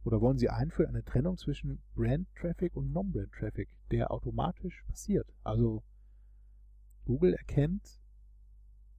oder 0.05 0.21
wollen 0.21 0.39
sie 0.39 0.51
einführen 0.51 0.91
eine 0.91 1.05
Trennung 1.05 1.37
zwischen 1.37 1.83
Brand 1.95 2.29
Traffic 2.35 2.77
und 2.77 2.93
Non-Brand 2.93 3.33
Traffic, 3.33 3.69
der 3.91 4.11
automatisch 4.11 4.85
passiert. 4.87 5.33
Also 5.43 5.83
Google 7.07 7.35
erkennt, 7.35 8.01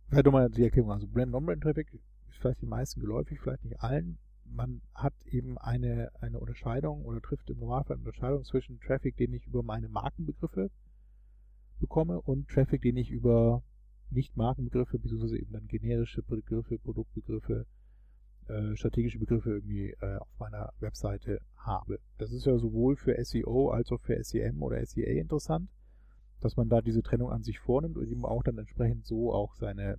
vielleicht 0.07 0.25
nochmal 0.25 0.49
die 0.49 0.63
Erklärung, 0.63 0.91
also 0.91 1.07
Brand 1.07 1.31
Non-Brand 1.31 1.61
Traffic 1.61 1.93
ist 1.93 2.37
vielleicht 2.39 2.61
den 2.61 2.69
meisten 2.69 2.99
geläufig, 2.99 3.39
vielleicht 3.39 3.63
nicht 3.63 3.79
allen. 3.81 4.17
Man 4.45 4.81
hat 4.93 5.13
eben 5.25 5.57
eine, 5.57 6.09
eine 6.21 6.39
Unterscheidung 6.39 7.03
oder 7.03 7.21
trifft 7.21 7.49
im 7.49 7.59
Normalfall 7.59 7.97
eine 7.97 8.05
Unterscheidung 8.05 8.43
zwischen 8.45 8.79
Traffic, 8.79 9.17
den 9.17 9.33
ich 9.33 9.45
über 9.45 9.63
meine 9.63 9.89
Markenbegriffe 9.89 10.71
bekomme 11.79 12.21
und 12.21 12.47
Traffic, 12.47 12.81
den 12.81 12.97
ich 12.97 13.11
über 13.11 13.63
nicht-Markenbegriffe, 14.09 14.99
beziehungsweise 14.99 15.37
eben 15.37 15.51
dann 15.51 15.67
generische 15.67 16.23
Begriffe, 16.23 16.79
Produktbegriffe, 16.79 17.65
äh, 18.47 18.75
strategische 18.75 19.19
Begriffe 19.19 19.49
irgendwie 19.49 19.89
äh, 19.99 20.15
auf 20.15 20.29
meiner 20.39 20.71
Webseite 20.79 21.41
habe. 21.57 21.99
Das 22.17 22.31
ist 22.31 22.45
ja 22.45 22.57
sowohl 22.57 22.95
für 22.95 23.21
SEO 23.23 23.69
als 23.69 23.91
auch 23.91 23.99
für 23.99 24.23
SEM 24.23 24.61
oder 24.63 24.83
SEA 24.85 25.19
interessant, 25.19 25.69
dass 26.39 26.55
man 26.57 26.69
da 26.69 26.81
diese 26.81 27.01
Trennung 27.01 27.31
an 27.31 27.43
sich 27.43 27.59
vornimmt 27.59 27.97
und 27.97 28.07
eben 28.07 28.25
auch 28.25 28.43
dann 28.43 28.57
entsprechend 28.57 29.05
so 29.05 29.33
auch 29.33 29.55
seine 29.55 29.97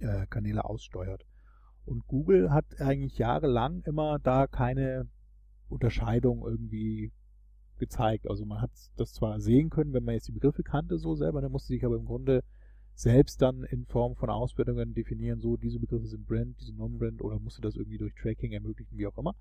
äh, 0.00 0.26
Kanäle 0.26 0.64
aussteuert. 0.64 1.24
Und 1.84 2.06
Google 2.06 2.50
hat 2.50 2.80
eigentlich 2.80 3.18
jahrelang 3.18 3.82
immer 3.84 4.18
da 4.18 4.46
keine 4.46 5.08
Unterscheidung 5.68 6.46
irgendwie 6.46 7.12
gezeigt. 7.78 8.28
Also 8.28 8.44
man 8.44 8.60
hat 8.60 8.70
das 8.96 9.12
zwar 9.12 9.40
sehen 9.40 9.70
können, 9.70 9.92
wenn 9.92 10.04
man 10.04 10.14
jetzt 10.14 10.28
die 10.28 10.32
Begriffe 10.32 10.62
kannte 10.62 10.98
so 10.98 11.14
selber, 11.14 11.40
dann 11.40 11.52
musste 11.52 11.72
sich 11.72 11.84
aber 11.84 11.96
im 11.96 12.04
Grunde 12.04 12.44
selbst 12.94 13.42
dann 13.42 13.64
in 13.64 13.86
Form 13.86 14.14
von 14.14 14.30
Auswertungen 14.30 14.94
definieren, 14.94 15.40
so 15.40 15.56
diese 15.56 15.80
Begriffe 15.80 16.06
sind 16.06 16.26
Brand, 16.26 16.60
diese 16.60 16.74
Non-Brand 16.74 17.22
oder 17.22 17.38
musste 17.40 17.62
das 17.62 17.74
irgendwie 17.74 17.98
durch 17.98 18.14
Tracking 18.14 18.52
ermöglichen, 18.52 18.98
wie 18.98 19.06
auch 19.06 19.16
immer. 19.18 19.34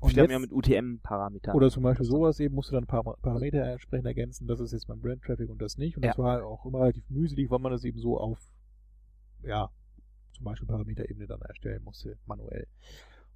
Und 0.00 0.10
Viele 0.10 0.22
haben 0.22 0.30
ja 0.30 0.38
mit 0.38 0.52
UTM-Parametern. 0.52 1.54
Oder 1.54 1.70
zum 1.70 1.82
Beispiel 1.82 2.06
sowas 2.06 2.40
eben, 2.40 2.54
musste 2.54 2.72
dann 2.72 2.84
ein 2.84 2.86
paar 2.86 3.02
Parameter 3.02 3.64
entsprechend 3.64 4.06
ergänzen, 4.06 4.46
das 4.46 4.60
ist 4.60 4.72
jetzt 4.72 4.88
mein 4.88 5.00
Brand-Traffic 5.00 5.50
und 5.50 5.60
das 5.60 5.78
nicht. 5.78 5.96
Und 5.96 6.04
ja. 6.04 6.10
das 6.10 6.18
war 6.18 6.44
auch 6.44 6.64
immer 6.64 6.80
relativ 6.80 7.08
mühselig, 7.10 7.50
weil 7.50 7.58
man 7.58 7.72
das 7.72 7.84
eben 7.84 7.98
so 7.98 8.18
auf, 8.18 8.38
ja, 9.42 9.70
zum 10.32 10.44
Beispiel 10.44 10.66
Parameterebene 10.66 11.26
dann 11.26 11.40
erstellen 11.42 11.82
musste, 11.84 12.18
manuell. 12.26 12.66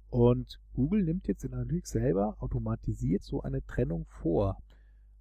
Und 0.09 0.59
Google 0.73 1.03
nimmt 1.03 1.27
jetzt 1.27 1.43
in 1.43 1.53
Analytics 1.53 1.91
selber 1.91 2.35
automatisiert 2.39 3.23
so 3.23 3.41
eine 3.41 3.63
Trennung 3.65 4.05
vor. 4.07 4.57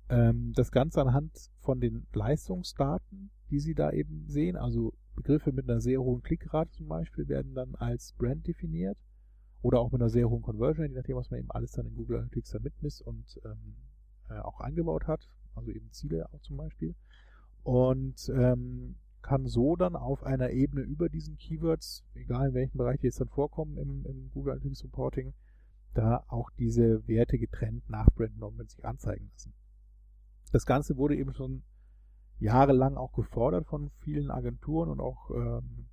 Ähm, 0.09 0.53
das 0.55 0.73
Ganze 0.73 1.03
anhand 1.03 1.51
von 1.61 1.81
den 1.81 2.07
Leistungsdaten, 2.13 3.31
die 3.51 3.61
Sie 3.61 3.75
da 3.75 3.93
eben 3.93 4.25
sehen, 4.29 4.57
also 4.57 4.95
Begriffe 5.15 5.53
mit 5.53 5.69
einer 5.69 5.81
sehr 5.81 6.01
hohen 6.01 6.23
Klickrate 6.23 6.71
zum 6.71 6.89
Beispiel, 6.89 7.29
werden 7.29 7.55
dann 7.55 7.75
als 7.75 8.15
Brand 8.15 8.47
definiert 8.47 8.97
oder 9.63 9.81
auch 9.81 9.91
mit 9.91 10.01
einer 10.01 10.11
sehr 10.11 10.29
hohen 10.29 10.43
Conversion, 10.43 10.89
je 10.89 10.97
nachdem, 10.97 11.17
was 11.17 11.31
man 11.31 11.41
eben 11.41 11.51
alles 11.51 11.73
dann 11.73 11.87
in 11.87 11.95
Google 11.95 12.19
Analytics 12.19 12.51
da 12.51 12.59
mitmisst 12.61 13.03
und 13.03 13.41
ähm, 13.45 13.77
äh, 14.31 14.39
auch 14.39 14.61
eingebaut 14.61 15.07
hat, 15.07 15.29
also 15.55 15.71
eben 15.71 15.91
Ziele 15.91 16.29
auch 16.33 16.41
zum 16.41 16.57
Beispiel. 16.57 16.95
Und 17.65 18.31
ähm, 18.35 18.97
kann 19.23 19.47
so 19.47 19.77
dann 19.77 19.97
auf 19.97 20.23
einer 20.23 20.51
Ebene 20.51 20.83
über 20.83 21.09
diesen 21.09 21.37
Keywords, 21.37 22.05
egal 22.15 22.49
in 22.49 22.55
welchem 22.55 22.79
Bereich 22.79 23.01
die 23.01 23.07
jetzt 23.07 23.21
dann 23.21 23.29
vorkommen 23.29 23.77
im, 23.79 24.05
im 24.07 24.31
Google 24.31 24.53
Analytics 24.55 24.85
Reporting, 24.85 25.35
da 25.95 26.25
auch 26.29 26.51
diese 26.59 27.07
Werte 27.09 27.39
getrennt 27.39 27.89
nach 27.91 28.07
Brand 28.15 28.39
Norman 28.39 28.69
sich 28.69 28.85
anzeigen 28.85 29.29
lassen. 29.33 29.53
Das 30.53 30.65
Ganze 30.65 30.97
wurde 30.97 31.17
eben 31.17 31.35
schon 31.35 31.63
jahrelang 32.39 32.97
auch 32.97 33.13
gefordert 33.13 33.67
von 33.67 33.91
vielen 33.99 34.31
Agenturen 34.31 34.89
und 34.89 35.01
auch 35.01 35.31
ähm, 35.31 35.89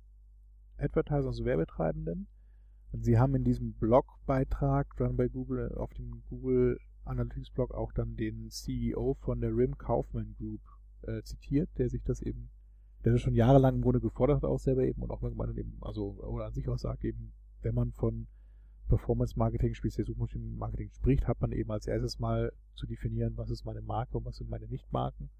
Advertisers, 0.78 1.26
also 1.26 1.44
Werbetreibenden. 1.44 2.28
Und 2.92 3.04
sie 3.04 3.18
haben 3.18 3.34
in 3.34 3.44
diesem 3.44 3.74
Blogbeitrag 3.74 4.86
dann 4.96 5.16
bei 5.16 5.28
Google, 5.28 5.72
auf 5.74 5.92
dem 5.94 6.22
Google 6.28 6.78
Analytics 7.04 7.50
Blog 7.50 7.72
auch 7.72 7.92
dann 7.92 8.16
den 8.16 8.50
CEO 8.50 9.14
von 9.20 9.40
der 9.40 9.54
RIM 9.54 9.78
Kaufman 9.78 10.34
Group 10.38 10.60
äh, 11.02 11.22
zitiert, 11.22 11.70
der 11.78 11.88
sich 11.88 12.02
das 12.02 12.20
eben, 12.22 12.50
der 13.04 13.12
das 13.12 13.20
schon 13.20 13.34
jahrelang 13.34 13.76
im 13.76 13.82
Grunde 13.82 14.00
gefordert 14.00 14.42
hat, 14.42 14.44
auch 14.44 14.58
selber 14.58 14.84
eben 14.84 15.02
und 15.02 15.10
auch 15.10 15.22
irgendwann 15.22 15.56
eben, 15.56 15.78
also, 15.80 16.12
oder 16.22 16.46
an 16.46 16.52
sich 16.52 16.68
auch 16.68 16.78
sagt 16.78 17.04
eben, 17.04 17.32
wenn 17.62 17.74
man 17.74 17.92
von 17.92 18.26
Performance 18.88 19.36
Marketing, 19.36 19.74
speziell 19.74 20.06
Suchmaschinenmarketing 20.06 20.90
spricht, 20.90 21.26
hat 21.26 21.40
man 21.40 21.52
eben 21.52 21.70
als 21.70 21.86
erstes 21.86 22.18
mal 22.18 22.52
zu 22.74 22.86
definieren, 22.86 23.36
was 23.36 23.50
ist 23.50 23.64
meine 23.64 23.82
Marke 23.82 24.18
und 24.18 24.24
was 24.24 24.36
sind 24.36 24.48
meine 24.48 24.68
Nichtmarken. 24.68 25.30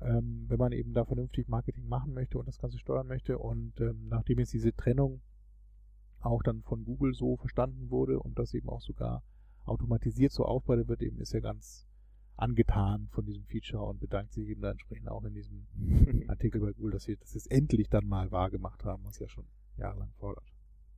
Ähm, 0.00 0.46
wenn 0.48 0.58
man 0.58 0.72
eben 0.72 0.92
da 0.92 1.04
vernünftig 1.04 1.48
Marketing 1.48 1.86
machen 1.86 2.14
möchte 2.14 2.36
und 2.38 2.48
das 2.48 2.58
Ganze 2.58 2.78
steuern 2.78 3.06
möchte. 3.06 3.38
Und 3.38 3.80
ähm, 3.80 4.08
nachdem 4.08 4.40
jetzt 4.40 4.52
diese 4.52 4.74
Trennung 4.74 5.20
auch 6.24 6.42
dann 6.42 6.62
von 6.62 6.84
Google 6.84 7.14
so 7.14 7.36
verstanden 7.36 7.90
wurde 7.90 8.18
und 8.18 8.38
das 8.38 8.54
eben 8.54 8.68
auch 8.68 8.80
sogar 8.80 9.22
automatisiert 9.64 10.32
so 10.32 10.44
aufbereitet 10.44 10.88
wird, 10.88 11.02
eben 11.02 11.18
ist 11.20 11.34
er 11.34 11.40
ganz 11.40 11.86
angetan 12.36 13.08
von 13.12 13.24
diesem 13.24 13.44
Feature 13.44 13.84
und 13.84 14.00
bedankt 14.00 14.32
sich 14.32 14.48
eben 14.48 14.60
da 14.60 14.70
entsprechend 14.70 15.08
auch 15.08 15.24
in 15.24 15.34
diesem 15.34 15.66
Artikel 16.28 16.60
bei 16.60 16.72
Google, 16.72 16.92
dass 16.92 17.04
sie 17.04 17.16
das 17.16 17.34
jetzt 17.34 17.50
endlich 17.50 17.88
dann 17.88 18.06
mal 18.06 18.30
wahr 18.30 18.50
gemacht 18.50 18.84
haben, 18.84 19.04
was 19.04 19.18
ja 19.18 19.28
schon 19.28 19.46
jahrelang 19.76 20.12
fordert. 20.18 20.44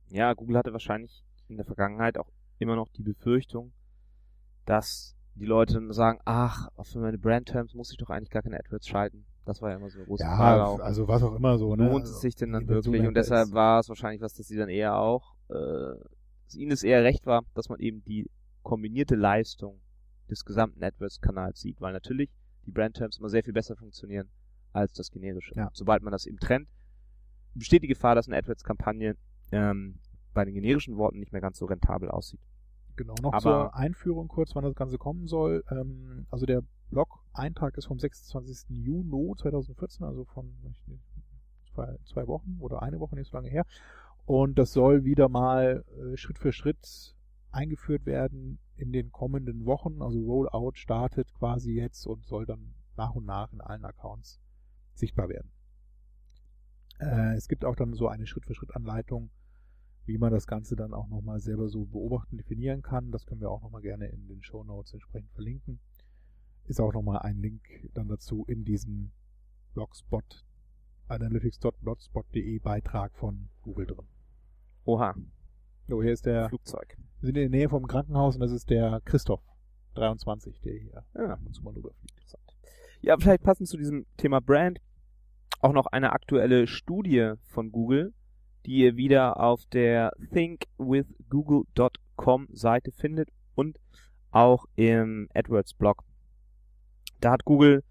Ja, 0.09 0.33
Google 0.33 0.57
hatte 0.57 0.71
wahrscheinlich 0.71 1.23
in 1.47 1.57
der 1.57 1.65
Vergangenheit 1.65 2.17
auch 2.17 2.31
immer 2.59 2.75
noch 2.75 2.89
die 2.89 3.03
Befürchtung, 3.03 3.71
dass 4.65 5.15
die 5.35 5.45
Leute 5.45 5.73
dann 5.75 5.91
sagen, 5.93 6.19
ach, 6.25 6.69
für 6.83 6.99
meine 6.99 7.17
Brand-Terms 7.17 7.73
muss 7.75 7.91
ich 7.91 7.97
doch 7.97 8.09
eigentlich 8.09 8.31
gar 8.31 8.41
keine 8.41 8.57
AdWords 8.57 8.87
schalten. 8.87 9.25
Das 9.47 9.61
war 9.61 9.69
ja 9.69 9.77
immer 9.77 9.89
so 9.89 9.99
eine 9.99 10.07
große 10.07 10.23
ja, 10.23 10.35
Frage 10.35 10.65
auch. 10.65 10.79
also 10.79 11.07
was 11.07 11.23
auch 11.23 11.33
immer 11.33 11.57
so, 11.57 11.73
ne? 11.75 11.89
Lohnt 11.89 12.05
es 12.05 12.19
sich 12.19 12.35
denn 12.35 12.51
dann 12.51 12.67
wirklich? 12.67 13.07
Und 13.07 13.13
deshalb 13.13 13.53
war 13.53 13.79
es 13.79 13.87
wahrscheinlich 13.87 14.21
was, 14.21 14.33
dass 14.33 14.47
sie 14.47 14.57
dann 14.57 14.67
eher 14.67 14.97
auch, 14.97 15.35
äh, 15.49 15.95
dass 16.45 16.55
ihnen 16.55 16.71
es 16.71 16.83
eher 16.83 17.03
recht 17.03 17.25
war, 17.25 17.43
dass 17.53 17.69
man 17.69 17.79
eben 17.79 18.03
die 18.03 18.29
kombinierte 18.61 19.15
Leistung 19.15 19.79
des 20.29 20.43
gesamten 20.43 20.83
AdWords-Kanals 20.83 21.61
sieht, 21.61 21.79
weil 21.79 21.93
natürlich 21.93 22.29
die 22.65 22.71
Brand-Terms 22.71 23.19
immer 23.19 23.29
sehr 23.29 23.41
viel 23.41 23.53
besser 23.53 23.77
funktionieren 23.77 24.29
als 24.73 24.91
das 24.91 25.11
generische. 25.11 25.55
Ja. 25.55 25.69
Sobald 25.71 26.03
man 26.03 26.11
das 26.11 26.25
eben 26.25 26.39
trennt, 26.39 26.67
besteht 27.53 27.83
die 27.83 27.87
Gefahr, 27.87 28.15
dass 28.15 28.27
eine 28.27 28.35
AdWords-Kampagne 28.35 29.15
ähm, 29.53 29.99
bei 30.33 30.43
den 30.43 30.55
generischen 30.55 30.97
Worten 30.97 31.19
nicht 31.19 31.31
mehr 31.31 31.41
ganz 31.41 31.57
so 31.57 31.65
rentabel 31.65 32.11
aussieht. 32.11 32.41
Genau, 32.97 33.15
noch 33.21 33.31
Aber 33.31 33.41
zur 33.41 33.75
Einführung 33.75 34.27
kurz, 34.27 34.55
wann 34.55 34.65
das 34.65 34.75
Ganze 34.75 34.97
kommen 34.97 35.27
soll. 35.27 35.63
Ähm, 35.71 36.25
also 36.29 36.45
der 36.45 36.63
Blog-Eintrag 37.37 37.77
ist 37.77 37.85
vom 37.85 37.99
26. 37.99 38.69
Juni 38.69 39.33
2014, 39.37 40.05
also 40.05 40.25
von 40.25 40.51
zwei, 41.73 41.95
zwei 42.05 42.27
Wochen 42.27 42.57
oder 42.59 42.81
eine 42.81 42.99
Woche 42.99 43.15
nicht 43.15 43.29
so 43.29 43.37
lange 43.37 43.49
her. 43.49 43.65
Und 44.25 44.57
das 44.57 44.73
soll 44.73 45.05
wieder 45.05 45.29
mal 45.29 45.85
äh, 45.97 46.17
Schritt 46.17 46.39
für 46.39 46.51
Schritt 46.51 47.15
eingeführt 47.51 48.05
werden 48.05 48.59
in 48.75 48.91
den 48.91 49.11
kommenden 49.11 49.65
Wochen. 49.65 50.01
Also 50.01 50.19
Rollout 50.19 50.75
startet 50.75 51.31
quasi 51.35 51.73
jetzt 51.73 52.07
und 52.07 52.25
soll 52.25 52.45
dann 52.45 52.73
nach 52.97 53.13
und 53.13 53.25
nach 53.25 53.53
in 53.53 53.61
allen 53.61 53.85
Accounts 53.85 54.41
sichtbar 54.95 55.29
werden. 55.29 55.51
Äh, 56.99 57.35
es 57.35 57.47
gibt 57.47 57.63
auch 57.63 57.75
dann 57.75 57.93
so 57.93 58.07
eine 58.07 58.25
Schritt-für-Schritt-Anleitung, 58.25 59.29
wie 60.05 60.17
man 60.17 60.31
das 60.31 60.47
Ganze 60.47 60.75
dann 60.75 60.93
auch 60.93 61.07
nochmal 61.07 61.39
selber 61.39 61.69
so 61.69 61.85
beobachten, 61.85 62.37
definieren 62.37 62.81
kann. 62.81 63.11
Das 63.11 63.25
können 63.27 63.41
wir 63.41 63.51
auch 63.51 63.61
nochmal 63.61 63.81
gerne 63.81 64.07
in 64.07 64.27
den 64.27 64.41
Show 64.41 64.63
Notes 64.63 64.93
entsprechend 64.93 65.31
verlinken. 65.33 65.79
Ist 66.67 66.79
auch 66.79 66.93
nochmal 66.93 67.19
ein 67.19 67.37
Link 67.37 67.61
dann 67.93 68.07
dazu 68.07 68.45
in 68.47 68.65
diesem 68.65 69.11
Blogspot 69.73 70.45
analytics.blogspot.de 71.07 72.59
Beitrag 72.59 73.15
von 73.15 73.49
Google 73.61 73.87
drin. 73.87 74.07
Oha. 74.83 75.15
So, 75.87 76.03
hier 76.03 76.11
ist 76.11 76.25
der 76.25 76.49
Flugzeug. 76.49 76.97
Wir 77.21 77.27
sind 77.27 77.37
in 77.37 77.49
der 77.49 77.59
Nähe 77.59 77.69
vom 77.69 77.87
Krankenhaus 77.87 78.35
und 78.35 78.41
das 78.41 78.51
ist 78.51 78.69
der 78.69 78.99
Christoph 79.05 79.41
23, 79.95 80.59
der 80.59 80.73
hier 80.73 81.05
ja. 81.15 81.33
ab 81.33 81.39
und 81.45 81.53
zu 81.53 81.63
mal 81.63 81.73
rüberfliegt. 81.73 82.17
Ja, 83.01 83.15
vielleicht 83.17 83.43
passend 83.43 83.69
zu 83.69 83.77
diesem 83.77 84.05
Thema 84.17 84.41
Brand 84.41 84.81
auch 85.61 85.71
noch 85.73 85.85
eine 85.87 86.11
aktuelle 86.11 86.67
Studie 86.67 87.31
von 87.43 87.71
Google, 87.71 88.13
die 88.65 88.79
ihr 88.79 88.97
wieder 88.97 89.39
auf 89.39 89.65
der 89.67 90.11
thinkwithgoogle.com 90.33 92.49
Seite 92.51 92.91
findet 92.91 93.29
und 93.55 93.79
auch 94.31 94.65
im 94.75 95.29
AdWords 95.33 95.73
Blog. 95.73 96.03
Da 97.19 97.31
hat 97.31 97.45
Google 97.45 97.83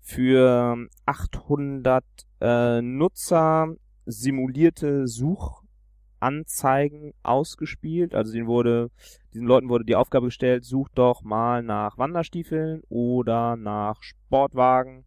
für 0.00 0.76
800 1.06 2.04
äh, 2.40 2.82
Nutzer 2.82 3.74
simulierte 4.04 5.08
Suchanzeigen 5.08 7.14
ausgespielt. 7.22 8.14
Also 8.14 8.32
denen 8.32 8.46
wurde, 8.46 8.90
diesen 9.32 9.46
Leuten 9.46 9.68
wurde 9.68 9.84
die 9.84 9.96
Aufgabe 9.96 10.26
gestellt, 10.26 10.64
sucht 10.64 10.92
doch 10.96 11.22
mal 11.22 11.62
nach 11.62 11.96
Wanderstiefeln 11.96 12.82
oder 12.88 13.56
nach 13.56 14.02
Sportwagen. 14.02 15.04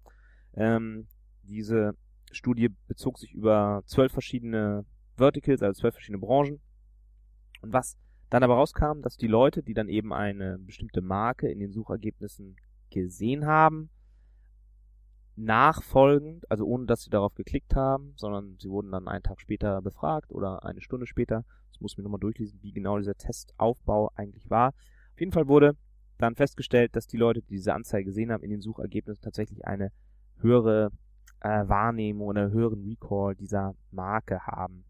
Ähm, 0.56 1.08
diese 1.44 1.94
Studie 2.32 2.70
bezog 2.88 3.20
sich 3.20 3.34
über 3.34 3.84
zwölf 3.86 4.12
verschiedene 4.12 4.86
Verticals, 5.16 5.62
also 5.62 5.80
zwölf 5.80 5.94
verschiedene 5.94 6.20
Branchen. 6.20 6.60
Und 7.62 7.74
was 7.74 7.98
dann 8.30 8.44
aber 8.44 8.56
rauskam, 8.56 9.02
dass 9.02 9.18
die 9.18 9.28
Leute, 9.28 9.64
die 9.64 9.74
dann 9.74 9.90
eben 9.90 10.14
eine 10.14 10.58
bestimmte 10.60 11.02
Marke 11.02 11.50
in 11.50 11.60
den 11.60 11.72
Suchergebnissen 11.72 12.58
gesehen 12.90 13.46
haben, 13.46 13.90
nachfolgend, 15.36 16.50
also 16.50 16.66
ohne 16.66 16.88
dass 16.88 17.04
sie 17.04 17.10
darauf 17.10 17.36
geklickt 17.36 17.76
haben, 17.76 18.14
sondern 18.16 18.58
sie 18.60 18.70
wurden 18.70 18.92
dann 18.92 19.08
einen 19.08 19.24
Tag 19.24 19.40
später 19.40 19.82
befragt 19.82 20.32
oder 20.32 20.66
eine 20.66 20.82
Stunde 20.82 21.06
später. 21.06 21.46
Das 21.70 21.80
muss 21.80 21.94
ich 21.94 21.98
mir 21.98 22.04
nochmal 22.04 22.20
durchlesen, 22.20 22.60
wie 22.64 22.72
genau 22.72 22.98
dieser 22.98 23.16
Testaufbau 23.16 24.12
eigentlich 24.16 24.50
war. 24.50 24.70
Auf 24.70 25.20
jeden 25.20 25.32
Fall 25.32 25.48
wurde 25.48 25.76
dann 26.18 26.36
festgestellt, 26.36 26.96
dass 26.96 27.06
die 27.06 27.18
Leute, 27.18 27.42
die 27.42 27.56
diese 27.56 27.74
Anzeige 27.74 28.06
gesehen 28.06 28.32
haben, 28.32 28.44
in 28.44 28.50
den 28.50 28.62
Suchergebnissen 28.62 29.22
tatsächlich 29.22 29.66
eine 29.66 29.92
höhere 30.40 30.92
äh, 31.42 31.68
Wahrnehmung 31.68 32.28
oder 32.28 32.50
höheren 32.50 32.84
Recall 32.84 33.36
dieser 33.36 33.76
Marke 33.92 34.42
haben. 34.48 34.86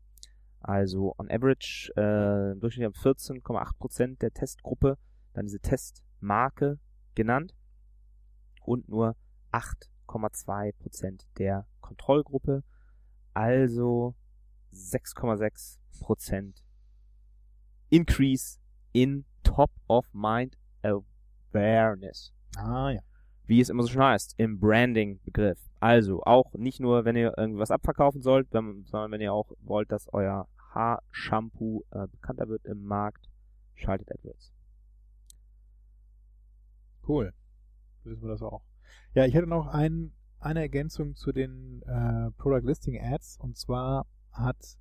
Also 0.61 1.13
on 1.17 1.29
average 1.29 1.91
äh, 1.97 2.53
im 2.53 2.59
Durchschnitt 2.61 2.85
haben 2.85 2.93
14,8% 2.93 4.19
der 4.19 4.31
Testgruppe 4.31 4.97
dann 5.33 5.45
diese 5.45 5.59
Testmarke 5.59 6.79
genannt 7.15 7.53
und 8.67 8.89
nur 8.89 9.15
8,2% 9.51 11.21
der 11.37 11.65
Kontrollgruppe, 11.79 12.63
also 13.33 14.13
6,6% 14.73 16.53
Increase 17.89 18.59
in 18.91 19.25
Top 19.43 19.71
of 19.87 20.05
Mind 20.13 20.57
Awareness. 20.83 22.33
Ah 22.57 22.91
ja. 22.91 22.99
Wie 23.45 23.61
es 23.61 23.69
immer 23.69 23.83
so 23.83 23.89
schön 23.89 24.03
heißt, 24.03 24.35
im 24.37 24.59
Branding-Begriff. 24.59 25.57
Also 25.79 26.21
auch 26.23 26.53
nicht 26.55 26.81
nur, 26.81 27.05
wenn 27.05 27.15
ihr 27.15 27.37
irgendwas 27.37 27.71
abverkaufen 27.71 28.21
sollt, 28.21 28.51
wenn, 28.51 28.83
sondern 28.83 29.11
wenn 29.11 29.21
ihr 29.21 29.31
auch 29.31 29.53
wollt, 29.61 29.89
dass 29.89 30.11
euer 30.11 30.49
Haarshampoo 30.73 31.85
äh, 31.91 32.07
bekannter 32.07 32.49
wird 32.49 32.65
im 32.65 32.83
Markt, 32.83 33.29
schaltet 33.75 34.11
AdWords. 34.11 34.51
Cool. 37.07 37.33
Wissen 38.09 38.23
wir 38.23 38.29
das 38.29 38.41
auch. 38.41 38.61
Ja, 39.13 39.25
ich 39.25 39.33
hätte 39.33 39.47
noch 39.47 39.67
ein, 39.67 40.11
eine 40.39 40.61
Ergänzung 40.61 41.15
zu 41.15 41.31
den 41.31 41.81
äh, 41.83 42.31
Product 42.37 42.65
Listing 42.65 42.99
Ads 43.01 43.37
und 43.39 43.57
zwar 43.57 44.05
hat 44.31 44.77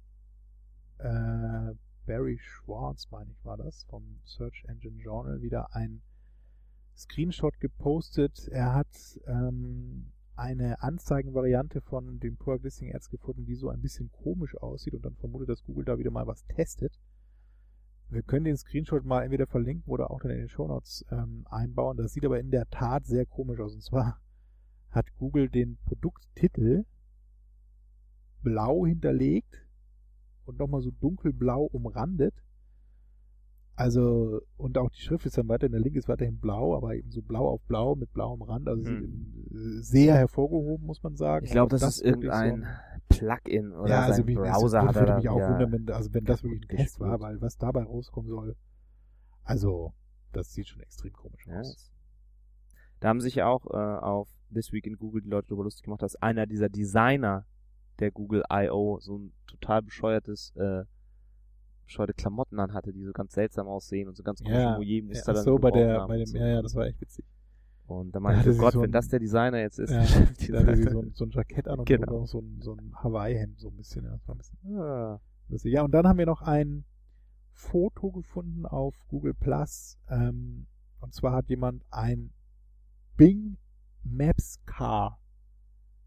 äh, 0.99 1.74
Barry 2.07 2.39
Schwartz, 2.39 3.11
meine 3.11 3.33
ich, 3.33 3.45
war 3.45 3.57
das, 3.57 3.85
vom 3.85 4.20
Search 4.24 4.64
Engine 4.68 5.03
Journal 5.03 5.43
wieder 5.43 5.74
ein 5.74 6.03
Screenshot 6.97 7.59
gepostet. 7.61 8.49
Er 8.49 8.74
hat 8.74 9.18
ähm, 9.27 10.12
eine 10.37 10.83
Anzeigenvariante 10.83 11.81
von 11.81 12.20
den 12.20 12.37
Product 12.37 12.62
Listing 12.62 12.95
Ads 12.95 13.11
gefunden, 13.11 13.45
die 13.45 13.55
so 13.55 13.70
ein 13.70 13.81
bisschen 13.81 14.11
komisch 14.12 14.57
aussieht 14.57 14.95
und 14.95 15.05
dann 15.05 15.16
vermutet, 15.16 15.49
dass 15.49 15.64
Google 15.64 15.85
da 15.85 15.99
wieder 15.99 16.11
mal 16.11 16.27
was 16.27 16.45
testet. 16.47 16.99
Wir 18.09 18.22
können 18.22 18.44
den 18.44 18.57
Screenshot 18.57 19.04
mal 19.04 19.22
entweder 19.22 19.46
verlinken 19.46 19.90
oder 19.92 20.11
auch 20.11 20.20
dann 20.20 20.30
in 20.30 20.38
den 20.38 20.48
Show 20.48 20.66
Notes 20.68 21.04
ähm, 21.11 21.44
einbauen. 21.50 21.96
Das 21.96 22.12
sieht 22.12 22.24
aber 22.24 22.38
in 22.38 22.50
der 22.50 22.68
Tat 22.70 23.04
sehr 23.07 23.26
komisch 23.26 23.59
aus. 23.61 23.74
Und 23.74 23.82
zwar 23.82 24.20
hat 24.90 25.07
Google 25.16 25.48
den 25.50 25.76
Produkttitel 25.84 26.84
blau 28.42 28.86
hinterlegt 28.86 29.66
und 30.44 30.59
nochmal 30.59 30.80
so 30.82 30.90
dunkelblau 30.92 31.64
umrandet. 31.64 32.34
Also, 33.74 34.40
und 34.57 34.78
auch 34.78 34.88
die 34.90 35.00
Schrift 35.02 35.26
ist 35.26 35.36
dann 35.36 35.48
weiterhin, 35.48 35.72
der 35.72 35.82
Link 35.82 35.96
ist 35.96 36.09
weiterhin 36.09 36.38
blau, 36.38 36.74
aber 36.74 36.94
eben 36.94 37.11
so 37.11 37.20
blau 37.20 37.46
auf 37.48 37.61
blau 37.64 37.94
mit 37.94 38.11
blauem 38.14 38.40
Rand. 38.40 38.68
Also 38.68 38.86
Hm. 38.86 39.44
sehr 39.82 40.14
hervorgehoben, 40.14 40.86
muss 40.86 41.02
man 41.02 41.16
sagen. 41.16 41.44
Ich 41.44 41.50
glaube, 41.52 41.74
Und 41.74 41.82
das, 41.82 41.96
ist 41.98 42.04
wirklich 42.04 42.30
so 42.32 42.38
irgendein 42.38 42.64
ein- 42.64 42.80
Plugin 43.19 43.73
oder 43.73 43.91
ja, 43.91 44.01
also 44.03 44.17
sein 44.19 44.27
wie, 44.27 44.35
Browser 44.35 44.83
hat 44.83 44.97
er 44.97 45.17
mich 45.17 45.29
auch 45.29 45.37
wieder 45.37 45.49
wundern, 45.51 45.73
wenn, 45.73 45.91
also 45.91 46.12
wenn 46.12 46.25
das 46.25 46.43
wirklich 46.43 46.62
ein 46.62 46.77
Test 46.77 47.01
war, 47.01 47.21
weil 47.21 47.41
was 47.41 47.57
dabei 47.57 47.83
rauskommen 47.83 48.31
soll, 48.31 48.57
also 49.45 49.95
das 50.33 50.53
sieht 50.53 50.69
schon 50.69 50.81
extrem 50.81 51.12
komisch 51.12 51.47
Ja, 51.47 51.61
aus. 51.61 51.91
Da 53.01 53.09
haben 53.09 53.21
sich 53.21 53.43
auch 53.43 53.67
äh, 53.67 53.77
auf 53.77 54.29
This 54.53 54.73
Week 54.73 54.87
in 54.87 54.97
Google 54.97 55.23
die 55.23 55.29
Leute 55.29 55.49
darüber 55.49 55.64
lustig 55.64 55.85
gemacht, 55.85 56.03
dass 56.03 56.17
einer 56.17 56.47
dieser 56.47 56.69
Designer 56.69 57.47
der 57.99 58.11
Google 58.11 58.43
I.O. 58.53 58.99
so 59.01 59.19
ein 59.19 59.33
total 59.47 59.83
bescheuertes, 59.83 60.53
äh, 60.57 60.85
bescheuerte 61.85 62.14
Klamotten 62.14 62.61
anhatte, 62.61 62.93
die 62.93 63.05
so 63.05 63.12
ganz 63.12 63.33
seltsam 63.33 63.67
aussehen 63.69 64.09
und 64.09 64.17
so 64.17 64.23
ganz 64.23 64.41
komische 64.41 64.61
Ja, 64.61 64.71
ja 64.71 64.77
Mouillet-Muster 64.77 65.33
ach 65.33 65.35
dann 65.37 65.45
so, 65.45 65.59
bei 65.59 65.71
der, 65.71 66.07
bei 66.07 66.19
dem, 66.19 66.37
ja, 66.37 66.47
ja, 66.47 66.62
das 66.62 66.75
war 66.75 66.87
echt 66.87 67.01
witzig. 67.01 67.25
Und 67.87 68.12
da 68.14 68.20
meinte 68.20 68.51
ich, 68.51 68.59
Gott, 68.59 68.72
so 68.72 68.82
wenn 68.82 68.91
das 68.93 69.09
der 69.09 69.20
Designer 69.20 69.59
jetzt 69.61 69.78
ist. 69.78 69.91
Ja, 69.91 69.99
da 70.53 70.66
hatte 70.66 70.76
sie 70.76 70.82
so 70.91 71.01
ein, 71.03 71.12
so 71.14 71.24
ein 71.24 71.30
Jackett 71.30 71.68
an 71.68 71.78
und 71.80 71.87
Genau. 71.89 72.24
so 72.26 72.41
ein, 72.41 72.61
so 72.61 72.72
ein 72.74 72.93
Hawaii-Hemd, 73.03 73.61
so 73.61 73.68
ein 73.68 73.76
bisschen, 73.76 74.05
ja, 74.05 74.18
ein 74.26 74.37
bisschen 74.39 74.59
Ah, 74.76 75.20
lustig. 75.49 75.72
Ja, 75.72 75.82
und 75.82 75.93
dann 75.93 76.07
haben 76.07 76.18
wir 76.18 76.26
noch 76.26 76.43
ein 76.43 76.84
Foto 77.53 78.11
gefunden 78.11 78.66
auf 78.66 78.95
Google 79.09 79.34
Plus, 79.34 79.99
ähm, 80.11 80.66
und 81.01 81.14
zwar 81.14 81.32
hat 81.32 81.49
jemand 81.49 81.84
ein 81.91 82.32
Bing 83.16 83.57
Maps 84.03 84.61
Car 84.66 85.18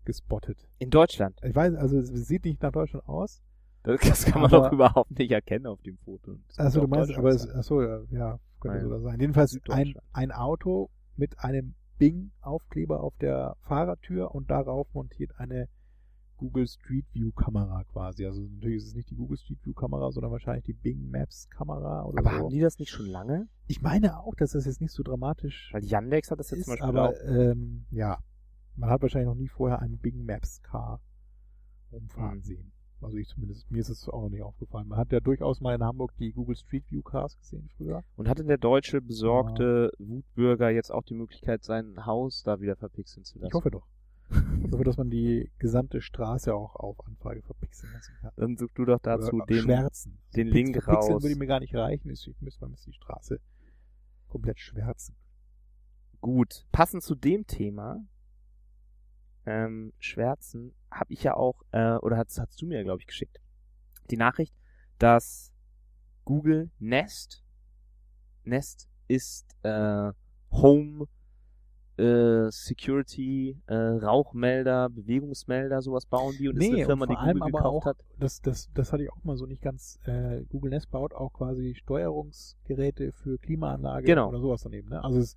gespottet. 0.06 0.68
in 0.80 0.90
Deutschland. 0.90 1.40
Ich 1.44 1.56
weiß, 1.56 1.76
also 1.76 1.98
es 2.00 2.10
sieht 2.28 2.46
nicht 2.46 2.62
nach 2.62 2.72
Deutschland 2.72 3.08
aus, 3.08 3.42
Das, 3.84 4.26
kann 4.26 4.42
man 4.42 4.54
Aber- 4.54 4.66
doch 4.68 4.74
überhaupt 4.74 5.18
nicht 5.18 5.32
erkennen 5.32 5.66
auf 5.68 5.82
dem 5.82 5.98
Foto. 6.00 6.36
Das 6.50 6.60
Also 6.60 6.82
du 6.82 6.88
meinst, 6.88 7.14
aber 7.16 7.30
es, 7.30 7.50
achso, 7.50 7.82
ja, 7.82 8.02
ja, 8.12 8.40
könnte 8.60 8.78
Nein. 8.78 8.84
sogar 8.84 9.00
sein. 9.00 9.20
Jedenfalls 9.20 9.58
ein, 9.70 9.94
ein 10.12 10.32
Auto 10.32 10.90
mit 11.20 11.38
einem 11.40 11.76
Bing-Aufkleber 12.00 13.02
auf 13.04 13.16
der 13.18 13.56
Fahrertür 13.60 14.34
und 14.34 14.50
darauf 14.50 14.88
montiert 14.94 15.32
eine 15.38 15.68
Google 16.38 16.66
Street 16.68 17.06
View 17.14 17.32
Kamera 17.34 17.84
quasi. 17.84 18.26
Also 18.26 18.42
natürlich 18.42 18.78
ist 18.78 18.88
es 18.88 18.96
nicht 18.96 19.10
die 19.10 19.16
Google 19.16 19.38
Street 19.38 19.60
View 19.66 19.74
Kamera, 19.74 20.10
sondern 20.12 20.32
wahrscheinlich 20.32 20.64
die 20.64 20.74
Bing 20.74 21.10
Maps 21.12 21.50
Kamera 21.50 22.06
oder 22.06 22.20
aber 22.20 22.30
so. 22.30 22.36
haben 22.38 22.50
die 22.50 22.62
das 22.62 22.80
nicht 22.80 22.90
schon 22.92 23.08
lange? 23.08 23.50
ich 23.68 23.82
meine 23.82 24.18
auch, 24.20 24.34
dass 24.36 24.52
das 24.52 24.66
jetzt 24.66 24.80
nicht 24.82 24.94
so 24.94 25.04
dramatisch 25.04 25.70
Weil 25.74 25.84
Yandex 25.84 26.32
hat 26.32 26.40
das 26.40 26.50
jetzt 26.52 26.60
ist, 26.60 26.66
zum 26.66 26.72
Beispiel 26.74 26.88
aber 26.90 27.10
auch. 27.10 27.16
ähm, 27.26 27.86
ja, 27.92 28.18
man 28.78 28.90
hat 28.90 29.02
wahrscheinlich 29.02 29.28
noch 29.28 29.36
nie 29.36 29.50
vorher 29.50 29.80
einen 29.80 29.98
Bing 30.00 30.24
Maps 30.26 30.62
Car 30.64 31.02
rumfahren 31.92 32.38
Mhm. 32.38 32.44
sehen. 32.44 32.72
Also 33.02 33.18
ich 33.18 33.28
zumindest, 33.28 33.70
mir 33.72 33.80
ist 33.80 33.90
es 33.90 34.10
auch 34.10 34.24
noch 34.24 34.30
nicht 34.30 34.42
aufgefallen. 34.42 34.88
Man 34.88 34.98
hat 34.98 35.12
ja 35.12 35.20
durchaus 35.20 35.62
mal 35.62 35.74
in 35.74 35.84
Hamburg 35.84 36.12
die 36.18 36.32
Google 36.32 36.56
Street 36.56 36.84
View 36.90 37.02
Cars 37.02 37.38
gesehen 37.38 37.70
früher. 37.78 38.04
Und 38.18 38.28
hatte 38.28 38.44
der 38.44 38.58
deutsche 38.58 39.02
besorgte 39.02 39.92
Wutbürger 40.00 40.70
jetzt 40.70 40.92
auch 40.92 41.04
die 41.04 41.14
Möglichkeit, 41.14 41.64
sein 41.64 42.06
Haus 42.06 42.44
da 42.44 42.60
wieder 42.60 42.76
verpixeln 42.76 43.24
zu 43.24 43.40
lassen? 43.40 43.48
Ich 43.48 43.54
hoffe 43.54 43.72
doch. 43.72 43.88
Ich 44.64 44.72
hoffe, 44.72 44.84
dass 44.84 44.98
man 44.98 45.10
die 45.10 45.50
gesamte 45.58 46.02
Straße 46.02 46.54
auch 46.54 46.76
auf 46.76 46.98
Anfrage 47.08 47.42
verpixeln 47.42 47.92
lassen 47.94 48.14
kann. 48.22 48.32
Dann 48.36 48.58
such 48.58 48.70
du 48.76 48.86
doch 48.86 49.00
dazu 49.00 49.38
Oder 49.38 49.46
den, 49.46 49.64
schwärzen. 49.64 50.20
den 50.36 50.48
Link 50.48 50.76
verpixeln 50.76 51.14
raus. 51.14 51.24
würde 51.24 51.36
mir 51.36 51.48
gar 51.48 51.60
nicht 51.60 51.74
reichen. 51.74 52.10
Ich 52.12 52.30
müsste, 52.40 52.66
man 52.66 52.76
die 52.86 52.94
Straße 52.94 53.40
komplett 54.28 54.60
schwärzen. 54.60 55.16
Gut. 56.22 56.68
Passend 56.72 57.02
zu 57.02 57.16
dem 57.16 57.48
Thema, 57.48 58.04
ähm, 59.46 59.94
Schwärzen, 60.00 60.74
habe 60.92 61.14
ich 61.14 61.24
ja 61.24 61.36
auch, 61.36 61.62
äh, 61.72 61.96
oder 61.96 62.18
hast, 62.18 62.40
hast 62.40 62.62
du 62.62 62.66
mir, 62.66 62.84
glaube 62.84 63.02
ich, 63.02 63.08
geschickt, 63.08 63.40
die 64.10 64.18
Nachricht, 64.18 64.54
dass 64.98 65.52
Google 66.26 66.70
Nest, 66.80 67.44
Nest 68.44 68.90
ist 69.08 69.56
äh, 69.64 70.12
Home 70.52 71.08
äh, 71.98 72.50
Security, 72.50 73.62
äh, 73.68 73.76
Rauchmelder, 73.76 74.90
Bewegungsmelder, 74.90 75.82
sowas 75.82 76.06
bauen 76.06 76.36
die 76.40 76.48
und 76.48 76.58
ist 76.58 76.72
eine 76.72 76.86
Firma, 76.86 77.06
die 77.06 77.16
Google 77.16 77.42
aber 77.42 77.46
gekauft 77.52 77.84
auch, 77.84 77.86
hat. 77.86 77.98
das, 78.18 78.42
das, 78.42 78.70
das 78.74 78.94
hatte 78.94 79.04
ich 79.04 79.12
auch 79.12 79.24
mal 79.24 79.36
so 79.36 79.46
nicht 79.46 79.62
ganz, 79.62 80.00
äh, 80.06 80.44
Google 80.50 80.70
Nest 80.72 80.90
baut 80.92 81.14
auch 81.14 81.34
quasi 81.34 81.76
Steuerungsgeräte 81.76 83.12
für 83.12 83.38
Klimaanlage 83.38 84.06
Genau. 84.06 84.30
oder 84.30 84.40
sowas 84.40 84.62
daneben. 84.64 84.90
Ne? 84.90 85.04
Also 85.04 85.20
es, 85.20 85.36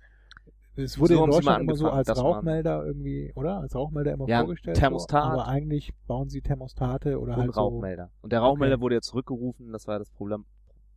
es 0.75 0.99
wurde 0.99 1.15
So 1.15 1.23
in 1.25 1.31
Deutschland 1.31 1.61
immer 1.63 1.75
so 1.75 1.89
als 1.89 2.15
Rauchmelder 2.17 2.85
irgendwie, 2.85 3.31
oder? 3.35 3.59
Als 3.59 3.75
Rauchmelder 3.75 4.13
immer 4.13 4.27
Ja, 4.27 4.39
vorgestellt. 4.39 4.77
Thermostat. 4.77 5.23
So, 5.23 5.29
aber 5.39 5.47
eigentlich 5.47 5.93
bauen 6.07 6.29
sie 6.29 6.41
Thermostate 6.41 7.19
oder 7.19 7.33
und 7.33 7.39
halt 7.41 7.53
so. 7.53 7.61
Rauchmelder. 7.61 8.11
Und 8.21 8.31
der 8.33 8.39
Rauchmelder 8.39 8.75
Okay. 8.75 8.81
wurde 8.81 8.95
ja 8.95 9.01
zurückgerufen, 9.01 9.71
das 9.71 9.87
war 9.87 9.99
das 9.99 10.09
Problem, 10.09 10.45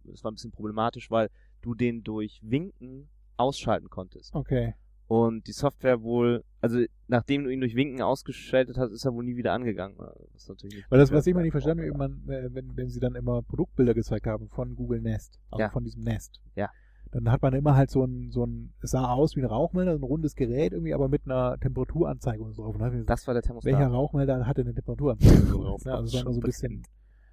das 0.05 0.25
war 0.25 0.31
ein 0.31 0.35
bisschen 0.35 0.53
problematisch, 0.53 1.11
weil 1.11 1.29
du 1.63 1.75
den 1.75 2.03
durch 2.03 2.41
Winken 2.43 3.09
ausschalten 3.37 3.89
konntest. 3.91 4.35
Okay. 4.35 4.75
Und 5.09 5.47
die 5.47 5.53
Software 5.53 6.03
wohl, 6.03 6.43
also 6.61 6.81
nachdem 7.07 7.45
du 7.45 7.51
ihn 7.51 7.61
durch 7.61 7.77
Winken 7.77 8.03
ausgeschaltet 8.03 8.77
hast, 8.77 8.91
ist 8.91 9.05
er 9.05 9.15
wohl 9.15 9.25
nie 9.25 9.37
wieder 9.37 9.53
angegangen. 9.53 9.97
Was 10.33 10.49
natürlich 10.49 10.77
nicht 10.77 10.91
Weil 10.91 10.99
das, 10.99 11.13
was 11.13 11.25
ich 11.29 11.35
mal 11.35 11.43
nicht 11.43 11.53
verstanden 11.53 11.93
habe, 11.95 12.13
äh, 12.35 12.53
wenn, 12.53 12.77
wenn 12.77 12.89
sie 12.89 12.99
dann 12.99 13.15
immer 13.15 13.43
Produktbilder 13.43 13.95
gezeigt 13.95 14.27
haben 14.27 14.49
von 14.49 14.75
Google 14.75 15.01
Nest, 15.01 15.39
also 15.51 15.61
Ja. 15.63 15.71
von 15.71 15.85
diesem 15.85 16.03
Nest. 16.03 16.41
Ja. 16.57 16.71
Dann 17.17 17.33
hat 17.33 17.41
man 17.41 17.55
immer 17.55 17.75
halt 17.77 17.91
so 17.91 18.05
ein, 18.05 18.31
so 18.31 18.45
ein, 18.45 18.75
es 18.83 18.91
sah 18.91 19.11
aus 19.11 19.37
wie 19.37 19.41
ein 19.41 19.47
Rauchmelder, 19.47 19.93
ein 19.93 20.03
rundes 20.03 20.35
Gerät 20.35 20.73
irgendwie, 20.73 20.93
aber 20.93 21.09
mit 21.09 21.25
einer 21.25 21.57
Temperaturanzeige 21.59 22.43
und 22.43 22.53
so 22.53 22.63
drauf. 22.63 22.77
Und 22.77 23.07
Das 23.09 23.27
war 23.27 23.33
der 23.33 23.43
Thermostat. 23.43 23.73
welcher 23.73 23.89
Rauchmelder 23.89 24.47
hatte 24.47 24.61
eine 24.61 24.75
Temperaturanzeige 24.75 25.35
so 25.47 25.63
drauf? 25.63 25.85
Ne? 25.87 25.95
Also 25.95 26.19
es 26.19 26.25
war 26.27 26.33
so 26.35 26.41
ein 26.41 26.45
bisschen, 26.45 26.83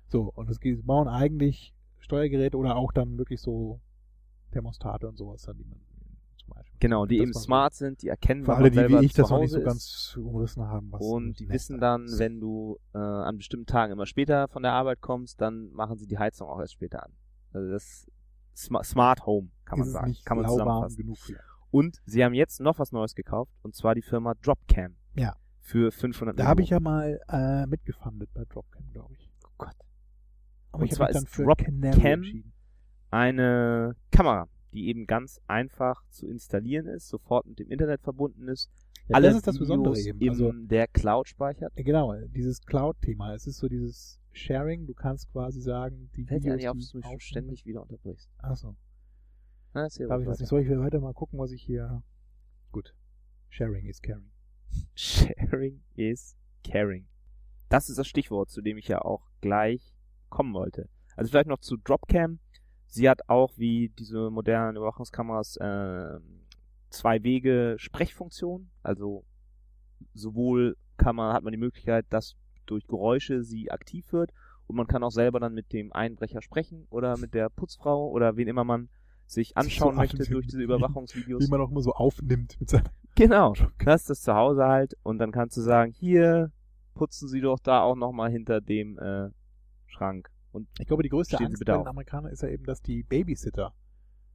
so. 0.08 0.32
Und 0.36 0.50
es 0.50 0.60
bauen 0.86 1.10
eigentlich 1.10 1.74
Steuergeräte 2.00 2.56
oder 2.58 2.78
auch 2.78 2.94
dann 2.94 3.18
wirklich 3.18 3.42
so 3.42 3.82
Thermostate 4.52 5.06
und 5.08 5.18
sowas 5.18 5.42
dann, 5.42 5.58
die 5.58 5.66
man 5.66 5.80
zum 6.38 6.54
Beispiel. 6.54 6.78
Genau, 6.80 7.06
die 7.06 7.20
eben 7.20 7.34
so- 7.34 7.40
smart 7.42 7.74
sind, 7.74 8.02
die 8.04 8.08
erkennen, 8.08 8.46
Für 8.46 8.56
alle, 8.56 8.72
die 8.72 8.78
wie 8.78 9.04
ich 9.06 9.14
das 9.14 9.30
noch 9.32 9.40
nicht 9.42 9.52
so 9.52 9.60
ist. 9.60 9.66
ganz 9.66 10.18
umrissen 10.22 10.64
haben, 10.66 10.92
was 10.94 11.02
Und 11.02 11.40
die 11.40 11.50
wissen 11.50 11.80
dann, 11.82 12.06
ist. 12.06 12.20
wenn 12.20 12.40
du 12.40 12.78
äh, 12.94 13.00
an 13.00 13.36
bestimmten 13.38 13.66
Tagen 13.66 13.92
immer 13.92 14.06
später 14.06 14.48
von 14.48 14.64
der 14.64 14.72
Arbeit 14.74 15.02
kommst, 15.02 15.42
dann 15.42 15.72
machen 15.74 15.98
sie 15.98 16.08
die 16.08 16.18
Heizung 16.20 16.48
auch 16.48 16.60
erst 16.62 16.74
später 16.74 17.04
an. 17.04 17.12
Also 17.52 17.70
das 17.70 18.08
Smart 18.56 19.26
Home, 19.26 19.50
kann 19.66 19.80
man 19.80 19.88
ist 19.88 19.94
sagen. 19.94 20.16
Kann 20.26 20.38
man 20.38 20.48
zusammenfassen. 20.48 20.98
genug. 20.98 21.18
Und 21.72 22.02
sie 22.06 22.24
haben 22.24 22.34
jetzt 22.34 22.60
noch 22.60 22.78
was 22.80 22.92
Neues 22.92 23.16
gekauft, 23.16 23.52
und 23.64 23.76
zwar 23.76 23.96
die 23.96 24.02
Firma 24.02 24.34
Dropcam. 24.36 24.96
Ja. 25.16 25.36
für 25.60 25.92
500 25.92 26.38
Da 26.38 26.46
habe 26.46 26.62
ich 26.62 26.70
ja 26.70 26.80
mal 26.80 27.20
äh, 27.30 27.66
mitgefundet 27.66 28.30
bei 28.34 28.44
Dropcam, 28.46 28.92
glaube 28.92 29.14
ich. 29.16 29.32
Oh 29.46 29.52
Gott. 29.58 29.76
Aber 30.72 30.82
Und 30.82 30.88
ich 30.88 30.94
zwar 30.94 31.08
mich 31.08 31.14
dann 31.16 31.24
ist 31.24 31.40
Dropcam. 31.40 32.54
Eine 33.10 33.96
Kamera, 34.12 34.50
die 34.74 34.88
eben 34.88 35.06
ganz 35.06 35.40
einfach 35.48 36.04
zu 36.10 36.28
installieren 36.28 36.88
ist, 36.88 37.08
sofort 37.08 37.46
mit 37.46 37.60
dem 37.60 37.70
Internet 37.70 38.02
verbunden 38.02 38.48
ist, 38.48 38.72
Ja, 39.08 39.16
alle 39.16 39.28
das 39.28 39.38
ist 39.38 39.48
das 39.48 39.60
Besondere 39.60 40.00
eben. 40.00 40.20
in 40.20 40.30
Also, 40.30 40.52
der 40.54 40.88
Cloud 40.88 41.28
speichert. 41.28 41.74
äh, 41.76 41.84
genau, 41.84 42.14
dieses 42.28 42.62
Cloud-Thema. 42.66 43.34
Es 43.34 43.48
ist 43.48 43.58
so 43.58 43.68
dieses 43.68 44.20
Sharing. 44.32 44.86
Du 44.88 44.94
kannst 44.94 45.30
quasi 45.32 45.60
sagen, 45.62 46.10
die 46.16 46.24
Fällt 46.24 46.44
Videos, 46.44 46.54
eigentlich 46.54 46.70
auf, 46.70 46.78
die 46.78 46.82
dass 46.82 46.92
du 46.92 46.98
mich 47.00 47.24
ständig 47.24 47.66
wieder 47.66 47.82
unterbrichst. 47.82 48.30
Achso, 48.38 48.76
Na, 49.74 49.84
erzähl 49.84 50.10
habe 50.10 50.22
ich 50.22 50.28
ruhig 50.28 50.34
das 50.34 50.40
nicht. 50.40 50.50
Soll 50.50 50.62
ich 50.62 50.70
weiter 50.70 51.00
mal 51.00 51.14
gucken, 51.14 51.38
was 51.40 51.52
ich 51.52 51.62
hier... 51.62 52.02
Gut. 52.72 52.96
Sharing 53.50 53.86
is 53.86 54.02
caring. 54.02 54.32
Sharing 54.96 55.84
is 55.96 56.36
caring. 56.64 57.08
Das 57.70 57.90
ist 57.90 57.98
das 58.00 58.08
Stichwort, 58.08 58.50
zu 58.50 58.62
dem 58.62 58.78
ich 58.78 58.88
ja 58.88 59.02
auch 59.02 59.28
gleich 59.42 59.94
kommen 60.30 60.54
wollte. 60.54 60.90
Also 61.16 61.30
vielleicht 61.30 61.48
noch 61.48 61.60
zu 61.60 61.78
Dropcam. 61.78 62.40
Sie 62.88 63.10
hat 63.10 63.28
auch 63.28 63.52
wie 63.58 63.90
diese 63.90 64.30
modernen 64.30 64.78
Überwachungskameras 64.78 65.58
äh, 65.58 66.20
zwei 66.94 67.24
Wege 67.24 67.76
Sprechfunktion. 67.78 68.70
Also 68.82 69.26
sowohl 70.14 70.78
kann 70.98 71.16
man, 71.16 71.34
hat 71.34 71.44
man 71.44 71.52
die 71.52 71.58
Möglichkeit, 71.58 72.06
dass 72.10 72.36
durch 72.66 72.88
Geräusche 72.88 73.44
sie 73.44 73.72
aktiv 73.72 74.12
wird 74.14 74.32
und 74.68 74.76
man 74.76 74.88
kann 74.88 75.04
auch 75.04 75.12
selber 75.12 75.40
dann 75.40 75.54
mit 75.54 75.74
dem 75.74 75.92
Einbrecher 75.92 76.42
sprechen 76.42 76.86
oder 76.90 77.18
mit 77.18 77.34
der 77.34 77.50
Putzfrau 77.50 78.10
oder 78.10 78.38
wen 78.38 78.48
immer 78.48 78.64
man 78.64 78.90
sich 79.26 79.58
anschauen 79.58 79.96
so 79.96 80.00
möchte 80.00 80.24
durch 80.24 80.48
diese 80.48 80.62
Überwachungsvideos. 80.62 81.44
Wie 81.44 81.50
man 81.50 81.62
auch 81.62 81.72
immer 81.72 81.82
so 81.82 81.94
aufnimmt 81.94 82.58
mit 82.60 82.70
seiner... 82.70 82.92
Genau, 83.16 83.54
hast 83.86 84.10
das 84.10 84.22
zu 84.22 84.34
Hause 84.34 84.64
halt 84.66 84.98
und 85.04 85.20
dann 85.20 85.32
kannst 85.32 85.56
du 85.56 85.62
sagen, 85.62 85.92
hier 85.92 86.52
putzen 86.96 87.28
Sie 87.28 87.42
doch 87.42 87.60
da 87.60 87.82
auch 87.82 87.96
nochmal 87.96 88.32
hinter 88.32 88.60
dem 88.60 88.98
äh, 88.98 89.30
Schrank. 89.86 90.32
Und 90.52 90.68
Ich 90.80 90.88
glaube, 90.88 91.04
die 91.04 91.10
größte 91.10 91.38
Angst 91.38 91.64
bei 91.64 91.78
den 91.78 91.88
Amerikanern 91.88 92.32
ist 92.32 92.42
ja 92.42 92.50
eben, 92.50 92.66
dass 92.66 92.82
die 92.82 93.04
Babysitter 93.04 93.74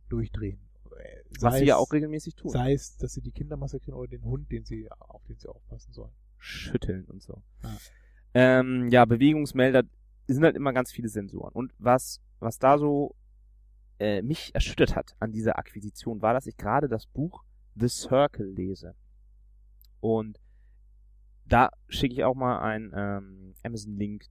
durchdrehen. 0.08 0.67
Was 1.40 1.54
Sei 1.54 1.58
sie 1.60 1.64
ja 1.66 1.76
auch 1.76 1.92
regelmäßig 1.92 2.34
tun. 2.34 2.50
Sei 2.50 2.72
es, 2.72 2.96
dass 2.96 3.12
sie 3.12 3.20
die 3.20 3.32
Kinder 3.32 3.56
massakrieren 3.56 3.98
oder 3.98 4.08
den 4.08 4.24
Hund, 4.24 4.50
den 4.50 4.64
sie, 4.64 4.90
auf 4.98 5.24
den 5.24 5.38
sie 5.38 5.48
aufpassen 5.48 5.92
sollen. 5.92 6.12
Schütteln 6.38 7.04
und 7.06 7.22
so. 7.22 7.42
Ja. 7.62 7.76
Ähm, 8.34 8.88
ja, 8.90 9.04
Bewegungsmelder 9.04 9.82
sind 10.26 10.44
halt 10.44 10.56
immer 10.56 10.72
ganz 10.72 10.92
viele 10.92 11.08
Sensoren. 11.08 11.52
Und 11.52 11.72
was, 11.78 12.20
was 12.38 12.58
da 12.58 12.78
so 12.78 13.14
äh, 13.98 14.22
mich 14.22 14.54
erschüttert 14.54 14.94
hat 14.94 15.16
an 15.18 15.32
dieser 15.32 15.58
Akquisition, 15.58 16.22
war, 16.22 16.34
dass 16.34 16.46
ich 16.46 16.56
gerade 16.56 16.88
das 16.88 17.06
Buch 17.06 17.44
The 17.74 17.88
Circle 17.88 18.46
lese. 18.46 18.94
Und 20.00 20.40
da 21.44 21.70
schicke 21.88 22.14
ich 22.14 22.24
auch 22.24 22.34
mal 22.34 22.60
einen 22.60 22.92
ähm, 22.94 23.54
Amazon-Link 23.64 24.26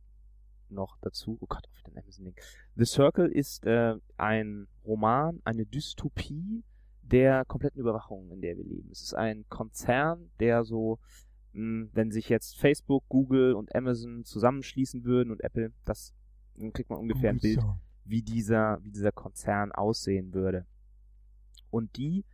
noch 0.71 0.97
dazu. 1.01 1.37
Oh 1.41 1.47
Gott, 1.47 1.67
auf 1.71 1.81
den 1.83 1.97
Amazon-Link. 1.97 2.39
The 2.75 2.85
Circle 2.85 3.31
ist 3.31 3.65
äh, 3.65 3.95
ein 4.17 4.67
Roman, 4.85 5.41
eine 5.43 5.65
Dystopie 5.65 6.63
der 7.01 7.45
kompletten 7.45 7.79
Überwachung, 7.79 8.31
in 8.31 8.41
der 8.41 8.57
wir 8.57 8.65
leben. 8.65 8.89
Es 8.91 9.01
ist 9.01 9.13
ein 9.13 9.45
Konzern, 9.49 10.29
der 10.39 10.63
so, 10.65 10.99
mh, 11.53 11.87
wenn 11.93 12.11
sich 12.11 12.29
jetzt 12.29 12.59
Facebook, 12.59 13.03
Google 13.07 13.53
und 13.53 13.73
Amazon 13.73 14.25
zusammenschließen 14.25 15.03
würden 15.05 15.31
und 15.31 15.41
Apple, 15.41 15.71
das 15.85 16.13
dann 16.57 16.73
kriegt 16.73 16.89
man 16.89 16.99
ungefähr 16.99 17.29
ein 17.29 17.39
Bild, 17.39 17.63
wie 18.03 18.21
dieser, 18.21 18.79
wie 18.83 18.91
dieser 18.91 19.11
Konzern 19.11 19.71
aussehen 19.71 20.33
würde. 20.33 20.65
Und 21.69 21.95
die 21.97 22.25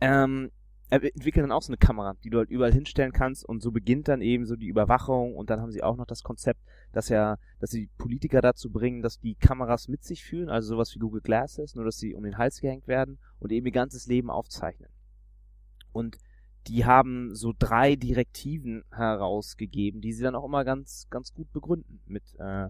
ähm, 0.00 0.50
entwickeln 0.90 1.44
dann 1.44 1.52
auch 1.52 1.62
so 1.62 1.70
eine 1.70 1.78
Kamera, 1.78 2.14
die 2.24 2.30
du 2.30 2.38
halt 2.38 2.50
überall 2.50 2.72
hinstellen 2.72 3.12
kannst 3.12 3.44
und 3.44 3.62
so 3.62 3.70
beginnt 3.70 4.08
dann 4.08 4.20
eben 4.20 4.44
so 4.44 4.56
die 4.56 4.66
Überwachung 4.66 5.36
und 5.36 5.48
dann 5.48 5.60
haben 5.60 5.70
sie 5.70 5.82
auch 5.82 5.96
noch 5.96 6.06
das 6.06 6.22
Konzept, 6.22 6.60
dass 6.92 7.08
ja, 7.08 7.38
dass 7.60 7.70
sie 7.70 7.88
Politiker 7.96 8.40
dazu 8.40 8.70
bringen, 8.70 9.00
dass 9.00 9.20
die 9.20 9.36
Kameras 9.36 9.88
mit 9.88 10.02
sich 10.02 10.24
fühlen, 10.24 10.48
also 10.48 10.74
sowas 10.74 10.94
wie 10.94 10.98
Google 10.98 11.20
Glasses, 11.20 11.74
nur 11.76 11.84
dass 11.84 11.98
sie 11.98 12.14
um 12.14 12.24
den 12.24 12.38
Hals 12.38 12.60
gehängt 12.60 12.88
werden 12.88 13.18
und 13.38 13.52
eben 13.52 13.66
ihr 13.66 13.72
ganzes 13.72 14.06
Leben 14.06 14.30
aufzeichnen. 14.30 14.90
Und 15.92 16.18
die 16.66 16.84
haben 16.84 17.34
so 17.34 17.54
drei 17.58 17.96
Direktiven 17.96 18.84
herausgegeben, 18.90 20.00
die 20.00 20.12
sie 20.12 20.22
dann 20.22 20.34
auch 20.34 20.44
immer 20.44 20.64
ganz, 20.64 21.06
ganz 21.08 21.32
gut 21.32 21.52
begründen 21.52 22.00
mit, 22.06 22.22
äh, 22.38 22.68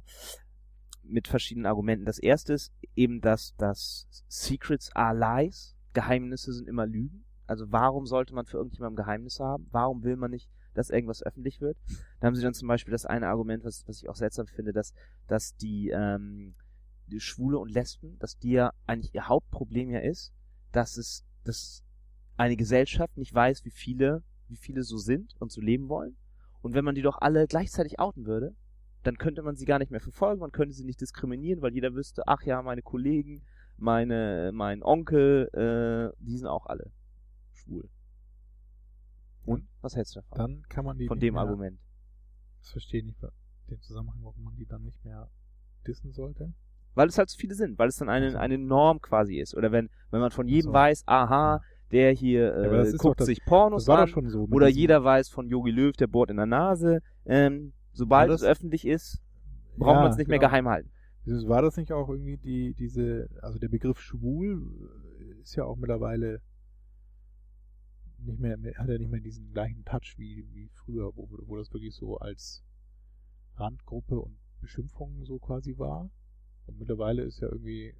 mit 1.02 1.26
verschiedenen 1.26 1.66
Argumenten. 1.66 2.04
Das 2.04 2.18
erste 2.18 2.52
ist 2.52 2.72
eben, 2.94 3.20
dass, 3.20 3.54
dass 3.56 4.06
Secrets 4.28 4.94
are 4.94 5.16
lies, 5.16 5.74
Geheimnisse 5.92 6.52
sind 6.52 6.68
immer 6.68 6.86
Lügen. 6.86 7.24
Also 7.50 7.72
warum 7.72 8.06
sollte 8.06 8.32
man 8.32 8.46
für 8.46 8.58
irgendjemandem 8.58 9.04
Geheimnisse 9.04 9.44
haben? 9.44 9.66
Warum 9.72 10.04
will 10.04 10.14
man 10.14 10.30
nicht, 10.30 10.48
dass 10.72 10.88
irgendwas 10.88 11.20
öffentlich 11.20 11.60
wird? 11.60 11.76
Da 12.20 12.28
haben 12.28 12.36
sie 12.36 12.42
dann 12.42 12.54
zum 12.54 12.68
Beispiel 12.68 12.92
das 12.92 13.06
eine 13.06 13.26
Argument, 13.26 13.64
was, 13.64 13.88
was 13.88 14.00
ich 14.00 14.08
auch 14.08 14.14
seltsam 14.14 14.46
finde, 14.46 14.72
dass, 14.72 14.94
dass 15.26 15.56
die, 15.56 15.88
ähm, 15.88 16.54
die 17.08 17.18
Schwule 17.18 17.58
und 17.58 17.72
Lesben, 17.72 18.16
dass 18.20 18.38
die 18.38 18.52
ja 18.52 18.72
eigentlich 18.86 19.16
ihr 19.16 19.26
Hauptproblem 19.26 19.90
ja 19.90 19.98
ist, 19.98 20.32
dass 20.70 20.96
es, 20.96 21.24
dass 21.42 21.82
eine 22.36 22.54
Gesellschaft 22.54 23.16
nicht 23.16 23.34
weiß, 23.34 23.64
wie 23.64 23.72
viele, 23.72 24.22
wie 24.46 24.56
viele 24.56 24.84
so 24.84 24.98
sind 24.98 25.34
und 25.40 25.50
so 25.50 25.60
leben 25.60 25.88
wollen. 25.88 26.16
Und 26.62 26.74
wenn 26.74 26.84
man 26.84 26.94
die 26.94 27.02
doch 27.02 27.18
alle 27.20 27.48
gleichzeitig 27.48 27.98
outen 27.98 28.26
würde, 28.26 28.54
dann 29.02 29.18
könnte 29.18 29.42
man 29.42 29.56
sie 29.56 29.64
gar 29.64 29.80
nicht 29.80 29.90
mehr 29.90 29.98
verfolgen, 29.98 30.38
man 30.38 30.52
könnte 30.52 30.76
sie 30.76 30.84
nicht 30.84 31.00
diskriminieren, 31.00 31.62
weil 31.62 31.74
jeder 31.74 31.94
wüsste, 31.94 32.28
ach 32.28 32.44
ja, 32.44 32.62
meine 32.62 32.82
Kollegen, 32.82 33.42
meine, 33.76 34.52
mein 34.54 34.84
Onkel, 34.84 35.48
äh, 35.52 36.16
die 36.24 36.38
sind 36.38 36.46
auch 36.46 36.66
alle 36.66 36.92
schwul. 37.70 37.88
Und? 39.46 39.66
Was 39.80 39.96
hältst 39.96 40.16
du 40.16 40.20
davon? 40.20 40.38
Dann 40.38 40.62
kann 40.68 40.84
man 40.84 40.98
die 40.98 41.06
Von 41.06 41.18
dem 41.18 41.34
mehr, 41.34 41.42
Argument. 41.42 41.78
Das 42.60 42.70
verstehe 42.72 43.00
ich 43.00 43.06
nicht, 43.06 43.18
den 43.70 43.80
Zusammenhang, 43.80 44.18
warum 44.22 44.44
man 44.44 44.56
die 44.56 44.66
dann 44.66 44.82
nicht 44.82 45.02
mehr 45.04 45.30
dissen 45.86 46.12
sollte. 46.12 46.52
Weil 46.94 47.08
es 47.08 47.16
halt 47.18 47.30
so 47.30 47.38
viele 47.38 47.54
sind, 47.54 47.78
weil 47.78 47.88
es 47.88 47.96
dann 47.96 48.08
eine, 48.08 48.26
Also. 48.26 48.38
eine 48.38 48.58
Norm 48.58 49.00
quasi 49.00 49.36
ist. 49.36 49.54
Oder 49.56 49.72
wenn, 49.72 49.88
wenn 50.10 50.20
man 50.20 50.30
von 50.30 50.48
jedem 50.48 50.70
so. 50.70 50.72
weiß, 50.74 51.04
aha, 51.06 51.62
der 51.92 52.12
hier 52.12 52.54
äh, 52.54 52.82
ist 52.82 52.98
guckt 52.98 53.20
das- 53.20 53.26
sich 53.26 53.42
Pornos 53.44 53.88
an, 53.88 54.08
so. 54.28 54.46
oder 54.50 54.68
jeder 54.68 55.02
weiß 55.02 55.28
von 55.30 55.48
Yogi 55.48 55.70
Löw, 55.70 55.96
der 55.96 56.08
bohrt 56.08 56.30
in 56.30 56.36
der 56.36 56.46
Nase. 56.46 57.00
Ähm, 57.24 57.72
sobald 57.92 58.30
das- 58.30 58.42
es 58.42 58.46
öffentlich 58.48 58.86
ist, 58.86 59.22
braucht 59.76 59.94
Ja, 59.96 60.02
man 60.02 60.10
es 60.10 60.16
nicht 60.18 60.28
mehr 60.28 60.38
genau. 60.38 60.50
geheim 60.50 60.68
halten. 60.68 60.90
War 61.24 61.62
das 61.62 61.76
nicht 61.76 61.92
auch 61.92 62.08
irgendwie 62.08 62.36
die, 62.36 62.74
diese, 62.74 63.28
also 63.40 63.58
der 63.58 63.68
Begriff 63.68 64.00
schwul 64.00 64.68
äh, 65.20 65.40
ist 65.42 65.54
ja 65.54 65.64
auch 65.64 65.76
mittlerweile 65.76 66.40
nicht 68.24 68.38
mehr, 68.38 68.56
hat 68.76 68.88
ja 68.88 68.98
nicht 68.98 69.10
mehr 69.10 69.20
diesen 69.20 69.52
gleichen 69.52 69.84
Touch 69.84 70.14
wie, 70.16 70.46
wie 70.52 70.68
früher, 70.74 71.14
wo, 71.16 71.28
wo 71.46 71.56
das 71.56 71.72
wirklich 71.72 71.94
so 71.94 72.18
als 72.18 72.62
Randgruppe 73.56 74.18
und 74.20 74.36
Beschimpfung 74.60 75.24
so 75.24 75.38
quasi 75.38 75.76
war. 75.78 76.10
Und 76.66 76.78
mittlerweile 76.78 77.22
ist 77.22 77.40
ja 77.40 77.48
irgendwie, 77.48 77.94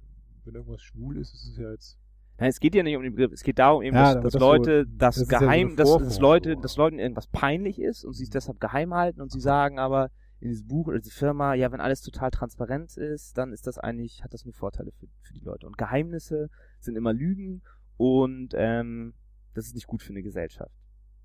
wenn 0.45 0.55
irgendwas 0.55 0.81
schwul 0.81 1.17
ist, 1.17 1.33
ist 1.33 1.47
es 1.49 1.57
ja 1.57 1.71
jetzt, 1.71 1.97
Nein, 2.37 2.49
es 2.49 2.59
geht 2.59 2.73
ja 2.73 2.81
nicht 2.81 2.95
um 2.95 3.03
den 3.03 3.13
Begriff, 3.13 3.31
es 3.33 3.43
geht 3.43 3.59
darum 3.59 3.83
eben, 3.83 3.95
Ja, 3.95 4.15
dass, 4.15 4.23
dass 4.23 4.33
das 4.33 4.39
so- 4.39 4.39
Leute 4.39 4.85
das, 4.87 5.15
das 5.15 5.17
ist 5.17 5.31
ja 5.31 5.39
so 5.39 5.45
geheim, 5.45 5.75
dass, 5.75 5.97
dass 5.97 6.19
Leute, 6.19 6.53
so. 6.55 6.61
dass 6.61 6.77
Leuten 6.77 6.97
irgendwas 6.97 7.27
peinlich 7.27 7.79
ist 7.79 8.03
und 8.03 8.13
sie 8.13 8.23
es 8.23 8.29
deshalb 8.31 8.59
geheim 8.59 8.93
halten 8.95 9.21
und 9.21 9.31
sie 9.31 9.39
sagen 9.39 9.77
aber 9.77 10.09
in 10.39 10.49
diesem 10.49 10.67
Buch 10.67 10.87
oder 10.87 10.97
diese 10.99 11.13
Firma, 11.13 11.53
ja, 11.53 11.71
wenn 11.71 11.81
alles 11.81 12.01
total 12.01 12.31
transparent 12.31 12.97
ist, 12.97 13.37
dann 13.37 13.53
ist 13.53 13.67
das 13.67 13.77
eigentlich, 13.77 14.23
hat 14.23 14.33
das 14.33 14.43
nur 14.43 14.55
Vorteile 14.55 14.91
für, 14.91 15.05
für 15.21 15.33
die 15.33 15.41
Leute. 15.43 15.67
Und 15.67 15.77
Geheimnisse 15.77 16.49
sind 16.79 16.95
immer 16.95 17.13
Lügen 17.13 17.61
und 17.97 18.53
ähm, 18.55 19.13
das 19.53 19.67
ist 19.67 19.75
nicht 19.75 19.87
gut 19.87 20.01
für 20.01 20.13
eine 20.13 20.23
Gesellschaft. 20.23 20.75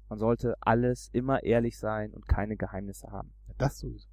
Man 0.08 0.18
sollte 0.18 0.56
alles 0.60 1.08
immer 1.12 1.42
ehrlich 1.42 1.78
sein 1.78 2.12
und 2.12 2.28
keine 2.28 2.56
Geheimnisse 2.56 3.10
haben. 3.10 3.32
das 3.58 3.78
sowieso. 3.78 4.08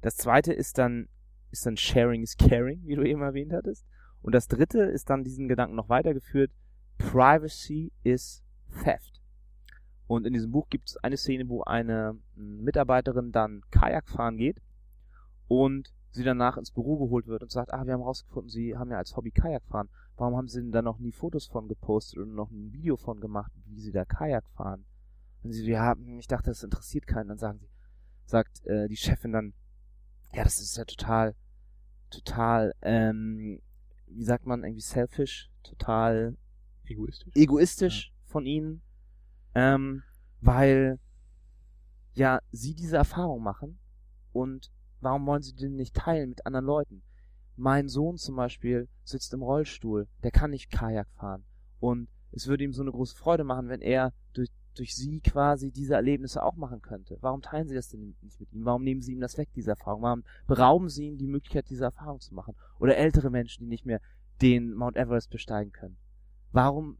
Das 0.00 0.16
zweite 0.16 0.52
ist 0.52 0.78
dann, 0.78 1.08
ist 1.50 1.66
dann 1.66 1.76
Sharing 1.76 2.22
is 2.22 2.36
Caring, 2.36 2.80
wie 2.86 2.94
du 2.94 3.02
eben 3.02 3.22
erwähnt 3.22 3.52
hattest. 3.52 3.86
Und 4.22 4.34
das 4.34 4.48
dritte 4.48 4.80
ist 4.80 5.10
dann 5.10 5.24
diesen 5.24 5.48
Gedanken 5.48 5.76
noch 5.76 5.88
weitergeführt. 5.88 6.50
Privacy 6.98 7.92
is 8.02 8.42
Theft. 8.82 9.20
Und 10.06 10.26
in 10.26 10.32
diesem 10.32 10.52
Buch 10.52 10.68
gibt 10.68 10.88
es 10.88 10.96
eine 10.98 11.16
Szene, 11.16 11.48
wo 11.48 11.62
eine 11.62 12.18
mm, 12.36 12.62
Mitarbeiterin 12.62 13.32
dann 13.32 13.62
Kajak 13.70 14.08
fahren 14.08 14.36
geht 14.36 14.62
und 15.48 15.92
sie 16.10 16.24
danach 16.24 16.56
ins 16.56 16.70
Büro 16.70 16.96
geholt 16.96 17.26
wird 17.26 17.42
und 17.42 17.50
sagt, 17.50 17.72
ah, 17.72 17.84
wir 17.84 17.94
haben 17.94 18.02
rausgefunden, 18.02 18.48
Sie 18.48 18.76
haben 18.76 18.90
ja 18.90 18.98
als 18.98 19.16
Hobby 19.16 19.30
Kajak 19.30 19.64
fahren. 19.64 19.88
Warum 20.16 20.36
haben 20.36 20.48
Sie 20.48 20.60
denn 20.60 20.72
da 20.72 20.82
noch 20.82 20.98
nie 20.98 21.12
Fotos 21.12 21.46
von 21.46 21.68
gepostet 21.68 22.18
und 22.18 22.34
noch 22.34 22.50
ein 22.50 22.72
Video 22.72 22.96
von 22.96 23.20
gemacht, 23.20 23.52
wie 23.66 23.80
Sie 23.80 23.92
da 23.92 24.04
Kajak 24.04 24.48
fahren? 24.50 24.84
Und 25.42 25.52
sie 25.52 25.62
so, 25.62 25.70
ja, 25.70 25.92
hm, 25.92 26.18
ich 26.18 26.26
dachte, 26.26 26.50
das 26.50 26.64
interessiert 26.64 27.06
keinen. 27.06 27.28
Dann 27.28 27.38
sagen 27.38 27.60
sie, 27.60 27.68
sagt 28.24 28.66
äh, 28.66 28.88
die 28.88 28.96
Chefin 28.96 29.32
dann, 29.32 29.54
ja, 30.32 30.42
das 30.42 30.60
ist 30.60 30.76
ja 30.76 30.84
total, 30.84 31.34
total, 32.10 32.74
ähm, 32.82 33.60
wie 34.08 34.24
sagt 34.24 34.46
man, 34.46 34.64
irgendwie 34.64 34.80
selfish, 34.80 35.50
total 35.62 36.36
Egoistisch. 36.84 37.32
egoistisch 37.34 38.12
von 38.24 38.44
ihnen, 38.44 38.82
ähm, 39.54 40.02
weil 40.40 40.98
ja 42.14 42.40
sie 42.50 42.74
diese 42.74 42.96
Erfahrung 42.96 43.42
machen 43.42 43.78
und 44.32 44.70
warum 45.00 45.26
wollen 45.26 45.42
sie 45.42 45.54
den 45.54 45.76
nicht 45.76 45.94
teilen 45.94 46.30
mit 46.30 46.44
anderen 46.46 46.66
Leuten? 46.66 47.02
Mein 47.56 47.88
Sohn 47.88 48.16
zum 48.16 48.36
Beispiel 48.36 48.88
sitzt 49.04 49.32
im 49.34 49.42
Rollstuhl, 49.42 50.08
der 50.22 50.30
kann 50.30 50.50
nicht 50.50 50.70
Kajak 50.70 51.08
fahren 51.12 51.44
und 51.80 52.08
es 52.32 52.46
würde 52.48 52.64
ihm 52.64 52.72
so 52.72 52.82
eine 52.82 52.92
große 52.92 53.16
Freude 53.16 53.44
machen, 53.44 53.68
wenn 53.68 53.80
er 53.80 54.12
durch 54.34 54.50
durch 54.76 54.94
sie 54.94 55.20
quasi 55.20 55.70
diese 55.70 55.94
Erlebnisse 55.94 56.42
auch 56.42 56.56
machen 56.56 56.82
könnte. 56.82 57.16
Warum 57.20 57.40
teilen 57.40 57.66
sie 57.66 57.74
das 57.74 57.88
denn 57.88 58.14
nicht 58.20 58.40
mit 58.40 58.52
ihm? 58.52 58.64
Warum 58.64 58.84
nehmen 58.84 59.00
sie 59.00 59.12
ihm 59.12 59.20
das 59.20 59.38
weg, 59.38 59.48
diese 59.54 59.70
Erfahrung? 59.70 60.02
Warum 60.02 60.22
berauben 60.46 60.88
sie 60.88 61.06
ihm 61.06 61.16
die 61.16 61.26
Möglichkeit, 61.26 61.70
diese 61.70 61.84
Erfahrung 61.84 62.20
zu 62.20 62.34
machen? 62.34 62.54
Oder 62.78 62.96
ältere 62.96 63.30
Menschen, 63.30 63.64
die 63.64 63.70
nicht 63.70 63.86
mehr 63.86 64.00
den 64.42 64.74
Mount 64.74 64.96
Everest 64.96 65.30
besteigen 65.30 65.72
können. 65.72 65.96
Warum, 66.52 66.98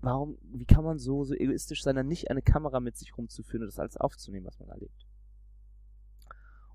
warum, 0.00 0.38
wie 0.42 0.64
kann 0.64 0.84
man 0.84 0.98
so, 0.98 1.24
so 1.24 1.34
egoistisch 1.34 1.82
sein, 1.82 1.96
dann 1.96 2.08
nicht 2.08 2.30
eine 2.30 2.42
Kamera 2.42 2.80
mit 2.80 2.96
sich 2.96 3.16
rumzuführen 3.16 3.62
und 3.62 3.68
das 3.68 3.78
alles 3.78 3.96
aufzunehmen, 3.96 4.46
was 4.46 4.58
man 4.58 4.68
erlebt? 4.68 5.06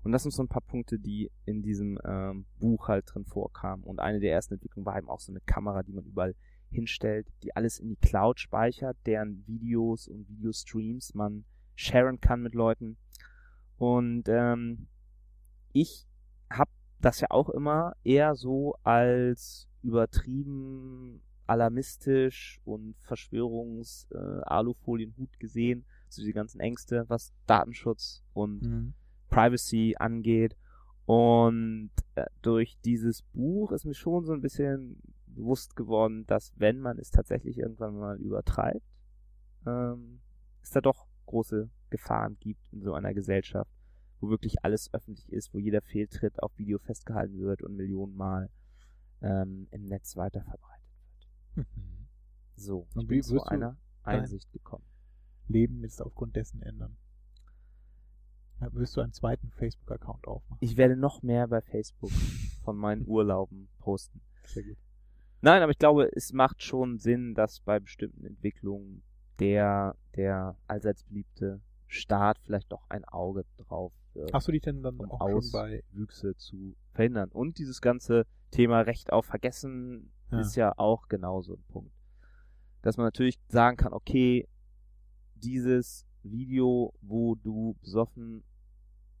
Und 0.06 0.12
das 0.12 0.22
sind 0.22 0.30
so 0.30 0.40
ein 0.40 0.46
paar 0.46 0.62
Punkte, 0.62 1.00
die 1.00 1.32
in 1.46 1.62
diesem 1.62 1.98
ähm, 2.04 2.46
Buch 2.60 2.86
halt 2.86 3.12
drin 3.12 3.24
vorkamen. 3.24 3.82
Und 3.82 3.98
eine 3.98 4.20
der 4.20 4.30
ersten 4.30 4.54
Entwicklungen 4.54 4.86
war 4.86 4.96
eben 4.96 5.08
auch 5.08 5.18
so 5.18 5.32
eine 5.32 5.40
Kamera, 5.40 5.82
die 5.82 5.92
man 5.92 6.04
überall 6.04 6.36
hinstellt, 6.70 7.26
die 7.42 7.56
alles 7.56 7.80
in 7.80 7.88
die 7.88 7.96
Cloud 7.96 8.38
speichert, 8.38 8.96
deren 9.04 9.44
Videos 9.48 10.06
und 10.06 10.28
Videostreams 10.28 11.14
man 11.14 11.44
sharen 11.74 12.20
kann 12.20 12.40
mit 12.40 12.54
Leuten. 12.54 12.98
Und 13.78 14.28
ähm, 14.28 14.86
ich 15.72 16.06
habe 16.52 16.70
das 17.00 17.18
ja 17.18 17.26
auch 17.30 17.50
immer 17.50 17.96
eher 18.04 18.36
so 18.36 18.76
als 18.84 19.66
übertrieben 19.82 21.20
alarmistisch 21.48 22.60
und 22.64 22.94
Verschwörungs-Alufolienhut 23.00 25.34
äh, 25.34 25.38
gesehen, 25.40 25.84
so 26.08 26.22
die 26.22 26.32
ganzen 26.32 26.60
Ängste, 26.60 27.06
was 27.08 27.32
Datenschutz 27.48 28.22
und 28.34 28.62
mhm. 28.62 28.94
Privacy 29.28 29.96
angeht. 29.98 30.56
Und 31.06 31.90
äh, 32.16 32.26
durch 32.42 32.78
dieses 32.84 33.22
Buch 33.22 33.72
ist 33.72 33.84
mir 33.84 33.94
schon 33.94 34.24
so 34.24 34.32
ein 34.32 34.40
bisschen 34.40 35.00
bewusst 35.26 35.76
geworden, 35.76 36.26
dass 36.26 36.52
wenn 36.56 36.80
man 36.80 36.98
es 36.98 37.10
tatsächlich 37.10 37.58
irgendwann 37.58 37.96
mal 37.96 38.18
übertreibt, 38.18 38.82
ähm, 39.66 40.20
es 40.62 40.70
da 40.70 40.80
doch 40.80 41.06
große 41.26 41.70
Gefahren 41.90 42.36
gibt 42.40 42.60
in 42.72 42.82
so 42.82 42.94
einer 42.94 43.14
Gesellschaft, 43.14 43.70
wo 44.20 44.30
wirklich 44.30 44.64
alles 44.64 44.92
öffentlich 44.92 45.30
ist, 45.32 45.52
wo 45.54 45.58
jeder 45.58 45.82
Fehltritt 45.82 46.42
auf 46.42 46.56
Video 46.58 46.78
festgehalten 46.78 47.38
wird 47.38 47.62
und 47.62 47.76
Millionenmal 47.76 48.50
ähm, 49.20 49.68
im 49.70 49.84
Netz 49.84 50.16
weiterverbreitet 50.16 50.88
wird. 51.54 51.66
Mhm. 51.66 52.06
So, 52.56 52.86
ich 52.90 52.96
und 52.96 53.06
bin 53.06 53.22
zu 53.22 53.42
einer 53.42 53.76
Einsicht 54.02 54.50
gekommen. 54.52 54.84
Leben 55.48 55.82
jetzt 55.82 56.00
aufgrund 56.02 56.36
dessen 56.36 56.62
ändern. 56.62 56.96
Ja, 58.60 58.72
wirst 58.72 58.96
du 58.96 59.00
einen 59.00 59.12
zweiten 59.12 59.50
Facebook-Account 59.50 60.26
aufmachen? 60.26 60.58
Ich 60.60 60.76
werde 60.76 60.96
noch 60.96 61.22
mehr 61.22 61.48
bei 61.48 61.60
Facebook 61.60 62.10
von 62.64 62.76
meinen 62.76 63.04
Urlauben 63.06 63.68
posten. 63.78 64.20
Sehr 64.44 64.62
gut. 64.62 64.76
Nein, 65.42 65.62
aber 65.62 65.70
ich 65.70 65.78
glaube, 65.78 66.10
es 66.14 66.32
macht 66.32 66.62
schon 66.62 66.98
Sinn, 66.98 67.34
dass 67.34 67.60
bei 67.60 67.78
bestimmten 67.78 68.24
Entwicklungen 68.24 69.02
der, 69.38 69.96
der 70.16 70.56
allseits 70.66 71.04
beliebte 71.04 71.60
Staat 71.86 72.38
vielleicht 72.40 72.72
doch 72.72 72.84
ein 72.88 73.04
Auge 73.04 73.44
drauf 73.58 73.92
wirft. 74.14 74.32
Hast 74.32 74.48
du 74.48 74.52
dich 74.52 74.62
denn 74.62 74.82
dann 74.82 74.96
um 74.96 75.10
auch 75.10 75.20
Auswüchse 75.20 76.34
zu 76.36 76.76
verhindern? 76.92 77.30
Und 77.30 77.58
dieses 77.58 77.80
ganze 77.80 78.26
Thema 78.50 78.80
Recht 78.80 79.12
auf 79.12 79.26
Vergessen 79.26 80.10
ja. 80.30 80.40
ist 80.40 80.56
ja 80.56 80.72
auch 80.78 81.08
genauso 81.08 81.54
ein 81.54 81.64
Punkt. 81.68 81.92
Dass 82.82 82.96
man 82.96 83.06
natürlich 83.06 83.38
sagen 83.48 83.76
kann, 83.76 83.92
okay, 83.92 84.48
dieses 85.34 86.05
Video, 86.30 86.94
wo 87.00 87.34
du 87.34 87.76
besoffen 87.80 88.42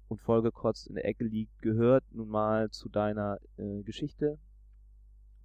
und 0.08 0.20
vollgekotzt 0.20 0.86
in 0.86 0.94
der 0.94 1.06
Ecke 1.06 1.24
liegt, 1.24 1.60
gehört 1.62 2.04
nun 2.12 2.28
mal 2.28 2.70
zu 2.70 2.88
deiner 2.88 3.38
äh, 3.56 3.82
Geschichte 3.82 4.38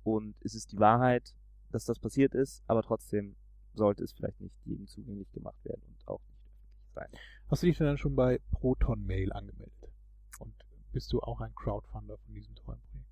und 0.03 0.35
es 0.41 0.55
ist 0.55 0.71
die 0.71 0.79
Wahrheit, 0.79 1.35
dass 1.71 1.85
das 1.85 1.99
passiert 1.99 2.35
ist, 2.35 2.63
aber 2.67 2.83
trotzdem 2.83 3.35
sollte 3.73 4.03
es 4.03 4.11
vielleicht 4.11 4.41
nicht 4.41 4.55
jedem 4.65 4.87
zugänglich 4.87 5.31
gemacht 5.31 5.63
werden 5.63 5.81
und 5.87 6.07
auch 6.07 6.21
nicht 6.27 6.39
öffentlich 6.45 6.91
sein. 6.93 7.09
Hast 7.47 7.63
du 7.63 7.67
dich 7.67 7.77
denn 7.77 7.87
dann 7.87 7.97
schon 7.97 8.15
bei 8.15 8.39
Proton 8.51 9.05
Mail 9.05 9.31
angemeldet? 9.31 9.93
Und 10.39 10.53
bist 10.91 11.13
du 11.13 11.21
auch 11.21 11.39
ein 11.41 11.55
Crowdfunder 11.55 12.17
von 12.17 12.33
diesem 12.33 12.55
tollen 12.55 12.81
Projekt? 12.91 13.07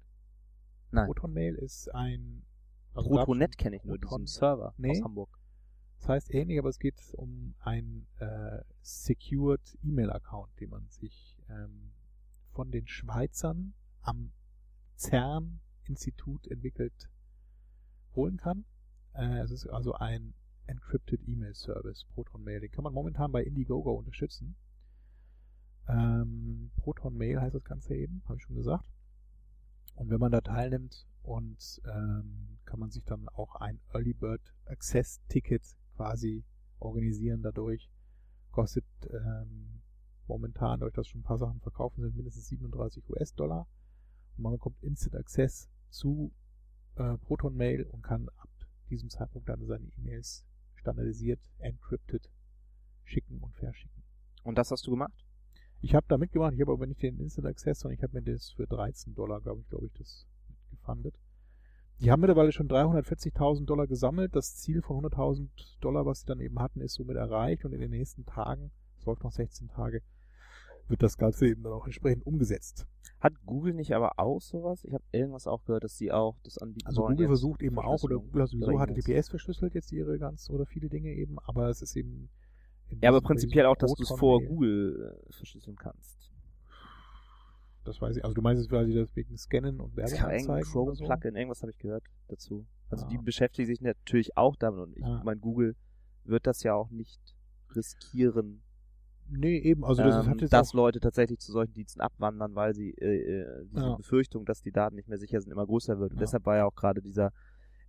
Nein. 0.91 1.06
Proton 1.06 1.34
Mail 1.34 1.56
ist 1.56 1.88
ein 1.93 2.43
also 2.93 3.10
Protonet 3.10 3.58
kenne 3.58 3.78
ich 3.78 3.84
nur, 3.84 3.97
Proton, 3.97 4.26
diesen 4.26 4.39
Server 4.39 4.74
nee, 4.78 4.91
aus 4.91 5.02
Hamburg. 5.04 5.39
Das 6.00 6.10
heißt 6.10 6.34
ähnlich, 6.34 6.58
aber 6.60 6.70
es 6.70 6.80
geht 6.80 7.14
um 7.16 7.56
einen 7.60 8.08
äh, 8.20 8.64
Secured 8.82 9.78
E-Mail-Account, 9.84 10.60
den 10.60 10.70
man 10.70 10.88
sich 10.89 11.38
ähm, 11.50 11.91
von 12.52 12.72
den 12.72 12.88
Schweizern 12.88 13.74
am 14.02 14.32
CERN 14.97 15.60
Institut 15.86 16.47
entwickelt 16.47 17.10
holen 18.16 18.38
kann. 18.38 18.66
Äh, 19.14 19.39
es 19.39 19.52
ist 19.52 19.68
also 19.68 19.93
ein 19.93 20.34
Encrypted 20.68 21.28
E-Mail 21.28 21.54
Service, 21.54 22.06
Proton 22.06 22.43
Mail. 22.43 22.62
Den 22.62 22.72
kann 22.72 22.84
man 22.84 22.93
momentan 22.93 23.32
bei 23.32 23.43
Indiegogo 23.43 23.93
unterstützen. 23.93 24.56
Ähm, 25.88 26.72
Proton 26.78 27.18
Mail 27.18 27.41
heißt 27.41 27.56
das 27.56 27.64
Ganze 27.64 27.95
eben, 27.95 28.22
habe 28.26 28.38
ich 28.38 28.43
schon 28.43 28.56
gesagt. 28.56 28.86
Und 29.95 30.10
wenn 30.10 30.20
man 30.20 30.32
da 30.32 30.41
teilnimmt 30.41 31.08
und 31.24 31.82
ähm, 31.86 32.60
kann 32.66 32.80
man 32.80 32.91
sich 32.91 33.04
dann 33.04 33.28
auch 33.30 33.56
ein 33.56 33.80
Early 33.93 34.14
Bird 34.14 34.54
Access 34.66 35.20
Ticket 35.28 35.79
quasi 36.00 36.45
organisieren 36.80 37.41
dadurch. 37.41 37.91
Kostet 38.52 38.86
ähm, 39.10 39.82
momentan, 40.28 40.80
durch 40.80 40.93
das 40.93 41.08
schon 41.08 41.22
ein 41.22 41.26
paar 41.26 41.38
Sachen 41.38 41.60
verkaufen 41.60 42.02
sind, 42.02 42.16
mindestens 42.16 42.47
37 42.47 43.10
US-Dollar. 43.10 43.68
Und 44.38 44.43
man 44.43 44.54
bekommt 44.54 44.82
Instant 44.82 45.16
Access 45.16 45.70
zu 45.89 46.32
äh, 46.95 47.18
Proton 47.18 47.54
Mail 47.54 47.84
und 47.84 48.02
kann 48.02 48.30
ab 48.38 48.50
diesem 48.89 49.10
Zeitpunkt 49.10 49.50
dann 49.50 49.66
seine 49.66 49.88
E-Mails 49.97 50.45
standardisiert, 50.76 51.41
encrypted 51.58 52.32
schicken 53.04 53.39
und 53.39 53.54
verschicken. 53.58 54.04
Und 54.43 54.58
das 54.58 54.72
hast 54.72 54.88
du 54.88 54.91
gemacht? 54.91 55.26
Ich 55.82 55.95
habe 55.95 56.06
da 56.08 56.18
mitgemacht, 56.18 56.54
ich 56.54 56.62
habe 56.62 56.72
aber 56.72 56.88
nicht 56.88 57.02
den 57.02 57.20
Instant 57.20 57.47
Access, 57.47 57.80
sondern 57.80 57.97
ich 57.97 58.04
habe 58.04 58.14
mir 58.14 58.34
das 58.34 58.52
für 58.52 58.68
13 58.68 59.16
Dollar, 59.16 59.41
glaube 59.41 59.62
ich, 59.62 59.68
glaube 59.68 59.88
ich, 59.88 59.93
das 59.93 60.26
mitgefundet. 60.47 61.20
Die 62.00 62.12
haben 62.12 62.22
mittlerweile 62.22 62.52
schon 62.54 62.70
340.000 62.70 63.66
Dollar 63.66 63.86
gesammelt. 63.86 64.36
Das 64.36 64.56
Ziel 64.56 64.82
von 64.82 65.04
100.000 65.04 65.50
Dollar, 65.82 66.06
was 66.06 66.22
sie 66.22 66.28
dann 66.28 66.39
eben 66.39 66.60
hatten, 66.60 66.80
ist 66.80 66.93
somit 66.93 67.18
erreicht 67.18 67.66
und 67.66 67.74
in 67.74 67.82
den 67.82 67.91
nächsten 67.91 68.26
Tagen, 68.26 68.72
es 68.97 69.06
läuft 69.06 69.24
noch 69.24 69.34
16 69.34 69.68
Tage, 69.68 70.02
wird 70.88 71.04
das 71.04 71.18
Ganze 71.18 71.47
eben 71.47 71.62
dann 71.64 71.74
auch 71.74 71.86
entsprechend 71.86 72.26
umgesetzt. 72.26 72.88
Hat 73.20 73.34
Google 73.45 73.74
nicht 73.74 73.93
aber 73.93 74.18
auch 74.18 74.39
sowas? 74.39 74.86
Ich 74.86 74.93
habe 74.93 75.04
irgendwas 75.12 75.45
auch 75.45 75.66
gehört, 75.66 75.84
dass 75.84 75.97
sie 75.97 76.12
auch 76.12 76.38
das 76.43 76.58
anbieten 76.58 76.88
Also 76.88 77.06
Google 77.06 77.28
versucht 77.28 77.62
eben 77.62 77.78
auch, 77.78 78.02
oder 78.02 78.16
Google 78.16 78.43
hat 78.43 78.50
sowieso 78.50 78.80
HTTPS 78.80 79.28
verschlüsselt 79.30 79.74
jetzt 79.74 79.91
ihre 79.91 80.18
ganz, 80.18 80.50
oder 80.50 80.66
viele 80.66 80.88
Dinge 80.88 81.12
eben, 81.12 81.38
aber 81.39 81.68
es 81.68 81.82
ist 81.82 81.97
eben... 81.97 82.30
Ja, 83.02 83.10
aber 83.10 83.22
prinzipiell 83.22 83.66
auch, 83.66 83.76
dass 83.76 83.93
du 83.93 84.04
es 84.04 84.10
vor 84.18 84.41
Google 84.41 85.16
äh, 85.28 85.34
verschlüsseln 85.34 85.76
kannst. 85.76 86.29
Das 87.86 88.02
weiß 88.02 88.18
ich. 88.18 88.24
Also 88.24 88.34
du 88.34 88.42
meinst 88.42 88.64
es, 88.64 88.72
weil 88.72 88.86
sie 88.86 88.94
das 88.94 89.16
wegen 89.16 89.38
Scannen 89.38 89.80
und 89.80 89.96
Werbung 89.96 90.20
anzeigen 90.20 90.66
Chrome 90.66 90.96
so? 90.96 91.06
Plugin, 91.06 91.36
irgendwas 91.36 91.62
habe 91.62 91.72
ich 91.72 91.78
gehört 91.78 92.04
dazu. 92.28 92.66
Also 92.90 93.06
ah. 93.06 93.10
die 93.10 93.18
beschäftigen 93.18 93.68
sich 93.68 93.82
natürlich 93.82 94.38
auch 94.38 94.56
damit 94.56 94.80
und 94.80 94.98
ich 94.98 95.04
ah. 95.04 95.22
meine, 95.24 95.40
Google 95.40 95.76
wird 96.24 96.46
das 96.46 96.64
ja 96.64 96.74
auch 96.74 96.90
nicht 96.90 97.20
riskieren, 97.76 98.62
Nee, 99.32 99.58
eben, 99.60 99.86
also 99.86 100.02
das 100.02 100.26
ähm, 100.26 100.32
hat 100.32 100.42
jetzt 100.42 100.54
dass 100.54 100.74
Leute 100.74 101.00
tatsächlich 101.00 101.40
zu 101.40 101.52
solchen 101.52 101.74
Diensten 101.74 102.02
abwandern, 102.02 102.56
weil 102.56 102.74
sie 102.74 102.92
äh, 102.96 103.42
äh, 103.42 103.66
diese 103.72 103.86
ja. 103.86 103.96
Befürchtung, 103.96 104.46
dass 104.46 104.62
die 104.62 104.72
Daten 104.72 104.96
nicht 104.96 105.08
mehr 105.08 105.20
sicher 105.20 105.40
sind, 105.40 105.52
immer 105.52 105.66
größer 105.68 106.00
wird. 106.00 106.12
Und 106.12 106.18
ja. 106.18 106.22
deshalb 106.22 106.46
war 106.46 106.58
ja 106.58 106.66
auch 106.66 106.76
gerade 106.76 107.02
dieser 107.02 107.32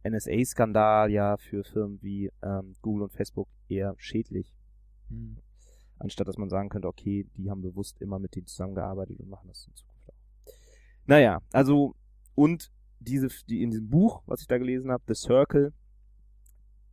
NSA-Skandal 0.07 1.11
ja 1.11 1.37
für 1.39 1.65
Firmen 1.65 1.99
wie 2.03 2.31
ähm, 2.43 2.75
Google 2.83 3.05
und 3.05 3.13
Facebook 3.13 3.49
eher 3.69 3.95
schädlich. 3.97 4.55
Hm. 5.09 5.39
Anstatt 6.01 6.27
dass 6.27 6.39
man 6.39 6.49
sagen 6.49 6.71
könnte, 6.71 6.89
okay, 6.89 7.27
die 7.37 7.51
haben 7.51 7.61
bewusst 7.61 8.01
immer 8.01 8.19
mit 8.19 8.35
denen 8.35 8.47
zusammengearbeitet 8.47 9.21
und 9.21 9.29
machen 9.29 9.49
das 9.49 9.67
in 9.67 9.75
Zukunft 9.75 10.09
auch. 10.09 10.53
Naja, 11.07 11.41
also 11.53 11.95
und 12.35 12.73
diese, 13.01 13.29
die 13.49 13.63
in 13.63 13.71
diesem 13.71 13.89
Buch, 13.89 14.23
was 14.27 14.41
ich 14.41 14.47
da 14.47 14.59
gelesen 14.59 14.91
habe, 14.91 15.05
The 15.07 15.15
Circle, 15.15 15.73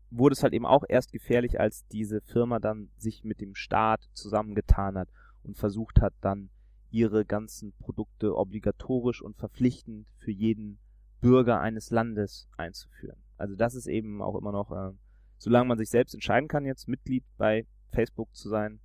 wurde 0.09 0.33
es 0.33 0.43
halt 0.43 0.53
eben 0.53 0.65
auch 0.65 0.83
erst 0.87 1.11
gefährlich, 1.11 1.59
als 1.59 1.87
diese 1.87 2.21
Firma 2.21 2.59
dann 2.59 2.89
sich 2.97 3.23
mit 3.23 3.41
dem 3.41 3.55
Staat 3.55 4.07
zusammengetan 4.13 4.97
hat 4.97 5.09
und 5.43 5.57
versucht 5.57 6.01
hat, 6.01 6.13
dann 6.21 6.49
ihre 6.91 7.25
ganzen 7.25 7.73
Produkte 7.79 8.35
obligatorisch 8.35 9.21
und 9.21 9.37
verpflichtend 9.37 10.07
für 10.17 10.31
jeden 10.31 10.79
Bürger 11.19 11.59
eines 11.59 11.91
Landes 11.91 12.47
einzuführen. 12.57 13.17
Also 13.37 13.55
das 13.55 13.75
ist 13.75 13.87
eben 13.87 14.21
auch 14.21 14.35
immer 14.35 14.51
noch, 14.51 14.71
äh, 14.71 14.93
solange 15.37 15.67
man 15.67 15.77
sich 15.77 15.89
selbst 15.89 16.13
entscheiden 16.13 16.47
kann, 16.47 16.65
jetzt 16.65 16.87
Mitglied 16.87 17.23
bei 17.37 17.65
Facebook 17.91 18.33
zu 18.35 18.49
sein, 18.49 18.79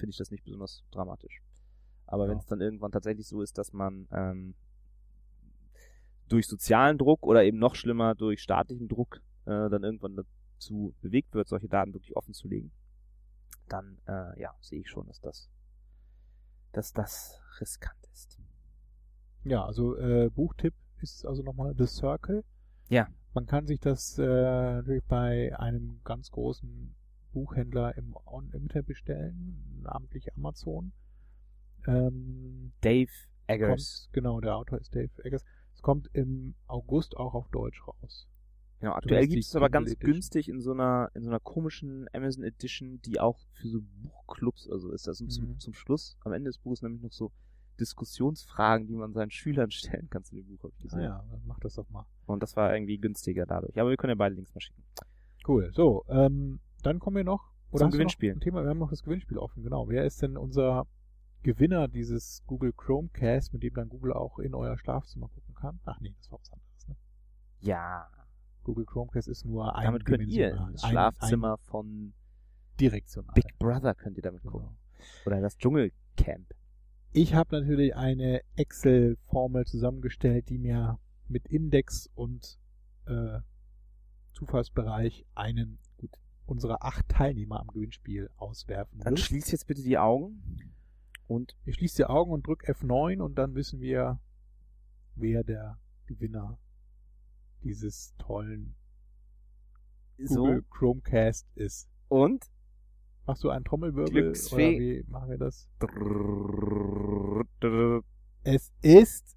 finde 0.00 0.10
ich 0.10 0.18
das 0.18 0.30
nicht 0.30 0.44
besonders 0.44 0.82
dramatisch. 0.90 1.42
Aber 2.06 2.24
ja. 2.24 2.30
wenn 2.30 2.38
es 2.38 2.46
dann 2.46 2.60
irgendwann 2.60 2.90
tatsächlich 2.90 3.28
so 3.28 3.40
ist, 3.42 3.56
dass 3.58 3.72
man 3.72 4.08
ähm, 4.10 4.54
durch 6.28 6.46
sozialen 6.46 6.98
Druck 6.98 7.22
oder 7.22 7.44
eben 7.44 7.58
noch 7.58 7.74
schlimmer 7.74 8.14
durch 8.14 8.42
staatlichen 8.42 8.88
Druck 8.88 9.20
äh, 9.44 9.68
dann 9.68 9.84
irgendwann 9.84 10.16
dazu 10.16 10.94
bewegt 11.00 11.34
wird, 11.34 11.48
solche 11.48 11.68
Daten 11.68 11.92
wirklich 11.92 12.16
offen 12.16 12.34
zu 12.34 12.48
legen, 12.48 12.72
dann 13.68 13.98
äh, 14.06 14.40
ja, 14.40 14.54
sehe 14.60 14.80
ich 14.80 14.88
schon, 14.88 15.06
dass 15.06 15.20
das, 15.20 15.48
dass 16.72 16.92
das 16.92 17.40
riskant 17.60 18.06
ist. 18.12 18.38
Ja, 19.44 19.64
also 19.64 19.96
äh, 19.96 20.30
Buchtipp 20.30 20.74
ist 21.00 21.24
also 21.24 21.42
nochmal 21.42 21.74
The 21.76 21.86
Circle. 21.86 22.44
Ja. 22.88 23.08
Man 23.32 23.46
kann 23.46 23.66
sich 23.66 23.78
das 23.78 24.18
äh, 24.18 24.24
natürlich 24.24 25.04
bei 25.04 25.56
einem 25.56 26.00
ganz 26.02 26.30
großen 26.30 26.94
Buchhändler 27.32 27.96
im, 27.96 28.14
im 28.52 28.62
Internet 28.62 28.86
bestellen, 28.86 29.80
namentlich 29.82 30.32
Amazon. 30.36 30.92
Ähm, 31.86 32.72
Dave 32.80 33.10
Eggers. 33.46 34.04
kommt, 34.08 34.12
genau, 34.14 34.40
der 34.40 34.56
Autor 34.56 34.78
ist 34.80 34.94
Dave 34.94 35.10
Eggers. 35.24 35.44
Es 35.74 35.82
kommt 35.82 36.08
im 36.12 36.54
August 36.66 37.16
auch 37.16 37.34
auf 37.34 37.48
Deutsch 37.48 37.86
raus. 37.86 38.26
Genau, 38.80 38.92
aktuell 38.92 39.26
gibt 39.26 39.44
es 39.44 39.54
aber 39.56 39.68
ganz 39.68 39.90
Edition. 39.90 40.12
günstig 40.14 40.48
in 40.48 40.60
so 40.60 40.72
einer 40.72 41.10
in 41.14 41.22
so 41.22 41.28
einer 41.30 41.40
komischen 41.40 42.06
Amazon 42.14 42.44
Edition, 42.44 43.00
die 43.02 43.20
auch 43.20 43.38
für 43.52 43.68
so 43.68 43.80
Buchclubs 44.02 44.68
also 44.70 44.90
ist. 44.92 45.06
Das 45.06 45.20
und 45.20 45.30
zum, 45.30 45.48
Mhm. 45.50 45.58
zum 45.58 45.74
Schluss, 45.74 46.16
am 46.24 46.32
Ende 46.32 46.48
des 46.48 46.58
Buches 46.58 46.80
nämlich 46.82 47.02
noch 47.02 47.12
so 47.12 47.30
Diskussionsfragen, 47.78 48.86
die 48.86 48.94
man 48.96 49.12
seinen 49.12 49.30
Schülern 49.30 49.70
stellen 49.70 50.08
kann 50.10 50.24
zu 50.24 50.34
dem 50.34 50.46
Buch, 50.46 50.62
habe 50.62 50.72
ich 50.76 50.82
gesehen. 50.82 51.00
Ah 51.00 51.04
ja, 51.04 51.24
dann 51.30 51.42
mach 51.46 51.58
das 51.60 51.74
doch 51.74 51.88
mal. 51.90 52.06
Und 52.26 52.42
das 52.42 52.56
war 52.56 52.72
irgendwie 52.74 52.98
günstiger 52.98 53.44
dadurch. 53.46 53.78
Aber 53.78 53.90
wir 53.90 53.96
können 53.96 54.10
ja 54.12 54.14
beide 54.16 54.34
Links 54.34 54.54
mal 54.54 54.60
schicken. 54.60 54.82
Cool. 55.46 55.70
So, 55.74 56.04
ähm, 56.08 56.60
dann 56.86 56.98
kommen 56.98 57.16
wir 57.16 57.24
noch. 57.24 57.52
Zum 57.70 57.78
du 57.78 57.84
noch 57.84 57.92
Gewinnspiel. 57.92 58.32
Ein 58.32 58.40
Thema, 58.40 58.62
wir 58.62 58.70
haben 58.70 58.78
noch 58.78 58.90
das 58.90 59.02
Gewinnspiel 59.02 59.38
offen, 59.38 59.62
genau. 59.62 59.88
Wer 59.88 60.04
ist 60.04 60.22
denn 60.22 60.36
unser 60.36 60.86
Gewinner 61.42 61.88
dieses 61.88 62.42
Google 62.46 62.72
Chromecast, 62.72 63.52
mit 63.52 63.62
dem 63.62 63.74
dann 63.74 63.88
Google 63.88 64.12
auch 64.12 64.38
in 64.38 64.54
euer 64.54 64.76
Schlafzimmer 64.76 65.28
gucken 65.28 65.54
kann? 65.54 65.80
Ach 65.84 66.00
nee, 66.00 66.14
das 66.18 66.30
war 66.30 66.40
was 66.40 66.52
anderes, 66.52 66.88
ne? 66.88 66.96
Ja, 67.60 68.08
Google 68.64 68.84
Chromecast 68.84 69.28
ist 69.28 69.44
nur 69.44 69.74
ein 69.74 69.84
damit 69.84 70.04
könnt 70.04 70.26
ihr 70.26 70.68
das 70.72 70.82
Schlafzimmer 70.82 71.58
von 71.58 71.86
ein 71.86 72.14
direktional. 72.78 73.34
Big 73.34 73.58
Brother 73.58 73.94
könnt 73.94 74.16
ihr 74.16 74.22
damit 74.22 74.42
gucken. 74.42 74.60
Genau. 74.60 74.76
Oder 75.26 75.40
das 75.40 75.56
Dschungelcamp. 75.56 76.54
Ich 77.12 77.34
habe 77.34 77.58
natürlich 77.58 77.96
eine 77.96 78.42
Excel-Formel 78.56 79.66
zusammengestellt, 79.66 80.48
die 80.48 80.58
mir 80.58 80.98
mit 81.26 81.48
Index 81.48 82.08
und 82.14 82.58
äh, 83.06 83.40
Zufallsbereich 84.32 85.26
einen 85.34 85.78
gut 86.50 86.56
unserer 86.56 86.84
acht 86.84 87.08
Teilnehmer 87.08 87.60
am 87.60 87.68
Gewinnspiel 87.68 88.30
auswerfen 88.36 88.98
Dann 88.98 89.12
wird. 89.12 89.20
schließt 89.20 89.52
jetzt 89.52 89.66
bitte 89.66 89.82
die 89.82 89.98
Augen 89.98 90.42
und 91.26 91.56
Ich 91.64 91.76
schließe 91.76 91.98
die 91.98 92.04
Augen 92.06 92.32
und 92.32 92.46
drück 92.46 92.68
F9 92.68 93.20
und 93.20 93.36
dann 93.36 93.54
wissen 93.54 93.80
wir, 93.80 94.20
wer 95.14 95.44
der 95.44 95.78
Gewinner 96.06 96.58
dieses 97.62 98.14
tollen 98.18 98.74
so 100.18 100.40
Google 100.42 100.64
Chromecast 100.70 101.46
ist. 101.54 101.88
und 102.08 102.50
Machst 103.26 103.44
du 103.44 103.50
einen 103.50 103.64
Trommelwirbel 103.64 104.30
oder 104.30 104.58
wie 104.58 105.04
machen 105.06 105.30
wir 105.30 105.38
das? 105.38 105.68
Es 108.42 108.72
ist 108.82 109.36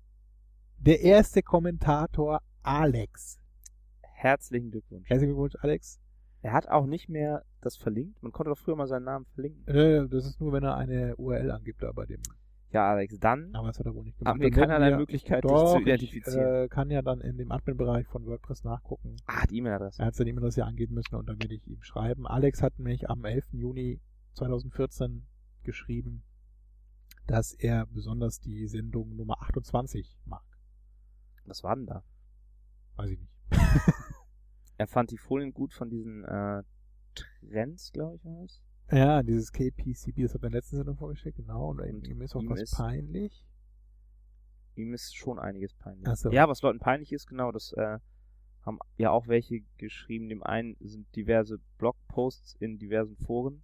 der 0.77 1.01
erste 1.01 1.43
Kommentator 1.43 2.41
Alex. 2.63 3.39
herzlichen 4.01 4.71
Glückwunsch. 4.71 5.07
Herzlichen 5.09 5.33
Glückwunsch, 5.33 5.55
Alex. 5.61 5.99
Er 6.43 6.51
hat 6.53 6.67
auch 6.67 6.85
nicht 6.85 7.07
mehr 7.09 7.43
das 7.61 7.77
verlinkt. 7.77 8.21
Man 8.21 8.31
konnte 8.33 8.49
doch 8.49 8.57
früher 8.57 8.75
mal 8.75 8.85
seinen 8.87 9.05
Namen 9.05 9.25
verlinken. 9.33 9.65
Äh, 9.67 10.07
das 10.09 10.25
ist 10.25 10.39
nur, 10.41 10.51
wenn 10.51 10.63
er 10.63 10.75
eine 10.75 11.15
URL 11.15 11.49
angibt 11.51 11.81
da 11.81 11.91
bei 11.93 12.05
dem. 12.05 12.21
Ja, 12.71 12.89
Alex, 12.89 13.17
dann 13.19 13.53
Aber 13.55 13.67
das 13.67 13.79
hat 13.79 13.85
er 13.85 13.93
wohl 13.95 14.03
nicht 14.03 14.17
gemacht. 14.17 14.33
haben 14.33 14.41
wir 14.41 14.51
keinerlei 14.51 14.89
wir- 14.89 14.97
Möglichkeit, 14.97 15.43
dich 15.43 15.51
Doch, 15.51 15.73
zu 15.73 15.77
ich 15.79 15.83
identifizieren. 15.87 16.63
äh, 16.65 16.67
kann 16.67 16.89
ja 16.89 17.01
dann 17.01 17.21
in 17.21 17.37
dem 17.37 17.51
Admin-Bereich 17.51 18.07
von 18.07 18.25
WordPress 18.25 18.63
nachgucken. 18.63 19.15
ah, 19.27 19.45
die 19.47 19.57
E-Mail-Adresse. 19.57 20.01
Er 20.01 20.07
hat 20.07 20.15
seine 20.15 20.31
E-Mail-Adresse 20.31 20.59
ja 20.61 20.65
angeben 20.65 20.95
müssen 20.95 21.15
und 21.15 21.29
dann 21.29 21.39
werde 21.39 21.53
ich 21.55 21.65
ihm 21.67 21.81
schreiben. 21.83 22.27
Alex 22.27 22.61
hat 22.61 22.77
mich 22.79 23.09
am 23.09 23.23
11. 23.23 23.45
Juni 23.53 24.01
2014 24.33 25.25
geschrieben, 25.63 26.23
dass 27.27 27.53
er 27.53 27.85
besonders 27.85 28.39
die 28.41 28.67
Sendung 28.67 29.15
Nummer 29.15 29.41
28 29.43 30.19
mag. 30.25 30.43
Was 31.45 31.63
war 31.63 31.75
denn 31.75 31.85
da? 31.85 32.03
Weiß 32.97 33.11
ich 33.11 33.19
nicht. 33.19 33.31
Er 34.83 34.87
fand 34.87 35.11
die 35.11 35.17
Folien 35.17 35.53
gut 35.53 35.71
von 35.73 35.89
diesen 35.89 36.25
äh, 36.25 36.61
Trends, 37.15 37.93
glaube 37.93 38.17
ich, 38.17 38.25
war 38.25 38.43
es. 38.43 38.61
Ja, 38.91 39.23
dieses 39.23 39.49
KPCB, 39.53 40.23
das 40.23 40.33
hat 40.33 40.41
er 40.43 40.47
in 40.47 40.51
der 40.51 40.59
letzten 40.59 40.75
Sendung 40.75 40.97
vorgeschickt, 40.97 41.37
genau. 41.37 41.69
Und, 41.69 41.79
ihm- 41.85 41.95
Und 41.95 42.07
ihm 42.09 42.21
ist 42.21 42.35
auch 42.35 42.41
ihm 42.41 42.49
was 42.49 42.59
ist- 42.63 42.75
peinlich. 42.75 43.45
Ihm 44.75 44.93
ist 44.93 45.15
schon 45.15 45.39
einiges 45.39 45.73
peinlich. 45.75 46.05
Ach 46.05 46.17
so. 46.17 46.31
Ja, 46.31 46.49
was 46.49 46.61
Leuten 46.61 46.79
peinlich 46.79 47.13
ist, 47.13 47.27
genau, 47.27 47.53
das 47.53 47.71
äh, 47.77 47.97
haben 48.63 48.79
ja 48.97 49.11
auch 49.11 49.27
welche 49.29 49.61
geschrieben. 49.77 50.27
Dem 50.27 50.43
einen 50.43 50.75
sind 50.81 51.07
diverse 51.15 51.59
Blogposts 51.77 52.55
in 52.59 52.77
diversen 52.77 53.15
Foren. 53.15 53.63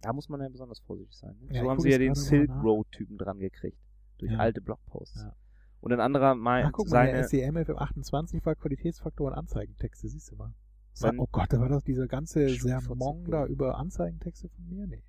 Da 0.00 0.12
muss 0.12 0.28
man 0.28 0.40
ja 0.42 0.48
besonders 0.48 0.78
vorsichtig 0.78 1.16
sein. 1.16 1.36
Ne? 1.40 1.56
Ja, 1.56 1.62
so 1.64 1.70
haben 1.70 1.80
sie 1.80 1.90
ja 1.90 1.98
den 1.98 2.14
Silk. 2.14 2.50
Road-Typen 2.62 3.18
dran 3.18 3.40
gekriegt. 3.40 3.78
Durch 4.18 4.30
Ja. 4.30 4.38
alte 4.38 4.60
Blogposts. 4.60 5.22
Ja. 5.22 5.34
Und 5.82 5.92
ein 5.92 6.00
anderer 6.00 6.34
meint, 6.34 6.68
Ach, 6.68 6.72
guck 6.72 6.86
mal, 6.86 7.06
seine, 7.06 7.24
SEMF 7.28 7.68
28 7.68 8.46
war 8.46 8.54
Qualitätsfaktor 8.54 9.26
und 9.26 9.34
Anzeigentexte, 9.34 10.08
siehst 10.08 10.30
du 10.30 10.36
mal. 10.36 10.54
Sein- 10.94 11.18
oh 11.18 11.26
Gott, 11.30 11.52
da 11.52 11.60
war 11.60 11.68
doch 11.68 11.82
dieser 11.82 12.06
ganze. 12.06 12.48
Sermon 12.48 13.24
da 13.30 13.46
über 13.46 13.76
Anzeigentexte 13.76 14.48
von 14.48 14.68
mir? 14.68 14.86
Nee. 14.86 15.02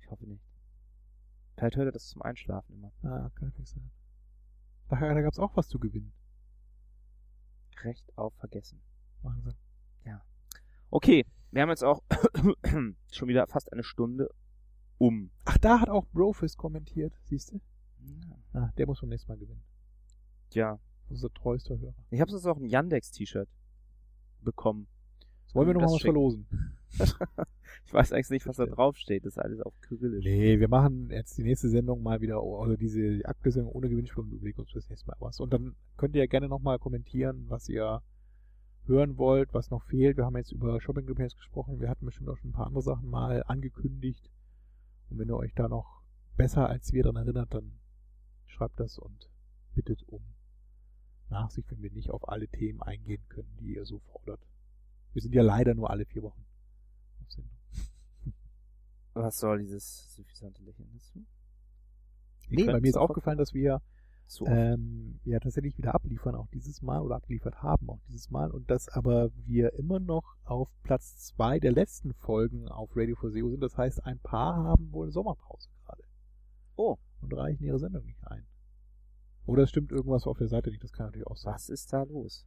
ich 0.00 0.10
hoffe 0.10 0.26
nicht. 0.26 0.44
Vielleicht 1.56 1.76
hört 1.76 1.86
er 1.86 1.92
das 1.92 2.06
zum 2.06 2.22
Einschlafen 2.22 2.74
immer. 2.74 2.92
Ah, 3.02 3.30
kann 3.34 3.48
natürlich 3.48 3.70
sein. 3.70 3.90
Da, 4.88 4.96
da 4.98 5.20
gab's 5.20 5.38
auch 5.38 5.56
was 5.56 5.68
zu 5.68 5.78
gewinnen. 5.78 6.12
Recht 7.82 8.06
auf 8.16 8.34
vergessen. 8.34 8.80
Wahnsinn. 9.22 9.54
Okay, 10.92 11.24
wir 11.52 11.62
haben 11.62 11.68
jetzt 11.68 11.84
auch 11.84 12.02
schon 13.12 13.28
wieder 13.28 13.46
fast 13.46 13.72
eine 13.72 13.84
Stunde 13.84 14.28
um. 14.98 15.30
Ach, 15.44 15.56
da 15.58 15.80
hat 15.80 15.88
auch 15.88 16.04
Brofist 16.12 16.58
kommentiert, 16.58 17.14
siehst 17.24 17.52
du? 17.52 17.60
Ja. 18.00 18.60
Ah, 18.60 18.72
der 18.76 18.86
muss 18.86 19.00
beim 19.00 19.10
nächsten 19.10 19.30
Mal 19.30 19.38
gewinnen. 19.38 19.62
Ja. 20.54 20.78
Unser 21.08 21.32
treuester 21.32 21.78
Hörer. 21.78 21.94
Ich 22.10 22.20
habe 22.20 22.30
jetzt 22.30 22.46
auch 22.46 22.56
ein 22.56 22.66
Yandex-T-Shirt 22.66 23.48
bekommen. 24.42 24.86
Wollen 25.52 25.66
wir 25.66 25.74
noch 25.74 25.80
Das 25.82 25.90
mal 25.90 25.94
was 25.96 26.02
verlosen? 26.02 26.46
Ich 27.86 27.94
weiß 27.94 28.12
eigentlich 28.12 28.30
nicht, 28.30 28.46
was 28.46 28.56
da 28.56 28.66
draufsteht. 28.66 29.24
Das 29.24 29.34
ist 29.34 29.38
alles 29.38 29.60
auf 29.60 29.74
Kyrillisch. 29.80 30.24
Nee, 30.24 30.60
wir 30.60 30.68
machen 30.68 31.10
jetzt 31.10 31.36
die 31.38 31.42
nächste 31.42 31.68
Sendung 31.68 32.02
mal 32.02 32.20
wieder, 32.20 32.42
oder 32.42 32.76
diese 32.76 33.20
aktuelle 33.24 33.66
ohne 33.66 33.88
Gewinnspiel 33.88 34.22
und 34.22 34.32
überlegen 34.32 34.60
uns 34.60 34.70
fürs 34.70 34.88
nächste 34.88 35.08
Mal 35.08 35.16
was. 35.18 35.40
Und 35.40 35.52
dann 35.52 35.74
könnt 35.96 36.14
ihr 36.14 36.22
ja 36.22 36.26
gerne 36.26 36.48
nochmal 36.48 36.78
kommentieren, 36.78 37.46
was 37.48 37.68
ihr 37.68 38.02
hören 38.86 39.18
wollt, 39.18 39.52
was 39.54 39.70
noch 39.70 39.82
fehlt. 39.84 40.16
Wir 40.16 40.24
haben 40.24 40.36
jetzt 40.36 40.52
über 40.52 40.80
Shopping 40.80 41.06
Repairs 41.06 41.34
gesprochen. 41.36 41.80
Wir 41.80 41.88
hatten 41.88 42.06
bestimmt 42.06 42.28
auch 42.28 42.36
schon 42.36 42.50
ein 42.50 42.54
paar 42.54 42.66
andere 42.66 42.82
Sachen 42.82 43.08
mal 43.08 43.42
angekündigt. 43.46 44.30
Und 45.08 45.18
wenn 45.18 45.28
ihr 45.28 45.36
euch 45.36 45.54
da 45.54 45.68
noch 45.68 46.02
besser 46.36 46.68
als 46.68 46.92
wir 46.92 47.02
daran 47.02 47.24
erinnert, 47.24 47.52
dann 47.52 47.72
schreibt 48.46 48.78
das 48.78 48.98
und 48.98 49.28
bittet 49.74 50.02
um 50.08 50.22
Nachsicht, 51.30 51.70
wenn 51.70 51.82
wir 51.82 51.90
nicht 51.90 52.10
auf 52.10 52.28
alle 52.28 52.48
Themen 52.48 52.82
eingehen 52.82 53.22
können, 53.28 53.56
die 53.58 53.74
ihr 53.74 53.84
so 53.84 54.00
fordert. 54.00 54.40
Wir 55.12 55.22
sind 55.22 55.34
ja 55.34 55.42
leider 55.42 55.74
nur 55.74 55.90
alle 55.90 56.04
vier 56.04 56.22
Wochen 56.22 56.44
auf 57.20 57.30
Sendung. 57.30 57.56
Was 59.14 59.38
soll 59.38 59.58
dieses 59.58 60.14
suffisante 60.14 60.62
Lächeln 60.62 60.90
dazu? 60.92 61.24
Nee, 62.48 62.64
bei 62.64 62.80
mir 62.80 62.88
ist 62.88 62.96
aufgefallen, 62.96 63.38
dass 63.38 63.54
wir 63.54 63.80
So. 64.26 64.46
ähm, 64.46 65.20
ja 65.24 65.38
tatsächlich 65.40 65.76
wieder 65.78 65.94
abliefern, 65.94 66.34
auch 66.34 66.48
dieses 66.48 66.82
Mal, 66.82 67.00
oder 67.00 67.16
abgeliefert 67.16 67.62
haben 67.62 67.88
auch 67.90 68.00
dieses 68.08 68.30
Mal, 68.30 68.50
und 68.50 68.70
dass 68.70 68.88
aber 68.88 69.30
wir 69.46 69.74
immer 69.74 70.00
noch 70.00 70.36
auf 70.44 70.68
Platz 70.82 71.16
zwei 71.18 71.58
der 71.60 71.72
letzten 71.72 72.12
Folgen 72.14 72.68
auf 72.68 72.90
Radio 72.96 73.16
for 73.16 73.30
SEO 73.30 73.50
sind. 73.50 73.60
Das 73.60 73.76
heißt, 73.76 74.04
ein 74.04 74.18
paar 74.20 74.56
haben 74.56 74.92
wohl 74.92 75.10
Sommerpause 75.10 75.68
gerade. 75.84 76.04
Oh. 76.76 76.96
Und 77.20 77.34
reichen 77.34 77.64
ihre 77.64 77.78
Sendung 77.78 78.04
nicht 78.04 78.26
ein. 78.26 78.46
Oder 79.46 79.64
es 79.64 79.70
stimmt 79.70 79.90
irgendwas 79.90 80.26
auf 80.26 80.38
der 80.38 80.48
Seite 80.48 80.70
nicht, 80.70 80.82
das 80.82 80.92
kann 80.92 81.06
natürlich 81.06 81.26
auch 81.26 81.36
sein. 81.36 81.54
Was 81.54 81.68
ist 81.68 81.92
da 81.92 82.02
los? 82.04 82.46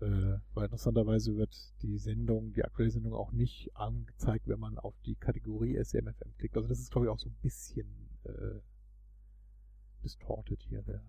Äh, 0.00 0.38
weil 0.54 0.64
interessanterweise 0.64 1.36
wird 1.36 1.54
die 1.82 1.98
Sendung, 1.98 2.52
die 2.52 2.64
aktuelle 2.64 2.90
Sendung 2.90 3.12
auch 3.14 3.32
nicht 3.32 3.70
angezeigt, 3.76 4.48
wenn 4.48 4.58
man 4.58 4.78
auf 4.78 4.94
die 5.06 5.14
Kategorie 5.16 5.76
SMFM 5.82 6.36
klickt. 6.38 6.56
Also 6.56 6.68
das 6.68 6.80
ist, 6.80 6.90
glaube 6.90 7.06
ich, 7.06 7.12
auch 7.12 7.18
so 7.18 7.28
ein 7.28 7.36
bisschen 7.42 8.08
äh, 8.24 8.60
distorted 10.02 10.60
hier, 10.62 10.82
der 10.82 11.02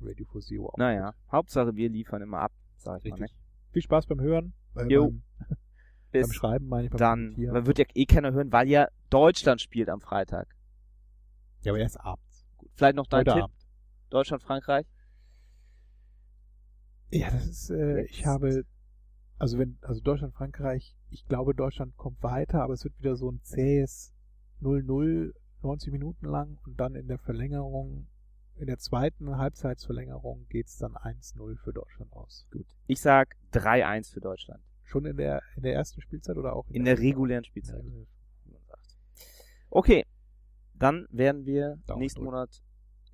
Radio 0.00 0.26
for 0.26 0.40
SEO 0.40 0.66
Output. 0.66 0.78
Naja, 0.78 1.14
Hauptsache 1.30 1.74
wir 1.74 1.88
liefern 1.88 2.22
immer 2.22 2.40
ab, 2.40 2.52
sag 2.76 3.04
ich 3.04 3.10
mal. 3.10 3.16
Ne? 3.18 3.24
Richtig. 3.24 3.38
Viel 3.72 3.82
Spaß 3.82 4.06
beim 4.06 4.20
Hören. 4.20 4.54
Äh, 4.76 4.86
Jo. 4.86 5.10
Beim, 5.10 5.22
beim 6.12 6.32
Schreiben 6.32 6.68
meine 6.68 6.84
ich 6.84 6.90
beim 6.90 6.98
dann. 6.98 7.18
Kommentieren. 7.20 7.52
Man 7.54 7.66
wird 7.66 7.78
ja 7.78 7.84
eh 7.94 8.06
keiner 8.06 8.32
hören, 8.32 8.52
weil 8.52 8.68
ja 8.68 8.88
Deutschland 9.10 9.60
spielt 9.60 9.88
am 9.88 10.00
Freitag. 10.00 10.54
Ja, 11.62 11.72
aber 11.72 11.80
erst 11.80 12.00
abends. 12.00 12.46
Gut. 12.56 12.70
Vielleicht 12.74 12.96
noch 12.96 13.06
dein 13.06 13.20
Heute 13.20 13.32
Tipp. 13.32 13.42
Abend. 13.42 13.56
Deutschland, 14.10 14.42
Frankreich. 14.42 14.86
Ja, 17.10 17.30
das 17.30 17.46
ist, 17.46 17.70
äh, 17.70 18.00
Jetzt. 18.00 18.10
ich 18.10 18.26
habe, 18.26 18.64
also 19.38 19.58
wenn, 19.58 19.78
also 19.82 20.00
Deutschland, 20.00 20.34
Frankreich, 20.34 20.94
ich 21.10 21.24
glaube, 21.26 21.54
Deutschland 21.54 21.96
kommt 21.96 22.22
weiter, 22.22 22.62
aber 22.62 22.74
es 22.74 22.84
wird 22.84 22.98
wieder 22.98 23.16
so 23.16 23.30
ein 23.30 23.40
zähes 23.42 24.12
0-0, 24.60 25.32
90 25.62 25.92
Minuten 25.92 26.26
lang 26.26 26.58
und 26.66 26.78
dann 26.78 26.94
in 26.94 27.08
der 27.08 27.18
Verlängerung, 27.18 28.08
in 28.56 28.66
der 28.66 28.78
zweiten 28.78 29.36
Halbzeitsverlängerung 29.36 30.46
geht's 30.48 30.76
dann 30.78 30.96
1-0 30.96 31.56
für 31.58 31.72
Deutschland 31.72 32.12
aus. 32.12 32.46
Gut. 32.50 32.66
Ich 32.86 33.00
sag 33.00 33.36
3-1 33.52 34.12
für 34.12 34.20
Deutschland. 34.20 34.62
Schon 34.84 35.04
in 35.04 35.16
der, 35.16 35.42
in 35.56 35.62
der 35.62 35.74
ersten 35.74 36.00
Spielzeit 36.00 36.36
oder 36.36 36.54
auch 36.56 36.66
In 36.70 36.84
der 36.84 36.98
regulären 36.98 37.44
Ja, 37.44 37.48
Spielzeit. 37.48 37.84
Okay. 39.70 40.04
Dann 40.74 41.06
werden 41.10 41.44
wir 41.44 41.76
Daumen 41.86 42.00
nächsten 42.00 42.20
drücken. 42.20 42.32
Monat 42.32 42.62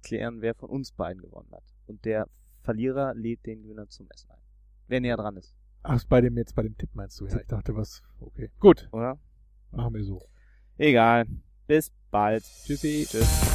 klären, 0.04 0.40
wer 0.40 0.54
von 0.54 0.70
uns 0.70 0.92
beiden 0.92 1.22
gewonnen 1.22 1.50
hat. 1.52 1.64
Und 1.86 2.04
der 2.04 2.28
Verlierer 2.62 3.14
lädt 3.14 3.44
den 3.46 3.62
Gewinner 3.62 3.88
zum 3.88 4.08
Essen 4.10 4.30
ein. 4.30 4.38
Wer 4.86 5.00
näher 5.00 5.16
dran 5.16 5.36
ist, 5.36 5.54
Ach, 5.86 6.02
bei 6.08 6.22
dem, 6.22 6.36
jetzt 6.38 6.54
bei 6.54 6.62
dem 6.62 6.76
Tipp 6.78 6.88
meinst 6.94 7.20
du, 7.20 7.26
ja. 7.26 7.38
Ich 7.38 7.46
dachte, 7.46 7.76
was, 7.76 8.02
okay. 8.18 8.50
Gut. 8.58 8.88
oder? 8.90 9.18
Machen 9.70 9.94
wir 9.94 10.04
so. 10.04 10.22
Egal. 10.78 11.26
Bis 11.66 11.92
bald. 12.10 12.42
Tschüssi. 12.42 13.06
Tschüss. 13.06 13.53